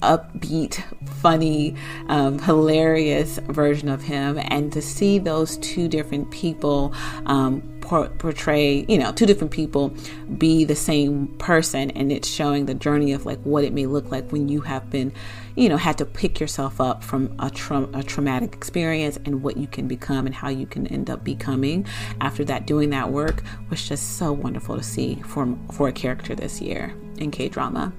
upbeat, 0.04 0.82
funny, 1.20 1.74
um, 2.08 2.38
hilarious 2.38 3.38
version 3.48 3.88
of 3.88 4.02
him, 4.02 4.38
and 4.38 4.72
to 4.72 4.82
see 4.82 5.18
those 5.18 5.56
two 5.58 5.88
different 5.88 6.30
people 6.30 6.92
um, 7.26 7.62
portray, 7.80 8.84
you 8.88 8.98
know, 8.98 9.12
two 9.12 9.26
different 9.26 9.52
people 9.52 9.94
be 10.38 10.64
the 10.64 10.74
same 10.74 11.28
person, 11.38 11.90
and 11.92 12.10
it's 12.10 12.28
showing 12.28 12.66
the 12.66 12.74
journey 12.74 13.12
of 13.12 13.26
like 13.26 13.40
what 13.42 13.64
it 13.64 13.72
may 13.72 13.86
look 13.86 14.10
like 14.10 14.30
when 14.32 14.48
you 14.48 14.60
have 14.62 14.88
been, 14.90 15.12
you 15.54 15.68
know, 15.68 15.76
had 15.76 15.98
to 15.98 16.06
pick 16.06 16.40
yourself 16.40 16.80
up 16.80 17.04
from 17.04 17.34
a, 17.38 17.50
tra- 17.50 17.88
a 17.92 18.02
traumatic 18.02 18.54
experience 18.54 19.18
and 19.24 19.42
what 19.42 19.56
you 19.56 19.66
can 19.66 19.86
become 19.86 20.26
and 20.26 20.34
how 20.34 20.48
you 20.48 20.66
can 20.66 20.86
end 20.88 21.10
up 21.10 21.22
becoming 21.24 21.86
after 22.20 22.44
that. 22.44 22.66
Doing 22.66 22.90
that 22.90 23.10
work 23.10 23.42
was 23.70 23.86
just 23.86 24.16
so 24.16 24.32
wonderful 24.32 24.76
to 24.76 24.82
see 24.82 25.16
for 25.26 25.56
for 25.72 25.88
a 25.88 25.92
character 25.92 26.34
this 26.34 26.60
year 26.60 26.94
in 27.18 27.30
K 27.30 27.48
drama. 27.48 27.92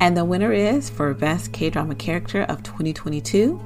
And 0.00 0.16
the 0.16 0.24
winner 0.24 0.52
is 0.52 0.90
for 0.90 1.12
Best 1.14 1.52
K 1.52 1.70
Drama 1.70 1.94
Character 1.94 2.42
of 2.42 2.62
2022 2.62 3.60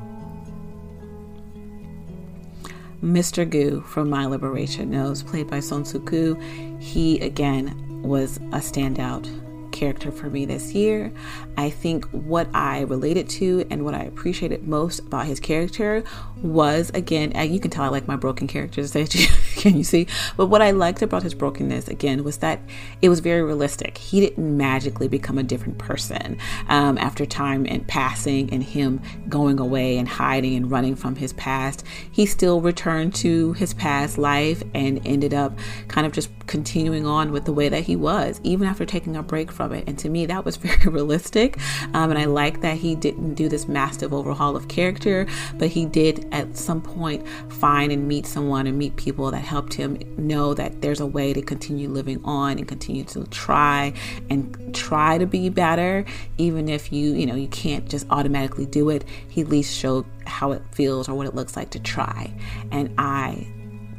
Mr. 3.05 3.49
Gu 3.49 3.83
from 3.83 4.09
My 4.09 4.25
Liberation 4.25 4.91
Notes, 4.91 5.23
played 5.23 5.51
by 5.51 5.61
Son 5.61 5.85
Seok-koo. 5.85 6.41
He, 6.81 7.21
again, 7.21 8.03
was 8.03 8.39
a 8.39 8.61
standout 8.61 9.29
character 9.73 10.11
for 10.11 10.31
me 10.31 10.47
this 10.47 10.73
year. 10.73 11.13
I 11.59 11.69
think 11.69 12.07
what 12.07 12.49
I 12.55 12.83
related 12.83 13.29
to 13.31 13.67
and 13.71 13.85
what 13.85 13.93
I 13.93 14.05
appreciated 14.05 14.67
most 14.67 15.01
about 15.01 15.27
his 15.27 15.39
character 15.39 16.03
was 16.45 16.91
again, 16.91 17.33
you 17.51 17.59
can 17.59 17.71
tell 17.71 17.85
I 17.85 17.89
like 17.89 18.07
my 18.07 18.17
broken 18.17 18.47
characters, 18.47 18.93
can 19.57 19.77
you 19.77 19.85
see? 19.85 20.07
But 20.37 20.47
what 20.47 20.63
I 20.63 20.71
liked 20.71 21.03
about 21.03 21.23
his 21.23 21.35
brokenness 21.35 21.89
again 21.89 22.23
was 22.23 22.39
that 22.39 22.61
it 23.03 23.09
was 23.09 23.21
very 23.21 23.43
realistic. 23.43 23.99
He 23.99 24.21
didn't 24.21 24.57
magically 24.57 25.09
become 25.09 25.39
a 25.39 25.43
different 25.43 25.79
person 25.79 26.39
um, 26.69 26.99
after 26.99 27.25
time 27.25 27.67
and 27.69 27.87
passing 27.89 28.53
and 28.53 28.63
him 28.63 29.01
going 29.29 29.59
away 29.59 29.97
and 29.97 30.07
hiding 30.07 30.55
and 30.55 30.71
running 30.71 30.95
from 30.95 31.17
his 31.17 31.33
past. 31.33 31.85
He 32.13 32.27
still 32.27 32.61
returned 32.61 33.15
to 33.17 33.55
his 33.55 33.75
past 33.75 34.19
life 34.19 34.63
and 34.75 35.01
ended 35.07 35.33
up 35.33 35.59
kind 35.89 36.07
of 36.07 36.13
just 36.13 36.31
continuing 36.47 37.07
on 37.07 37.33
with 37.33 37.47
the 37.47 37.53
way 37.53 37.69
that 37.71 37.85
he 37.85 37.97
was, 37.97 38.41
even 38.45 38.69
after 38.69 38.85
taking 38.85 39.17
a 39.17 39.23
break 39.23 39.51
from 39.51 39.73
it. 39.73 39.85
And 39.89 39.99
to 40.01 40.09
me, 40.11 40.27
that 40.27 40.45
was 40.45 40.57
very 40.65 40.93
realistic. 40.93 41.59
Um, 41.95 42.11
and 42.11 42.19
I 42.19 42.27
like 42.27 42.61
that 42.61 42.77
he 42.77 42.95
didn't 42.95 43.35
do 43.35 43.49
this 43.49 43.67
massive 43.67 44.13
overhaul 44.13 44.57
of 44.57 44.69
character, 44.69 45.27
but 45.57 45.69
he 45.69 45.87
did 45.87 46.27
at 46.35 46.57
some 46.57 46.83
point 46.83 47.27
find 47.49 47.93
and 47.93 48.07
meet 48.07 48.27
someone 48.27 48.67
and 48.67 48.77
meet 48.77 48.97
people 48.97 49.31
that 49.31 49.39
helped 49.39 49.73
him 49.73 49.97
know 50.19 50.53
that 50.53 50.83
there's 50.83 51.01
a 51.01 51.07
way 51.07 51.33
to 51.33 51.41
continue 51.41 51.89
living 51.89 52.21
on 52.25 52.59
and 52.59 52.67
continue 52.67 53.05
to 53.05 53.25
try 53.29 53.95
and 54.29 54.75
try 54.75 55.17
to 55.17 55.27
be 55.27 55.49
better, 55.49 56.05
even 56.37 56.69
if 56.69 56.93
you, 56.93 57.15
you 57.15 57.25
know, 57.25 57.37
you 57.37 57.49
can't 57.49 57.89
just 57.89 58.07
automatically 58.11 58.67
do 58.67 58.91
it. 58.91 59.05
He 59.29 59.41
at 59.41 59.49
least 59.49 59.75
showed 59.75 60.05
how 60.27 60.51
it 60.53 60.63
feels 60.73 61.09
or 61.09 61.15
what 61.15 61.27
it 61.27 61.35
looks 61.35 61.57
like 61.57 61.71
to 61.71 61.79
try. 61.79 62.35
And 62.73 62.93
I 62.99 63.47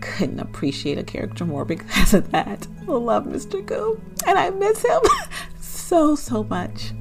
couldn't 0.02 0.42
appreciate 0.42 0.98
a 0.98 1.04
character 1.04 1.46
more 1.46 1.64
because 1.74 2.14
of 2.14 2.30
that. 2.32 2.68
I 2.82 2.92
love 2.92 3.24
Mr. 3.24 3.66
Gu, 3.66 4.00
and 4.28 4.38
I 4.38 4.50
miss 4.50 4.84
him 4.84 5.02
so 5.62 6.16
so 6.16 6.44
much. 6.44 6.92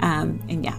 Um, 0.00 0.40
and 0.48 0.64
yeah, 0.64 0.78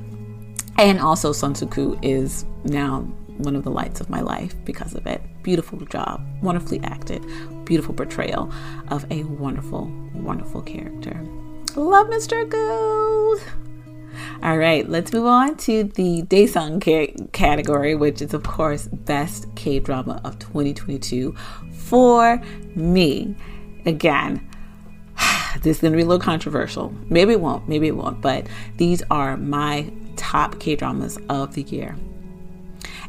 and 0.77 0.99
also 0.99 1.33
Sun 1.33 1.55
Koo 1.55 1.99
is 2.01 2.45
now 2.63 3.07
one 3.43 3.55
of 3.55 3.63
the 3.63 3.71
lights 3.71 4.01
of 4.01 4.09
my 4.09 4.21
life 4.21 4.55
because 4.65 4.95
of 4.95 5.05
it. 5.05 5.21
Beautiful 5.43 5.79
job, 5.85 6.25
wonderfully 6.41 6.79
acted, 6.83 7.23
beautiful 7.65 7.93
portrayal 7.93 8.51
of 8.89 9.05
a 9.11 9.23
wonderful, 9.23 9.91
wonderful 10.13 10.61
character. 10.61 11.21
Love 11.75 12.07
Mr. 12.07 12.47
Gu. 12.47 13.39
All 14.43 14.57
right, 14.57 14.87
let's 14.87 15.11
move 15.13 15.25
on 15.25 15.55
to 15.57 15.85
the 15.85 16.23
Daesang 16.23 16.83
ca- 16.83 17.15
category, 17.31 17.95
which 17.95 18.21
is, 18.21 18.33
of 18.33 18.43
course, 18.43 18.87
Best 18.87 19.47
K 19.55 19.79
Drama 19.79 20.21
of 20.23 20.37
2022 20.39 21.33
for 21.71 22.41
me. 22.75 23.35
Again, 23.85 24.47
this 25.61 25.77
is 25.77 25.81
going 25.81 25.93
to 25.93 25.97
be 25.97 26.03
a 26.03 26.05
little 26.05 26.23
controversial. 26.23 26.93
Maybe 27.09 27.33
it 27.33 27.41
won't, 27.41 27.67
maybe 27.67 27.87
it 27.87 27.95
won't, 27.95 28.21
but 28.21 28.47
these 28.77 29.01
are 29.09 29.37
my 29.37 29.91
top 30.15 30.59
K 30.59 30.75
dramas 30.75 31.17
of 31.29 31.55
the 31.55 31.63
year. 31.63 31.95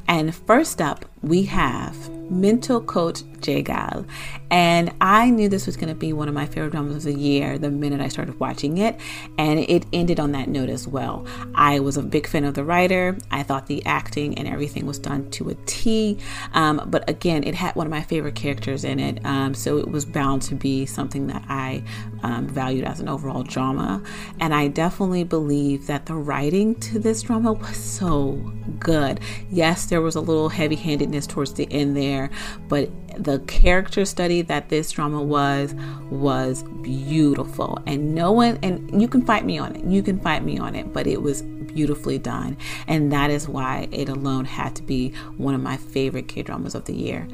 And 0.07 0.35
first 0.35 0.81
up, 0.81 1.05
we 1.29 1.43
have 1.45 2.11
Mental 2.31 2.81
Coach 2.81 3.23
Jaegal. 3.45 4.07
And 4.51 4.93
I 5.01 5.31
knew 5.31 5.49
this 5.49 5.67
was 5.67 5.77
going 5.77 5.89
to 5.89 5.95
be 5.95 6.13
one 6.13 6.29
of 6.29 6.35
my 6.35 6.47
favorite 6.47 6.71
dramas 6.71 6.97
of 6.97 7.03
the 7.03 7.19
year 7.19 7.59
the 7.59 7.71
minute 7.71 8.01
I 8.01 8.09
started 8.09 8.39
watching 8.41 8.79
it. 8.79 8.99
And 9.37 9.61
it 9.61 9.85
ended 9.93 10.21
on 10.21 10.33
that 10.33 10.49
note 10.49 10.69
as 10.69 10.87
well. 10.87 11.27
I 11.55 11.81
was 11.81 11.97
a 11.97 12.03
big 12.03 12.27
fan 12.27 12.45
of 12.45 12.55
the 12.55 12.65
writer. 12.65 13.17
I 13.31 13.43
thought 13.43 13.67
the 13.67 13.85
acting 13.85 14.39
and 14.39 14.47
everything 14.49 14.87
was 14.87 14.99
done 14.99 15.31
to 15.33 15.51
a 15.51 15.55
T. 15.67 16.19
Um, 16.53 16.83
but 16.87 17.09
again, 17.09 17.45
it 17.45 17.55
had 17.55 17.75
one 17.75 17.87
of 17.87 17.91
my 17.91 18.03
favorite 18.03 18.35
characters 18.35 18.85
in 18.85 19.01
it. 19.01 19.25
Um, 19.25 19.55
so 19.55 19.79
it 19.79 19.89
was 19.89 20.05
bound 20.05 20.43
to 20.43 20.55
be 20.55 20.87
something 20.87 21.27
that 21.27 21.45
I 21.49 21.83
um, 22.23 22.47
valued 22.47 22.85
as 22.85 23.01
an 23.01 23.09
overall 23.09 23.43
drama. 23.43 24.03
And 24.41 24.55
I 24.55 24.69
definitely 24.69 25.25
believe 25.25 25.87
that 25.89 26.07
the 26.07 26.15
writing 26.15 26.75
to 26.77 26.99
this 26.99 27.23
drama 27.23 27.53
was 27.53 27.77
so 27.77 28.33
good. 28.79 29.21
Yes, 29.51 29.87
there 29.87 30.01
was 30.01 30.15
a 30.15 30.21
little 30.21 30.49
heavy 30.49 30.77
towards 31.27 31.55
the 31.55 31.67
end 31.71 31.97
there, 31.97 32.31
but 32.69 32.91
the 33.17 33.39
character 33.41 34.05
study 34.05 34.43
that 34.43 34.69
this 34.69 34.91
drama 34.91 35.23
was 35.23 35.75
was 36.11 36.63
beautiful. 36.83 37.79
And 37.87 38.15
no 38.15 38.33
one 38.33 38.59
and 38.63 39.01
you 39.01 39.09
can 39.09 39.25
fight 39.25 39.45
me 39.45 39.59
on 39.59 39.77
it. 39.77 39.85
You 39.85 40.03
can 40.03 40.19
fight 40.21 40.45
me 40.45 40.59
on 40.59 40.75
it 40.75 40.93
but 40.93 41.07
it 41.07 41.23
was 41.23 41.43
beautifully 41.43 42.19
done. 42.19 42.57
And 42.87 43.13
that 43.13 43.31
is 43.31 43.49
why 43.49 43.89
it 43.91 44.09
alone 44.09 44.45
had 44.45 44.75
to 44.77 44.83
be 44.83 45.11
one 45.37 45.55
of 45.55 45.61
my 45.61 45.77
favorite 45.77 46.29
k 46.29 46.43
dramas 46.43 46.75
of 46.75 46.85
the 46.85 46.95
year 46.95 47.27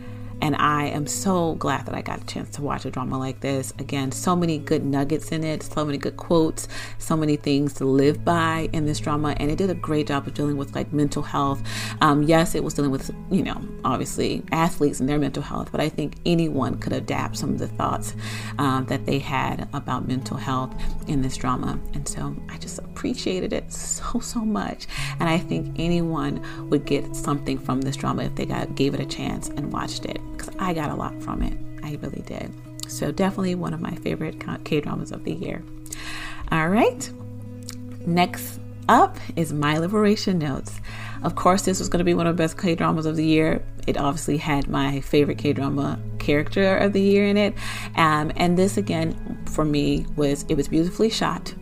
and 0.43 0.57
I 0.57 0.87
am 0.87 1.07
so 1.07 1.55
glad 1.55 1.87
that 1.87 1.95
I 1.95 2.03
got 2.03 2.23
a 2.23 2.27
chance 2.27 2.51
to 2.57 2.63
watch 2.63 2.85
a 2.85 2.91
drama 2.91 3.19
like 3.19 3.41
this. 3.41 3.73
Again, 3.79 4.13
so 4.13 4.35
many 4.35 4.59
good 4.59 4.85
nuggets 4.85 5.33
in 5.33 5.45
it, 5.45 5.63
so 5.63 5.85
many 5.85 5.99
good 5.99 6.17
quotes, 6.17 6.69
so 6.99 7.17
many 7.17 7.37
things 7.37 7.75
to 7.75 7.85
live 7.85 8.25
by 8.25 8.69
in 8.73 8.87
this 8.87 8.99
drama. 8.99 9.35
And 9.39 9.51
it 9.51 9.57
did 9.57 9.71
a 9.71 9.75
great 9.75 10.09
job 10.09 10.27
of 10.27 10.35
dealing 10.35 10.57
with 10.57 10.75
like 10.75 10.93
mental 10.93 11.23
health. 11.23 11.63
Um, 12.01 12.23
yes, 12.23 12.55
it 12.55 12.65
was 12.65 12.75
dealing 12.75 12.91
with, 12.91 13.11
you 13.31 13.43
know, 13.43 13.61
obviously 13.85 14.43
athletes 14.53 15.01
and 15.01 15.09
their 15.09 15.19
mental 15.19 15.43
health, 15.43 15.71
but 15.73 15.81
I 15.81 15.89
think 15.89 16.17
anyone 16.25 16.79
could 16.79 16.93
adapt 16.93 17.37
some 17.37 17.51
of 17.51 17.59
the 17.59 17.69
thoughts 17.69 18.15
um, 18.59 18.87
that 18.87 19.07
they 19.07 19.19
had 19.19 19.69
about 19.73 20.07
mental 20.09 20.37
health 20.37 20.75
in 21.07 21.23
this 21.23 21.37
drama. 21.37 21.79
And 21.95 22.07
so 22.09 22.35
I 22.49 22.59
just 22.59 22.81
appreciated 23.01 23.55
it 23.55 23.73
so, 23.73 24.21
so 24.21 24.41
much. 24.41 24.87
And 25.19 25.29
I 25.29 25.39
think 25.39 25.75
anyone 25.79 26.45
would 26.69 26.85
get 26.85 27.17
something 27.17 27.59
from 27.59 27.81
this 27.81 27.97
drama 27.97 28.25
if 28.25 28.35
they 28.35 28.45
got, 28.45 28.75
gave 28.75 28.93
it 28.93 29.01
a 29.01 29.07
chance 29.07 29.49
and 29.49 29.73
watched 29.73 30.05
it 30.05 30.21
because 30.33 30.55
I 30.59 30.75
got 30.75 30.91
a 30.91 30.95
lot 30.95 31.21
from 31.23 31.43
it. 31.43 31.57
I 31.83 31.99
really 32.03 32.23
did. 32.27 32.53
So, 32.89 33.11
definitely 33.11 33.55
one 33.55 33.73
of 33.73 33.81
my 33.81 33.95
favorite 33.97 34.45
K 34.65 34.81
dramas 34.81 35.13
of 35.13 35.25
the 35.25 35.33
year. 35.33 35.63
All 36.53 36.69
right. 36.69 37.11
Next 38.05 38.61
up 38.89 39.17
is 39.37 39.53
My 39.53 39.79
Liberation 39.79 40.39
Notes. 40.39 40.81
Of 41.23 41.37
course, 41.37 41.63
this 41.63 41.79
was 41.79 41.89
going 41.89 41.99
to 42.01 42.05
be 42.05 42.15
one 42.15 42.27
of 42.27 42.37
the 42.37 42.43
best 42.43 42.59
K 42.59 42.75
dramas 42.75 43.07
of 43.07 43.17
the 43.17 43.25
year. 43.25 43.65
It 43.87 43.97
obviously 43.97 44.37
had 44.37 44.69
my 44.69 45.01
favorite 45.01 45.39
K 45.39 45.55
drama 45.55 45.99
character 46.19 46.77
of 46.77 46.93
the 46.93 47.01
year 47.01 47.27
in 47.27 47.39
it. 47.39 47.55
Um, 47.97 48.31
and 48.37 48.59
this, 48.59 48.77
again, 48.77 49.39
for 49.47 49.65
me, 49.65 50.05
was 50.17 50.45
it 50.49 50.57
was 50.57 50.69
beautifully 50.69 51.09
shot, 51.09 51.55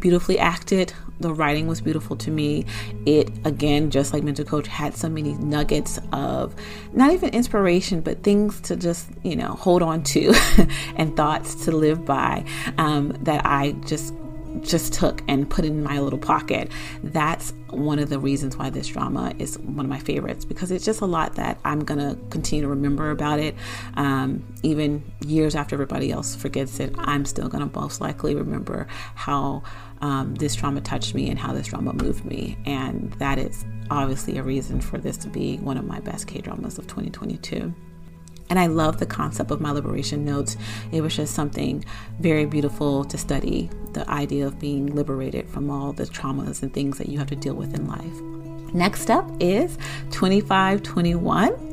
beautifully 0.00 0.38
acted, 0.38 0.92
the 1.20 1.32
writing 1.32 1.66
was 1.66 1.80
beautiful 1.80 2.16
to 2.16 2.30
me. 2.30 2.64
It, 3.06 3.30
again, 3.44 3.90
just 3.90 4.12
like 4.12 4.22
Mental 4.22 4.44
Coach, 4.44 4.66
had 4.66 4.96
so 4.96 5.08
many 5.08 5.34
nuggets 5.34 5.98
of 6.12 6.54
not 6.92 7.12
even 7.12 7.30
inspiration, 7.30 8.00
but 8.00 8.22
things 8.22 8.60
to 8.62 8.76
just, 8.76 9.10
you 9.22 9.36
know, 9.36 9.48
hold 9.48 9.82
on 9.82 10.02
to 10.04 10.34
and 10.96 11.16
thoughts 11.16 11.66
to 11.66 11.72
live 11.72 12.04
by 12.04 12.44
um, 12.78 13.10
that 13.22 13.44
I 13.44 13.72
just 13.86 14.14
just 14.62 14.92
took 14.92 15.22
and 15.28 15.48
put 15.48 15.64
in 15.64 15.82
my 15.82 16.00
little 16.00 16.18
pocket. 16.18 16.70
That's 17.02 17.52
one 17.68 17.98
of 18.00 18.08
the 18.08 18.18
reasons 18.18 18.56
why 18.56 18.70
this 18.70 18.88
drama 18.88 19.32
is 19.38 19.58
one 19.58 19.86
of 19.86 19.88
my 19.88 20.00
favorites 20.00 20.44
because 20.44 20.70
it's 20.72 20.84
just 20.84 21.00
a 21.00 21.06
lot 21.06 21.36
that 21.36 21.58
I'm 21.64 21.84
gonna 21.84 22.18
continue 22.30 22.62
to 22.62 22.68
remember 22.68 23.10
about 23.10 23.38
it. 23.38 23.54
Um, 23.94 24.44
even 24.62 25.04
years 25.24 25.54
after 25.54 25.76
everybody 25.76 26.10
else 26.10 26.34
forgets 26.34 26.80
it, 26.80 26.94
I'm 26.98 27.24
still 27.24 27.48
gonna 27.48 27.70
most 27.74 28.00
likely 28.00 28.34
remember 28.34 28.88
how 29.14 29.62
um, 30.00 30.34
this 30.34 30.54
trauma 30.54 30.80
touched 30.80 31.14
me 31.14 31.28
and 31.28 31.38
how 31.38 31.52
this 31.52 31.68
drama 31.68 31.92
moved 31.92 32.24
me. 32.24 32.56
And 32.66 33.12
that 33.14 33.38
is 33.38 33.64
obviously 33.90 34.38
a 34.38 34.42
reason 34.42 34.80
for 34.80 34.98
this 34.98 35.16
to 35.18 35.28
be 35.28 35.58
one 35.58 35.76
of 35.76 35.84
my 35.84 36.00
best 36.00 36.26
K 36.26 36.40
dramas 36.40 36.78
of 36.78 36.86
2022. 36.86 37.74
And 38.48 38.58
I 38.58 38.66
love 38.66 38.98
the 38.98 39.06
concept 39.06 39.52
of 39.52 39.60
my 39.60 39.70
liberation 39.70 40.24
notes. 40.24 40.56
It 40.90 41.02
was 41.02 41.14
just 41.14 41.34
something 41.34 41.84
very 42.18 42.46
beautiful 42.46 43.04
to 43.04 43.16
study 43.16 43.70
the 43.92 44.08
idea 44.10 44.46
of 44.46 44.58
being 44.58 44.94
liberated 44.94 45.48
from 45.48 45.70
all 45.70 45.92
the 45.92 46.04
traumas 46.04 46.62
and 46.62 46.74
things 46.74 46.98
that 46.98 47.08
you 47.08 47.18
have 47.18 47.28
to 47.28 47.36
deal 47.36 47.54
with 47.54 47.74
in 47.74 47.86
life. 47.86 48.74
Next 48.74 49.08
up 49.10 49.30
is 49.38 49.76
2521. 50.10 51.69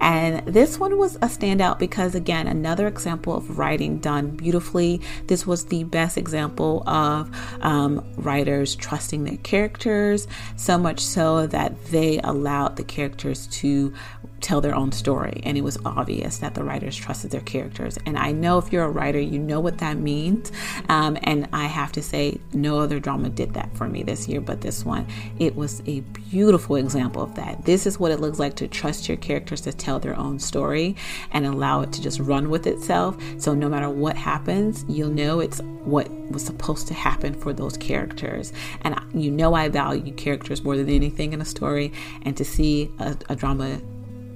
And 0.00 0.46
this 0.46 0.78
one 0.78 0.98
was 0.98 1.16
a 1.16 1.20
standout 1.26 1.78
because, 1.78 2.14
again, 2.14 2.46
another 2.46 2.86
example 2.86 3.36
of 3.36 3.58
writing 3.58 3.98
done 3.98 4.30
beautifully. 4.30 5.00
This 5.26 5.46
was 5.46 5.66
the 5.66 5.84
best 5.84 6.16
example 6.16 6.82
of 6.86 7.30
um, 7.62 8.04
writers 8.16 8.76
trusting 8.76 9.24
their 9.24 9.38
characters, 9.38 10.28
so 10.56 10.78
much 10.78 11.00
so 11.00 11.46
that 11.48 11.86
they 11.86 12.18
allowed 12.22 12.76
the 12.76 12.84
characters 12.84 13.46
to 13.48 13.92
tell 14.40 14.60
their 14.60 14.74
own 14.74 14.92
story. 14.92 15.40
And 15.44 15.56
it 15.56 15.62
was 15.62 15.78
obvious 15.84 16.38
that 16.38 16.54
the 16.54 16.62
writers 16.62 16.96
trusted 16.96 17.30
their 17.30 17.40
characters. 17.40 17.98
And 18.06 18.18
I 18.18 18.32
know 18.32 18.58
if 18.58 18.72
you're 18.72 18.84
a 18.84 18.90
writer, 18.90 19.20
you 19.20 19.38
know 19.38 19.60
what 19.60 19.78
that 19.78 19.96
means. 19.96 20.52
Um, 20.88 21.16
and 21.22 21.48
I 21.52 21.64
have 21.64 21.92
to 21.92 22.02
say, 22.02 22.38
no 22.52 22.78
other 22.78 23.00
drama 23.00 23.28
did 23.30 23.54
that 23.54 23.74
for 23.76 23.88
me 23.88 24.02
this 24.02 24.28
year, 24.28 24.40
but 24.40 24.60
this 24.60 24.84
one, 24.84 25.06
it 25.38 25.56
was 25.56 25.82
a 25.86 26.00
beautiful 26.00 26.76
example 26.76 27.22
of 27.22 27.34
that. 27.36 27.64
This 27.64 27.86
is 27.86 27.98
what 27.98 28.12
it 28.12 28.20
looks 28.20 28.38
like 28.38 28.56
to 28.56 28.68
trust 28.68 29.08
your 29.08 29.16
characters 29.16 29.62
to 29.62 29.72
tell 29.72 29.98
their 29.98 30.16
own 30.16 30.38
story 30.38 30.96
and 31.32 31.46
allow 31.46 31.80
it 31.82 31.92
to 31.92 32.02
just 32.02 32.20
run 32.20 32.50
with 32.50 32.66
itself. 32.66 33.16
So 33.38 33.54
no 33.54 33.68
matter 33.68 33.88
what 33.88 34.16
happens, 34.16 34.84
you'll 34.88 35.10
know 35.10 35.40
it's 35.40 35.60
what 35.60 36.10
was 36.30 36.44
supposed 36.44 36.88
to 36.88 36.94
happen 36.94 37.32
for 37.34 37.52
those 37.52 37.76
characters. 37.76 38.52
And 38.82 38.96
you 39.14 39.30
know, 39.30 39.54
I 39.54 39.68
value 39.68 40.12
characters 40.12 40.62
more 40.62 40.76
than 40.76 40.90
anything 40.90 41.32
in 41.32 41.40
a 41.40 41.44
story. 41.44 41.92
And 42.22 42.36
to 42.36 42.44
see 42.44 42.90
a, 42.98 43.16
a 43.28 43.36
drama 43.36 43.80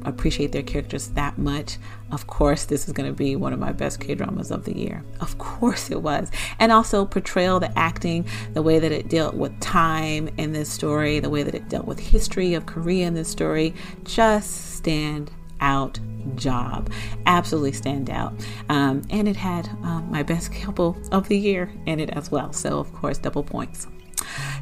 appreciate 0.05 0.53
their 0.53 0.63
characters 0.63 1.09
that 1.09 1.39
much, 1.39 1.79
of 2.13 2.27
course, 2.27 2.65
this 2.65 2.87
is 2.87 2.93
going 2.93 3.09
to 3.09 3.17
be 3.17 3.37
one 3.37 3.53
of 3.53 3.59
my 3.59 3.73
best 3.73 4.01
K 4.01 4.15
dramas 4.15 4.51
of 4.51 4.65
the 4.65 4.77
year. 4.77 5.05
Of 5.21 5.39
course, 5.39 5.91
it 5.91 6.03
was. 6.03 6.31
And 6.59 6.73
also, 6.73 7.05
portrayal, 7.05 7.61
the 7.61 7.77
acting, 7.79 8.27
the 8.55 8.63
way 8.63 8.79
that 8.79 8.93
it 8.93 9.09
dealt 9.09 9.35
with 9.35 9.59
time 9.61 10.29
in 10.37 10.53
this 10.53 10.71
story, 10.71 11.21
the 11.21 11.31
way 11.31 11.43
that 11.43 11.55
it 11.55 11.69
dealt 11.69 11.87
with 11.87 11.99
history 11.99 12.55
of 12.55 12.67
Korea 12.67 13.07
in 13.07 13.15
this 13.15 13.29
story, 13.29 13.75
just 14.05 14.77
stand 14.77 15.31
out 15.61 15.99
job. 16.35 16.91
Absolutely 17.27 17.73
stand 17.73 18.11
out. 18.11 18.33
Um, 18.69 19.03
and 19.11 19.29
it 19.29 19.37
had 19.37 19.69
um, 19.83 20.09
my 20.11 20.23
best 20.23 20.53
couple 20.53 20.97
of 21.13 21.29
the 21.29 21.39
year 21.39 21.73
in 21.87 22.01
it 22.01 22.11
as 22.11 22.31
well. 22.31 22.53
So, 22.53 22.79
of 22.79 22.93
course, 22.93 23.19
double 23.19 23.43
points. 23.43 23.87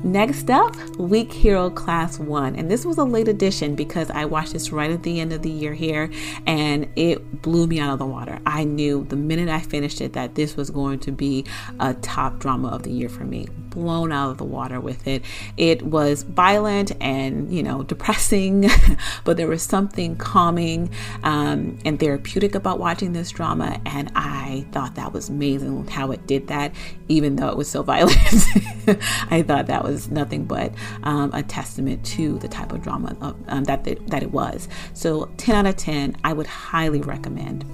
Next 0.02 0.48
up, 0.48 0.76
Weak 0.96 1.32
Hero 1.32 1.70
Class 1.70 2.18
1. 2.18 2.56
And 2.56 2.70
this 2.70 2.84
was 2.84 2.98
a 2.98 3.04
late 3.04 3.28
edition 3.28 3.74
because 3.74 4.10
I 4.10 4.24
watched 4.24 4.52
this 4.52 4.70
right 4.70 4.90
at 4.90 5.02
the 5.02 5.20
end 5.20 5.32
of 5.32 5.42
the 5.42 5.50
year 5.50 5.74
here 5.74 6.10
and 6.46 6.88
it 6.96 7.42
blew 7.42 7.66
me 7.66 7.80
out 7.80 7.92
of 7.92 7.98
the 7.98 8.06
water. 8.06 8.38
I 8.46 8.64
knew 8.64 9.04
the 9.04 9.16
minute 9.16 9.48
I 9.48 9.60
finished 9.60 10.00
it 10.00 10.12
that 10.12 10.34
this 10.34 10.56
was 10.56 10.70
going 10.70 11.00
to 11.00 11.12
be 11.12 11.44
a 11.80 11.94
top 11.94 12.38
drama 12.38 12.68
of 12.68 12.84
the 12.84 12.90
year 12.90 13.08
for 13.08 13.24
me. 13.24 13.48
Blown 13.70 14.12
out 14.12 14.30
of 14.30 14.38
the 14.38 14.44
water 14.44 14.80
with 14.80 15.06
it. 15.06 15.22
It 15.56 15.82
was 15.82 16.22
violent 16.22 16.92
and, 17.00 17.52
you 17.52 17.62
know, 17.62 17.82
depressing, 17.82 18.68
but 19.24 19.36
there 19.36 19.46
was 19.46 19.62
something 19.62 20.16
calming 20.16 20.90
um, 21.22 21.78
and 21.84 21.98
therapeutic 21.98 22.54
about 22.54 22.78
watching 22.78 23.12
this 23.12 23.30
drama. 23.30 23.80
And 23.86 24.10
I 24.14 24.66
thought 24.72 24.94
that 24.96 25.12
was 25.12 25.28
amazing 25.28 25.86
how 25.88 26.10
it 26.12 26.26
did 26.26 26.48
that, 26.48 26.72
even 27.08 27.36
though 27.36 27.48
it 27.48 27.56
was 27.56 27.68
so 27.68 27.82
violent. 27.88 28.18
I 29.30 29.42
thought 29.46 29.66
that 29.66 29.84
was 29.84 30.10
nothing 30.10 30.44
but 30.44 30.72
um, 31.02 31.30
a 31.32 31.42
testament 31.42 32.04
to 32.06 32.38
the 32.38 32.48
type 32.48 32.72
of 32.72 32.82
drama 32.82 33.16
of, 33.20 33.36
um, 33.48 33.64
that, 33.64 33.84
that 33.84 34.22
it 34.22 34.32
was. 34.32 34.68
So 34.94 35.26
10 35.36 35.54
out 35.54 35.66
of 35.66 35.76
10, 35.76 36.16
I 36.24 36.32
would 36.32 36.46
highly 36.46 37.00
recommend. 37.00 37.64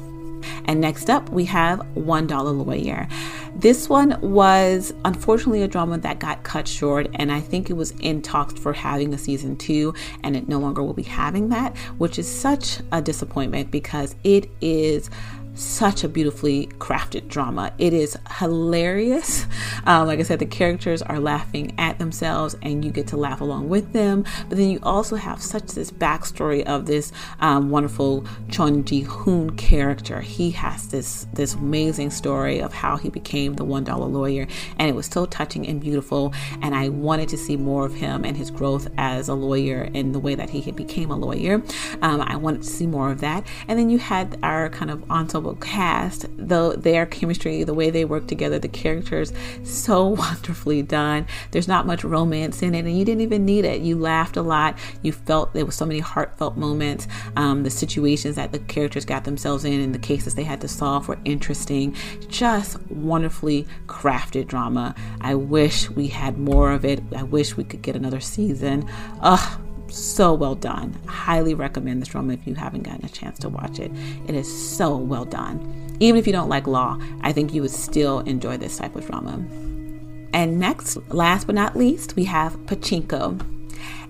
And 0.64 0.80
next 0.80 1.10
up, 1.10 1.28
we 1.30 1.44
have 1.46 1.80
$1 1.94 2.66
Lawyer. 2.66 3.08
This 3.56 3.88
one 3.88 4.18
was 4.20 4.92
unfortunately 5.04 5.62
a 5.62 5.68
drama 5.68 5.98
that 5.98 6.18
got 6.18 6.42
cut 6.42 6.66
short, 6.66 7.08
and 7.14 7.30
I 7.30 7.40
think 7.40 7.70
it 7.70 7.74
was 7.74 7.92
in 8.00 8.20
talks 8.20 8.54
for 8.54 8.72
having 8.72 9.14
a 9.14 9.18
season 9.18 9.56
two, 9.56 9.94
and 10.22 10.36
it 10.36 10.48
no 10.48 10.58
longer 10.58 10.82
will 10.82 10.92
be 10.92 11.04
having 11.04 11.50
that, 11.50 11.76
which 11.98 12.18
is 12.18 12.28
such 12.28 12.80
a 12.90 13.00
disappointment 13.00 13.70
because 13.70 14.16
it 14.24 14.50
is 14.60 15.08
such 15.54 16.04
a 16.04 16.08
beautifully 16.08 16.66
crafted 16.78 17.28
drama. 17.28 17.72
It 17.78 17.92
is 17.92 18.18
hilarious. 18.38 19.46
Um, 19.84 20.06
like 20.06 20.18
I 20.18 20.22
said, 20.22 20.38
the 20.38 20.46
characters 20.46 21.02
are 21.02 21.20
laughing 21.20 21.74
at 21.78 21.98
themselves, 21.98 22.56
and 22.62 22.84
you 22.84 22.90
get 22.90 23.06
to 23.08 23.16
laugh 23.16 23.40
along 23.40 23.68
with 23.68 23.92
them. 23.92 24.24
But 24.48 24.58
then 24.58 24.70
you 24.70 24.80
also 24.82 25.16
have 25.16 25.40
such 25.40 25.72
this 25.72 25.90
backstory 25.90 26.64
of 26.64 26.86
this 26.86 27.12
um, 27.40 27.70
wonderful 27.70 28.26
Chon 28.50 28.84
Ji 28.84 29.02
Hoon 29.02 29.56
character. 29.56 30.20
He 30.20 30.50
has 30.52 30.88
this 30.88 31.26
this 31.34 31.54
amazing 31.54 32.10
story 32.10 32.60
of 32.60 32.72
how 32.72 32.96
he 32.96 33.08
became 33.08 33.54
the 33.54 33.64
one 33.64 33.84
dollar 33.84 34.06
lawyer, 34.06 34.46
and 34.78 34.88
it 34.88 34.94
was 34.94 35.06
so 35.06 35.26
touching 35.26 35.66
and 35.66 35.80
beautiful. 35.80 36.32
And 36.62 36.74
I 36.74 36.88
wanted 36.88 37.28
to 37.30 37.36
see 37.36 37.56
more 37.56 37.86
of 37.86 37.94
him 37.94 38.24
and 38.24 38.36
his 38.36 38.50
growth 38.50 38.88
as 38.96 39.28
a 39.28 39.34
lawyer 39.34 39.88
and 39.94 40.14
the 40.14 40.18
way 40.18 40.34
that 40.34 40.50
he 40.50 40.70
became 40.72 41.10
a 41.10 41.16
lawyer. 41.16 41.62
Um, 42.02 42.20
I 42.20 42.36
wanted 42.36 42.62
to 42.62 42.68
see 42.68 42.86
more 42.86 43.10
of 43.10 43.20
that. 43.20 43.46
And 43.68 43.78
then 43.78 43.90
you 43.90 43.98
had 43.98 44.38
our 44.42 44.68
kind 44.70 44.90
of 44.90 45.08
ensemble 45.10 45.43
cast, 45.52 46.26
though 46.38 46.72
their 46.72 47.04
chemistry, 47.04 47.62
the 47.64 47.74
way 47.74 47.90
they 47.90 48.06
work 48.06 48.26
together, 48.26 48.58
the 48.58 48.68
characters, 48.68 49.32
so 49.62 50.06
wonderfully 50.08 50.82
done. 50.82 51.26
There's 51.50 51.68
not 51.68 51.86
much 51.86 52.04
romance 52.04 52.62
in 52.62 52.74
it, 52.74 52.86
and 52.86 52.98
you 52.98 53.04
didn't 53.04 53.20
even 53.20 53.44
need 53.44 53.66
it. 53.66 53.82
You 53.82 53.98
laughed 53.98 54.36
a 54.36 54.42
lot. 54.42 54.78
You 55.02 55.12
felt 55.12 55.52
there 55.52 55.66
was 55.66 55.74
so 55.74 55.84
many 55.84 56.00
heartfelt 56.00 56.56
moments. 56.56 57.06
Um, 57.36 57.62
the 57.62 57.70
situations 57.70 58.36
that 58.36 58.52
the 58.52 58.58
characters 58.60 59.04
got 59.04 59.24
themselves 59.24 59.64
in 59.64 59.80
and 59.80 59.94
the 59.94 59.98
cases 59.98 60.34
they 60.34 60.44
had 60.44 60.60
to 60.62 60.68
solve 60.68 61.08
were 61.08 61.18
interesting. 61.24 61.94
Just 62.28 62.80
wonderfully 62.90 63.66
crafted 63.86 64.46
drama. 64.46 64.94
I 65.20 65.34
wish 65.34 65.90
we 65.90 66.08
had 66.08 66.38
more 66.38 66.72
of 66.72 66.84
it. 66.84 67.02
I 67.14 67.22
wish 67.22 67.56
we 67.56 67.64
could 67.64 67.82
get 67.82 67.96
another 67.96 68.20
season. 68.20 68.88
Ugh, 69.20 69.60
so 69.94 70.34
well 70.34 70.54
done. 70.54 70.98
Highly 71.06 71.54
recommend 71.54 72.02
this 72.02 72.08
drama 72.08 72.34
if 72.34 72.46
you 72.46 72.54
haven't 72.54 72.82
gotten 72.82 73.04
a 73.04 73.08
chance 73.08 73.38
to 73.40 73.48
watch 73.48 73.78
it. 73.78 73.90
It 74.26 74.34
is 74.34 74.76
so 74.76 74.96
well 74.96 75.24
done. 75.24 75.96
Even 76.00 76.18
if 76.18 76.26
you 76.26 76.32
don't 76.32 76.48
like 76.48 76.66
law, 76.66 76.98
I 77.22 77.32
think 77.32 77.54
you 77.54 77.62
would 77.62 77.70
still 77.70 78.20
enjoy 78.20 78.56
this 78.56 78.76
type 78.76 78.96
of 78.96 79.06
drama. 79.06 79.44
And 80.32 80.58
next, 80.58 80.96
last 81.10 81.46
but 81.46 81.54
not 81.54 81.76
least, 81.76 82.16
we 82.16 82.24
have 82.24 82.56
Pachinko. 82.66 83.40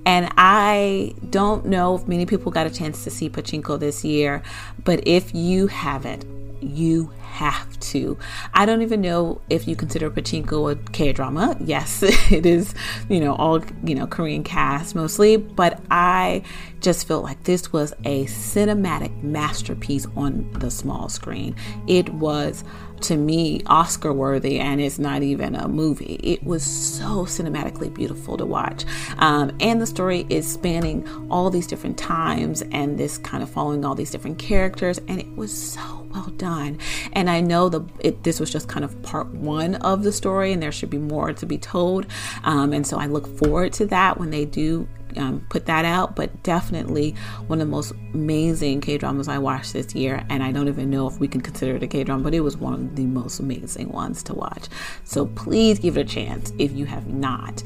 And 0.07 0.31
I 0.37 1.15
don't 1.31 1.67
know 1.67 1.95
if 1.97 2.09
many 2.09 2.27
people 2.27 2.53
got 2.53 2.67
a 2.67 2.71
chance 2.71 3.05
to 3.05 3.11
see 3.11 3.31
Pachinko 3.31 3.79
this 3.79 4.05
year, 4.05 4.43
but 4.85 5.07
if 5.07 5.35
you 5.35 5.67
haven't, 5.67 6.25
you 6.69 7.13
have 7.21 7.79
to. 7.81 8.17
I 8.53 8.65
don't 8.65 8.83
even 8.83 9.01
know 9.01 9.41
if 9.51 9.67
you 9.67 9.75
consider 9.75 10.11
Pachinko 10.11 10.73
a 10.73 10.91
K 10.93 11.13
drama. 11.13 11.57
Yes, 11.61 12.03
it 12.31 12.47
is, 12.47 12.75
you 13.09 13.21
know, 13.21 13.35
all, 13.35 13.63
you 13.85 13.95
know, 13.95 14.07
Korean 14.07 14.45
cast 14.45 14.95
mostly, 14.95 15.37
but 15.37 15.81
I 15.91 16.43
just 16.81 17.09
felt 17.09 17.25
like 17.25 17.43
this 17.45 17.73
was 17.73 17.93
a 18.05 18.27
cinematic 18.27 19.23
masterpiece 19.23 20.07
on 20.17 20.51
the 20.53 20.71
small 20.71 21.09
screen. 21.09 21.57
It 21.89 22.13
was 22.15 22.63
to 23.03 23.17
me 23.17 23.63
Oscar 23.67 24.13
worthy, 24.13 24.59
and 24.59 24.81
it's 24.81 24.99
not 24.99 25.23
even 25.23 25.55
a 25.55 25.69
movie. 25.69 26.19
It 26.23 26.45
was 26.45 26.63
so 26.63 27.25
cinematically 27.25 27.93
beautiful 27.93 28.37
to 28.37 28.47
watch. 28.47 28.85
Um, 29.19 29.57
and 29.61 29.81
the 29.81 29.87
story 29.87 30.27
is 30.31 30.51
spanning 30.51 31.07
all 31.31 31.51
these 31.51 31.67
different 31.67 31.99
times 31.99 32.63
and 32.73 32.99
this 32.99 33.19
kind 33.19 33.43
of 33.43 33.51
following 33.51 33.85
all 33.85 33.95
these 33.95 34.11
different 34.11 34.39
characters, 34.39 34.99
and 35.09 35.21
it 35.21 35.37
was 35.37 35.53
so 35.53 36.04
well 36.15 36.31
done. 36.37 36.79
And 37.13 37.29
I 37.29 37.41
know 37.41 37.69
the 37.69 37.83
it, 38.01 38.23
this 38.23 38.41
was 38.41 38.51
just 38.51 38.69
kind 38.69 38.85
of 38.85 39.01
part 39.03 39.29
one 39.29 39.75
of 39.77 40.03
the 40.03 40.13
story, 40.13 40.53
and 40.53 40.63
there 40.63 40.73
should 40.73 40.91
be 40.91 40.99
more 40.99 41.33
to 41.33 41.47
be 41.47 41.59
told. 41.59 42.07
Um, 42.45 42.73
and 42.73 42.87
so 42.87 42.99
I 42.99 43.07
look 43.07 43.27
forward 43.39 43.73
to 43.75 43.87
that 43.87 44.19
when 44.19 44.31
they 44.31 44.45
do 44.45 44.89
um, 45.17 45.47
put 45.49 45.67
that 45.67 45.85
out, 45.85 46.17
but 46.17 46.43
definitely 46.43 47.15
one 47.47 47.61
of 47.61 47.67
the 47.67 47.71
most 47.71 47.93
amazing 48.15 48.81
K 48.81 48.99
dramas 48.99 49.29
I 49.29 49.39
watched 49.39 49.73
this 49.73 49.95
year. 49.95 50.25
And 50.29 50.43
I 50.43 50.53
don't 50.53 50.69
even 50.69 50.91
know 50.91 51.07
if 51.07 51.19
we 51.21 51.29
can 51.29 51.41
consider 51.41 51.77
it 51.77 51.83
a 51.83 51.87
K 51.87 52.05
drama, 52.05 52.25
but 52.25 52.35
it 52.35 52.41
was 52.41 52.57
one 52.57 52.75
of 52.75 52.97
the 52.97 53.07
most 53.07 53.41
amazing 53.41 53.91
ones 53.91 54.23
to 54.25 54.35
watch. 54.35 54.69
So 55.05 55.27
please 55.27 55.79
give 55.79 55.97
it 55.97 56.01
a 56.01 56.05
chance 56.05 56.53
if 56.59 56.73
you 56.73 56.87
have 56.87 57.07
not. 57.09 57.63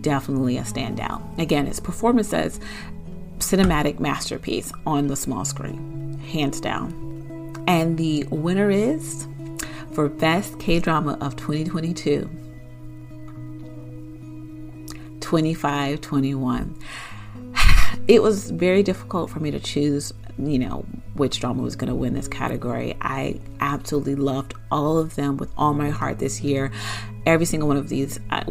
Definitely 0.00 0.58
a 0.58 0.62
standout. 0.62 1.38
Again, 1.38 1.66
its 1.66 1.80
performance 1.80 2.32
as 2.32 2.60
cinematic 3.38 3.98
masterpiece 3.98 4.72
on 4.86 5.08
the 5.08 5.16
small 5.16 5.44
screen, 5.44 6.18
hands 6.20 6.60
down. 6.60 7.01
And 7.66 7.96
the 7.96 8.24
winner 8.30 8.70
is 8.70 9.26
for 9.92 10.08
Best 10.08 10.58
K 10.58 10.78
Drama 10.80 11.18
of 11.20 11.36
2022 11.36 12.28
2521. 15.20 16.76
It 18.08 18.20
was 18.20 18.50
very 18.50 18.82
difficult 18.82 19.30
for 19.30 19.38
me 19.38 19.52
to 19.52 19.60
choose, 19.60 20.12
you 20.36 20.58
know, 20.58 20.84
which 21.14 21.38
drama 21.38 21.62
was 21.62 21.76
going 21.76 21.88
to 21.88 21.94
win 21.94 22.14
this 22.14 22.26
category. 22.26 22.96
I 23.00 23.38
absolutely 23.60 24.16
loved 24.16 24.54
all 24.72 24.98
of 24.98 25.14
them 25.14 25.36
with 25.36 25.52
all 25.56 25.72
my 25.72 25.90
heart 25.90 26.18
this 26.18 26.40
year. 26.40 26.72
Every 27.26 27.46
single 27.46 27.68
one 27.68 27.76
of 27.76 27.88
these. 27.88 28.18
I, 28.30 28.44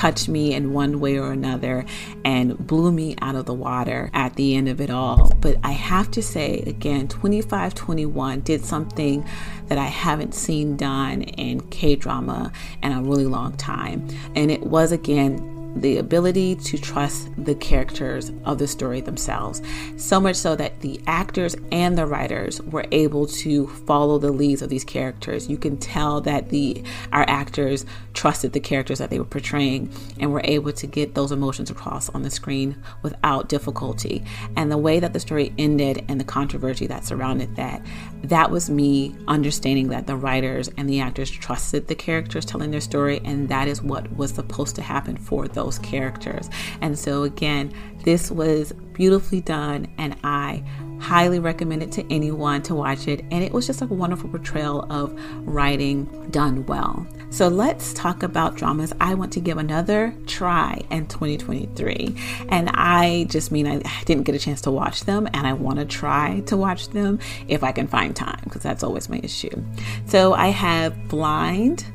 touched 0.00 0.30
me 0.30 0.54
in 0.54 0.72
one 0.72 0.98
way 0.98 1.18
or 1.18 1.30
another 1.30 1.84
and 2.24 2.56
blew 2.66 2.90
me 2.90 3.14
out 3.20 3.34
of 3.34 3.44
the 3.44 3.52
water 3.52 4.10
at 4.14 4.34
the 4.36 4.54
end 4.54 4.66
of 4.66 4.80
it 4.80 4.88
all. 4.88 5.30
But 5.42 5.58
I 5.62 5.72
have 5.72 6.10
to 6.12 6.22
say, 6.22 6.62
again, 6.66 7.06
2521 7.06 8.40
did 8.40 8.64
something 8.64 9.22
that 9.66 9.76
I 9.76 9.84
haven't 9.84 10.34
seen 10.34 10.74
done 10.78 11.20
in 11.20 11.60
K 11.68 11.96
drama 11.96 12.50
in 12.82 12.92
a 12.92 13.02
really 13.02 13.26
long 13.26 13.52
time. 13.58 14.08
And 14.34 14.50
it 14.50 14.62
was, 14.62 14.90
again, 14.90 15.59
the 15.76 15.98
ability 15.98 16.56
to 16.56 16.78
trust 16.78 17.28
the 17.38 17.54
characters 17.54 18.32
of 18.44 18.58
the 18.58 18.66
story 18.66 19.00
themselves. 19.00 19.62
So 19.96 20.20
much 20.20 20.36
so 20.36 20.56
that 20.56 20.80
the 20.80 21.00
actors 21.06 21.56
and 21.70 21.96
the 21.96 22.06
writers 22.06 22.60
were 22.62 22.86
able 22.90 23.26
to 23.26 23.68
follow 23.68 24.18
the 24.18 24.32
leads 24.32 24.62
of 24.62 24.68
these 24.68 24.84
characters. 24.84 25.48
You 25.48 25.58
can 25.58 25.76
tell 25.76 26.20
that 26.22 26.48
the 26.48 26.82
our 27.12 27.24
actors 27.28 27.86
trusted 28.14 28.52
the 28.52 28.60
characters 28.60 28.98
that 28.98 29.10
they 29.10 29.18
were 29.18 29.24
portraying 29.24 29.92
and 30.18 30.32
were 30.32 30.42
able 30.44 30.72
to 30.72 30.86
get 30.86 31.14
those 31.14 31.32
emotions 31.32 31.70
across 31.70 32.08
on 32.10 32.22
the 32.22 32.30
screen 32.30 32.76
without 33.02 33.48
difficulty. 33.48 34.24
And 34.56 34.70
the 34.70 34.78
way 34.78 34.98
that 35.00 35.12
the 35.12 35.20
story 35.20 35.52
ended 35.56 36.04
and 36.08 36.18
the 36.18 36.24
controversy 36.24 36.86
that 36.88 37.04
surrounded 37.04 37.54
that, 37.56 37.84
that 38.24 38.50
was 38.50 38.68
me 38.68 39.14
understanding 39.28 39.88
that 39.88 40.06
the 40.06 40.16
writers 40.16 40.68
and 40.76 40.88
the 40.88 41.00
actors 41.00 41.30
trusted 41.30 41.86
the 41.86 41.94
characters 41.94 42.44
telling 42.44 42.70
their 42.70 42.80
story 42.80 43.20
and 43.24 43.48
that 43.48 43.68
is 43.68 43.82
what 43.82 44.10
was 44.16 44.32
supposed 44.32 44.74
to 44.76 44.82
happen 44.82 45.16
for 45.16 45.46
them 45.46 45.59
those 45.64 45.78
characters. 45.78 46.48
And 46.80 46.98
so, 46.98 47.22
again, 47.22 47.72
this 48.04 48.30
was 48.30 48.72
beautifully 48.94 49.40
done, 49.40 49.86
and 49.98 50.16
I 50.24 50.62
highly 51.00 51.38
recommend 51.38 51.82
it 51.82 51.92
to 51.92 52.12
anyone 52.12 52.62
to 52.62 52.74
watch 52.74 53.08
it. 53.08 53.24
And 53.30 53.42
it 53.42 53.52
was 53.52 53.66
just 53.66 53.82
a 53.82 53.86
wonderful 53.86 54.28
portrayal 54.28 54.86
of 54.92 55.18
writing 55.46 56.04
done 56.30 56.66
well. 56.66 57.06
So 57.30 57.48
let's 57.48 57.94
talk 57.94 58.22
about 58.22 58.56
dramas 58.56 58.92
I 59.00 59.14
want 59.14 59.32
to 59.34 59.40
give 59.40 59.56
another 59.56 60.14
try 60.26 60.82
in 60.90 61.06
2023. 61.06 62.14
And 62.50 62.68
I 62.74 63.26
just 63.30 63.50
mean 63.50 63.66
I 63.66 63.80
didn't 64.04 64.24
get 64.24 64.34
a 64.34 64.38
chance 64.38 64.60
to 64.62 64.70
watch 64.70 65.04
them 65.04 65.28
and 65.32 65.46
I 65.46 65.54
want 65.54 65.78
to 65.78 65.84
try 65.84 66.40
to 66.46 66.56
watch 66.56 66.88
them 66.88 67.18
if 67.48 67.64
I 67.64 67.72
can 67.72 67.86
find 67.86 68.14
time 68.14 68.40
because 68.44 68.62
that's 68.62 68.82
always 68.82 69.08
my 69.08 69.20
issue. 69.22 69.64
So 70.06 70.34
I 70.34 70.48
have 70.48 71.08
Blind. 71.08 71.86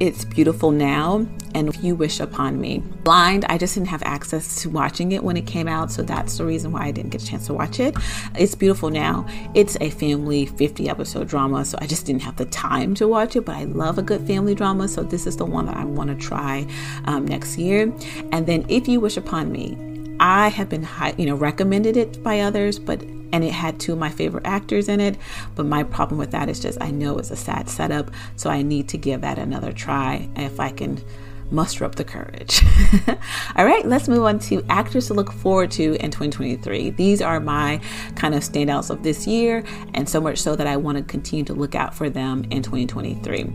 It's 0.00 0.24
Beautiful 0.24 0.70
Now 0.70 1.26
and 1.56 1.68
If 1.68 1.82
You 1.82 1.96
Wish 1.96 2.20
Upon 2.20 2.60
Me. 2.60 2.78
Blind, 3.02 3.44
I 3.46 3.58
just 3.58 3.74
didn't 3.74 3.88
have 3.88 4.02
access 4.04 4.62
to 4.62 4.70
watching 4.70 5.10
it 5.10 5.24
when 5.24 5.36
it 5.36 5.44
came 5.44 5.66
out, 5.66 5.90
so 5.90 6.02
that's 6.02 6.38
the 6.38 6.44
reason 6.44 6.70
why 6.70 6.84
I 6.84 6.92
didn't 6.92 7.10
get 7.10 7.20
a 7.22 7.26
chance 7.26 7.46
to 7.48 7.54
watch 7.54 7.80
it. 7.80 7.96
It's 8.36 8.54
Beautiful 8.54 8.90
Now. 8.90 9.26
It's 9.54 9.76
a 9.80 9.90
family 9.90 10.46
50 10.46 10.88
episode 10.88 11.26
drama, 11.26 11.64
so 11.64 11.78
I 11.80 11.88
just 11.88 12.06
didn't 12.06 12.22
have 12.22 12.36
the 12.36 12.44
time 12.44 12.94
to 12.94 13.08
watch 13.08 13.34
it, 13.34 13.44
but 13.44 13.56
I 13.56 13.64
love 13.64 13.98
a 13.98 14.02
good 14.02 14.24
family 14.24 14.54
drama, 14.54 14.86
so 14.86 15.02
this 15.02 15.26
is 15.26 15.36
the 15.36 15.46
one 15.46 15.66
that 15.66 15.76
I 15.76 15.84
want 15.84 16.10
to 16.10 16.16
try 16.16 16.64
um, 17.06 17.26
next 17.26 17.58
year. 17.58 17.92
And 18.30 18.46
then 18.46 18.66
If 18.68 18.86
You 18.86 19.00
Wish 19.00 19.16
Upon 19.16 19.50
Me, 19.50 19.76
I 20.20 20.46
have 20.46 20.68
been, 20.68 20.86
you 21.16 21.26
know, 21.26 21.34
recommended 21.34 21.96
it 21.96 22.22
by 22.22 22.40
others, 22.40 22.78
but 22.78 23.02
and 23.32 23.44
it 23.44 23.52
had 23.52 23.78
two 23.78 23.92
of 23.92 23.98
my 23.98 24.10
favorite 24.10 24.46
actors 24.46 24.88
in 24.88 25.00
it. 25.00 25.16
But 25.54 25.66
my 25.66 25.82
problem 25.82 26.18
with 26.18 26.30
that 26.32 26.48
is 26.48 26.60
just 26.60 26.78
I 26.80 26.90
know 26.90 27.18
it's 27.18 27.30
a 27.30 27.36
sad 27.36 27.68
setup, 27.68 28.10
so 28.36 28.50
I 28.50 28.62
need 28.62 28.88
to 28.88 28.98
give 28.98 29.20
that 29.22 29.38
another 29.38 29.72
try 29.72 30.28
if 30.36 30.60
I 30.60 30.70
can 30.70 31.02
muster 31.50 31.84
up 31.84 31.94
the 31.94 32.04
courage. 32.04 32.62
All 33.56 33.64
right, 33.64 33.84
let's 33.86 34.08
move 34.08 34.24
on 34.24 34.38
to 34.40 34.64
actors 34.68 35.06
to 35.06 35.14
look 35.14 35.32
forward 35.32 35.70
to 35.72 35.94
in 35.94 36.10
2023. 36.10 36.90
These 36.90 37.22
are 37.22 37.40
my 37.40 37.80
kind 38.16 38.34
of 38.34 38.42
standouts 38.42 38.90
of 38.90 39.02
this 39.02 39.26
year, 39.26 39.64
and 39.94 40.08
so 40.08 40.20
much 40.20 40.38
so 40.38 40.56
that 40.56 40.66
I 40.66 40.76
want 40.76 40.98
to 40.98 41.04
continue 41.04 41.44
to 41.46 41.54
look 41.54 41.74
out 41.74 41.94
for 41.94 42.10
them 42.10 42.44
in 42.50 42.62
2023. 42.62 43.50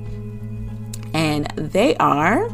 And 1.14 1.48
they 1.56 1.96
are, 1.98 2.50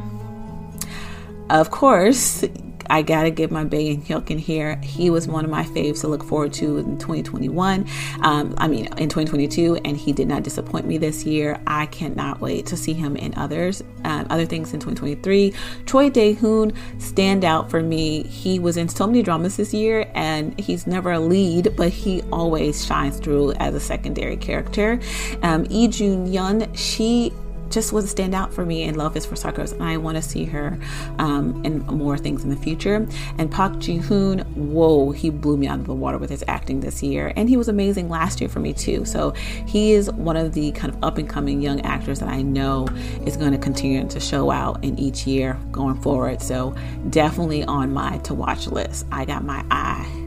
of 1.49 1.71
course, 1.71 2.43
I 2.89 3.01
gotta 3.01 3.31
give 3.31 3.51
my 3.51 3.63
Bae 3.63 3.77
In 3.77 4.01
Hyuk 4.01 4.31
in 4.31 4.37
here. 4.37 4.79
He 4.83 5.09
was 5.09 5.27
one 5.27 5.45
of 5.45 5.51
my 5.51 5.63
faves 5.63 6.01
to 6.01 6.07
look 6.07 6.23
forward 6.23 6.53
to 6.53 6.77
in 6.77 6.97
2021. 6.97 7.87
Um, 8.21 8.53
I 8.57 8.67
mean, 8.67 8.85
in 8.97 9.09
2022, 9.09 9.79
and 9.83 9.97
he 9.97 10.13
did 10.13 10.27
not 10.27 10.43
disappoint 10.43 10.85
me 10.85 10.97
this 10.97 11.25
year. 11.25 11.59
I 11.67 11.87
cannot 11.87 12.39
wait 12.39 12.65
to 12.67 12.77
see 12.77 12.93
him 12.93 13.15
in 13.15 13.33
others, 13.35 13.83
um, 14.03 14.27
other 14.29 14.45
things 14.45 14.73
in 14.73 14.79
2023. 14.79 15.53
Choi 15.85 16.09
Dae 16.09 16.33
Hoon 16.33 16.73
stand 16.99 17.43
out 17.43 17.69
for 17.69 17.81
me. 17.81 18.23
He 18.23 18.59
was 18.59 18.77
in 18.77 18.87
so 18.87 19.07
many 19.07 19.23
dramas 19.23 19.57
this 19.57 19.73
year, 19.73 20.09
and 20.13 20.57
he's 20.59 20.85
never 20.87 21.11
a 21.11 21.19
lead, 21.19 21.75
but 21.75 21.89
he 21.89 22.21
always 22.31 22.85
shines 22.85 23.19
through 23.19 23.53
as 23.53 23.73
a 23.73 23.79
secondary 23.79 24.37
character. 24.37 24.99
Um, 25.41 25.63
Lee 25.79 25.87
Jun 25.87 26.31
Yun, 26.31 26.73
she 26.73 27.31
just 27.69 27.93
would 27.93 28.07
stand 28.07 28.33
out 28.33 28.53
for 28.53 28.65
me 28.65 28.83
in 28.83 28.95
Love 28.95 29.15
is 29.15 29.25
for 29.25 29.35
Suckers, 29.35 29.71
and 29.71 29.83
I 29.83 29.97
want 29.97 30.15
to 30.17 30.21
see 30.21 30.45
her 30.45 30.77
um, 31.17 31.63
in 31.63 31.79
more 31.85 32.17
things 32.17 32.43
in 32.43 32.49
the 32.49 32.55
future. 32.55 33.07
And 33.37 33.51
Park 33.51 33.79
Ji 33.79 33.97
Hoon, 33.97 34.39
whoa, 34.55 35.11
he 35.11 35.29
blew 35.29 35.57
me 35.57 35.67
out 35.67 35.79
of 35.79 35.85
the 35.85 35.93
water 35.93 36.17
with 36.17 36.29
his 36.29 36.43
acting 36.47 36.79
this 36.79 37.01
year, 37.03 37.31
and 37.35 37.49
he 37.49 37.57
was 37.57 37.67
amazing 37.67 38.09
last 38.09 38.41
year 38.41 38.49
for 38.49 38.59
me 38.59 38.73
too. 38.73 39.05
So 39.05 39.31
he 39.65 39.93
is 39.93 40.11
one 40.11 40.37
of 40.37 40.53
the 40.53 40.71
kind 40.71 40.93
of 40.93 41.03
up 41.03 41.17
and 41.17 41.29
coming 41.29 41.61
young 41.61 41.81
actors 41.81 42.19
that 42.19 42.29
I 42.29 42.41
know 42.41 42.87
is 43.25 43.37
going 43.37 43.51
to 43.51 43.57
continue 43.57 44.07
to 44.07 44.19
show 44.19 44.51
out 44.51 44.83
in 44.83 44.97
each 44.97 45.27
year 45.27 45.59
going 45.71 46.01
forward. 46.01 46.41
So 46.41 46.75
definitely 47.09 47.63
on 47.63 47.93
my 47.93 48.17
to 48.19 48.33
watch 48.33 48.67
list. 48.67 49.05
I 49.11 49.25
got 49.25 49.43
my 49.43 49.63
eye 49.71 50.18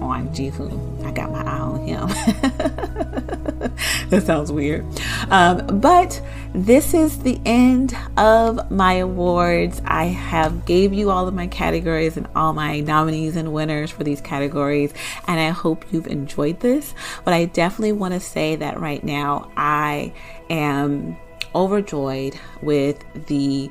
on 0.00 0.28
Jihoon. 0.28 1.04
I 1.04 1.12
got 1.12 1.30
my 1.30 1.42
eye 1.42 1.58
on 1.58 1.86
him. 1.86 2.08
that 4.08 4.22
sounds 4.24 4.52
weird. 4.52 4.86
Um, 5.30 5.80
but 5.80 6.20
this 6.54 6.94
is 6.94 7.22
the 7.22 7.40
end 7.44 7.96
of 8.16 8.70
my 8.70 8.94
awards. 8.94 9.80
I 9.84 10.04
have 10.04 10.64
gave 10.64 10.92
you 10.92 11.10
all 11.10 11.28
of 11.28 11.34
my 11.34 11.46
categories 11.46 12.16
and 12.16 12.26
all 12.34 12.52
my 12.52 12.80
nominees 12.80 13.36
and 13.36 13.52
winners 13.52 13.90
for 13.90 14.04
these 14.04 14.20
categories, 14.20 14.92
and 15.26 15.40
I 15.40 15.50
hope 15.50 15.92
you've 15.92 16.06
enjoyed 16.06 16.60
this. 16.60 16.94
But 17.24 17.34
I 17.34 17.46
definitely 17.46 17.92
want 17.92 18.14
to 18.14 18.20
say 18.20 18.56
that 18.56 18.80
right 18.80 19.02
now 19.02 19.50
I 19.56 20.12
am 20.50 21.16
overjoyed 21.54 22.38
with 22.62 23.02
the 23.26 23.70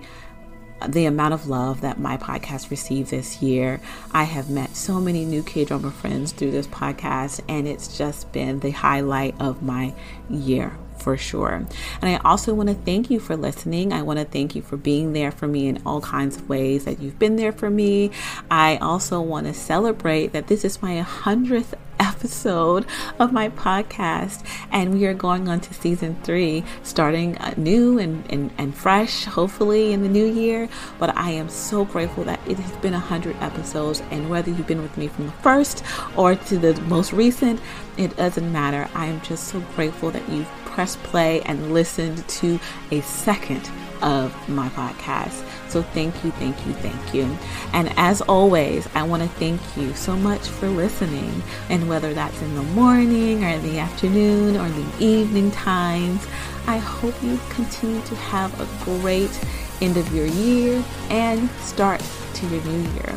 the 0.87 1.05
amount 1.05 1.33
of 1.33 1.47
love 1.47 1.81
that 1.81 1.99
my 1.99 2.17
podcast 2.17 2.69
received 2.69 3.11
this 3.11 3.41
year. 3.41 3.79
I 4.11 4.23
have 4.23 4.49
met 4.49 4.75
so 4.75 4.99
many 4.99 5.25
new 5.25 5.43
K 5.43 5.65
drama 5.65 5.91
friends 5.91 6.31
through 6.31 6.51
this 6.51 6.67
podcast, 6.67 7.41
and 7.47 7.67
it's 7.67 7.97
just 7.97 8.31
been 8.31 8.59
the 8.59 8.71
highlight 8.71 9.39
of 9.39 9.61
my 9.61 9.93
year 10.29 10.77
for 10.97 11.15
sure. 11.15 11.53
And 12.01 12.09
I 12.09 12.17
also 12.17 12.53
want 12.53 12.69
to 12.69 12.75
thank 12.75 13.09
you 13.09 13.19
for 13.19 13.37
listening. 13.37 13.93
I 13.93 14.01
want 14.01 14.19
to 14.19 14.25
thank 14.25 14.55
you 14.55 14.61
for 14.61 14.77
being 14.77 15.13
there 15.13 15.31
for 15.31 15.47
me 15.47 15.67
in 15.67 15.81
all 15.85 16.01
kinds 16.01 16.37
of 16.37 16.49
ways 16.49 16.85
that 16.85 16.99
you've 16.99 17.19
been 17.19 17.35
there 17.35 17.51
for 17.51 17.69
me. 17.69 18.11
I 18.49 18.77
also 18.77 19.21
want 19.21 19.47
to 19.47 19.53
celebrate 19.53 20.33
that 20.33 20.47
this 20.47 20.65
is 20.65 20.81
my 20.81 21.01
100th 21.01 21.73
episode 22.17 22.83
of 23.19 23.31
my 23.31 23.47
podcast 23.49 24.43
and 24.71 24.91
we 24.91 25.05
are 25.05 25.13
going 25.13 25.47
on 25.47 25.59
to 25.59 25.71
season 25.75 26.17
three 26.23 26.63
starting 26.81 27.37
uh, 27.37 27.53
new 27.57 27.99
and, 27.99 28.25
and, 28.31 28.49
and 28.57 28.73
fresh 28.75 29.25
hopefully 29.25 29.93
in 29.93 30.01
the 30.01 30.09
new 30.09 30.25
year. 30.25 30.67
But 30.97 31.15
i 31.15 31.29
am 31.29 31.47
so 31.47 31.85
grateful 31.85 32.23
that 32.23 32.39
it 32.47 32.57
has 32.57 32.75
been 32.77 32.93
100 32.93 33.35
episodes 33.39 34.01
and 34.09 34.31
whether 34.31 34.49
you've 34.49 34.65
been 34.65 34.81
with 34.81 34.97
me 34.97 35.07
from 35.07 35.27
the 35.27 35.31
first 35.43 35.83
or 36.15 36.33
to 36.35 36.57
the 36.57 36.73
most 36.81 37.13
recent 37.13 37.61
it 37.97 38.15
doesn't 38.17 38.51
matter. 38.51 38.89
I 38.95 39.05
am 39.05 39.21
just 39.21 39.47
so 39.47 39.59
grateful 39.75 40.09
that 40.11 40.27
you've 40.27 40.49
pressed 40.65 41.01
play 41.03 41.41
and 41.41 41.71
listened 41.71 42.27
to 42.27 42.59
a 42.89 43.01
second 43.01 43.69
of 44.01 44.33
my 44.49 44.69
podcast 44.69 45.46
so 45.69 45.81
thank 45.81 46.23
you, 46.23 46.31
thank 46.31 46.65
you, 46.65 46.73
thank 46.73 47.13
you. 47.13 47.37
And 47.73 47.91
as 47.97 48.21
always, 48.21 48.87
I 48.95 49.03
want 49.03 49.23
to 49.23 49.29
thank 49.29 49.61
you 49.77 49.93
so 49.93 50.15
much 50.15 50.47
for 50.47 50.67
listening. 50.67 51.43
And 51.69 51.89
whether 51.89 52.13
that's 52.13 52.41
in 52.41 52.55
the 52.55 52.63
morning 52.63 53.43
or 53.43 53.59
the 53.59 53.79
afternoon 53.79 54.55
or 54.55 54.69
the 54.69 55.03
evening 55.03 55.51
times, 55.51 56.25
I 56.67 56.77
hope 56.77 57.15
you 57.21 57.39
continue 57.49 58.01
to 58.01 58.15
have 58.15 58.59
a 58.59 58.85
great 58.85 59.39
end 59.81 59.97
of 59.97 60.13
your 60.13 60.25
year 60.25 60.83
and 61.09 61.49
start 61.61 62.03
to 62.35 62.47
your 62.47 62.63
new 62.63 62.89
year. 62.93 63.15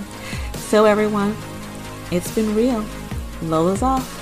So 0.55 0.85
everyone, 0.85 1.37
it's 2.11 2.35
been 2.35 2.55
real. 2.55 2.85
Lola's 3.43 3.83
off. 3.83 4.20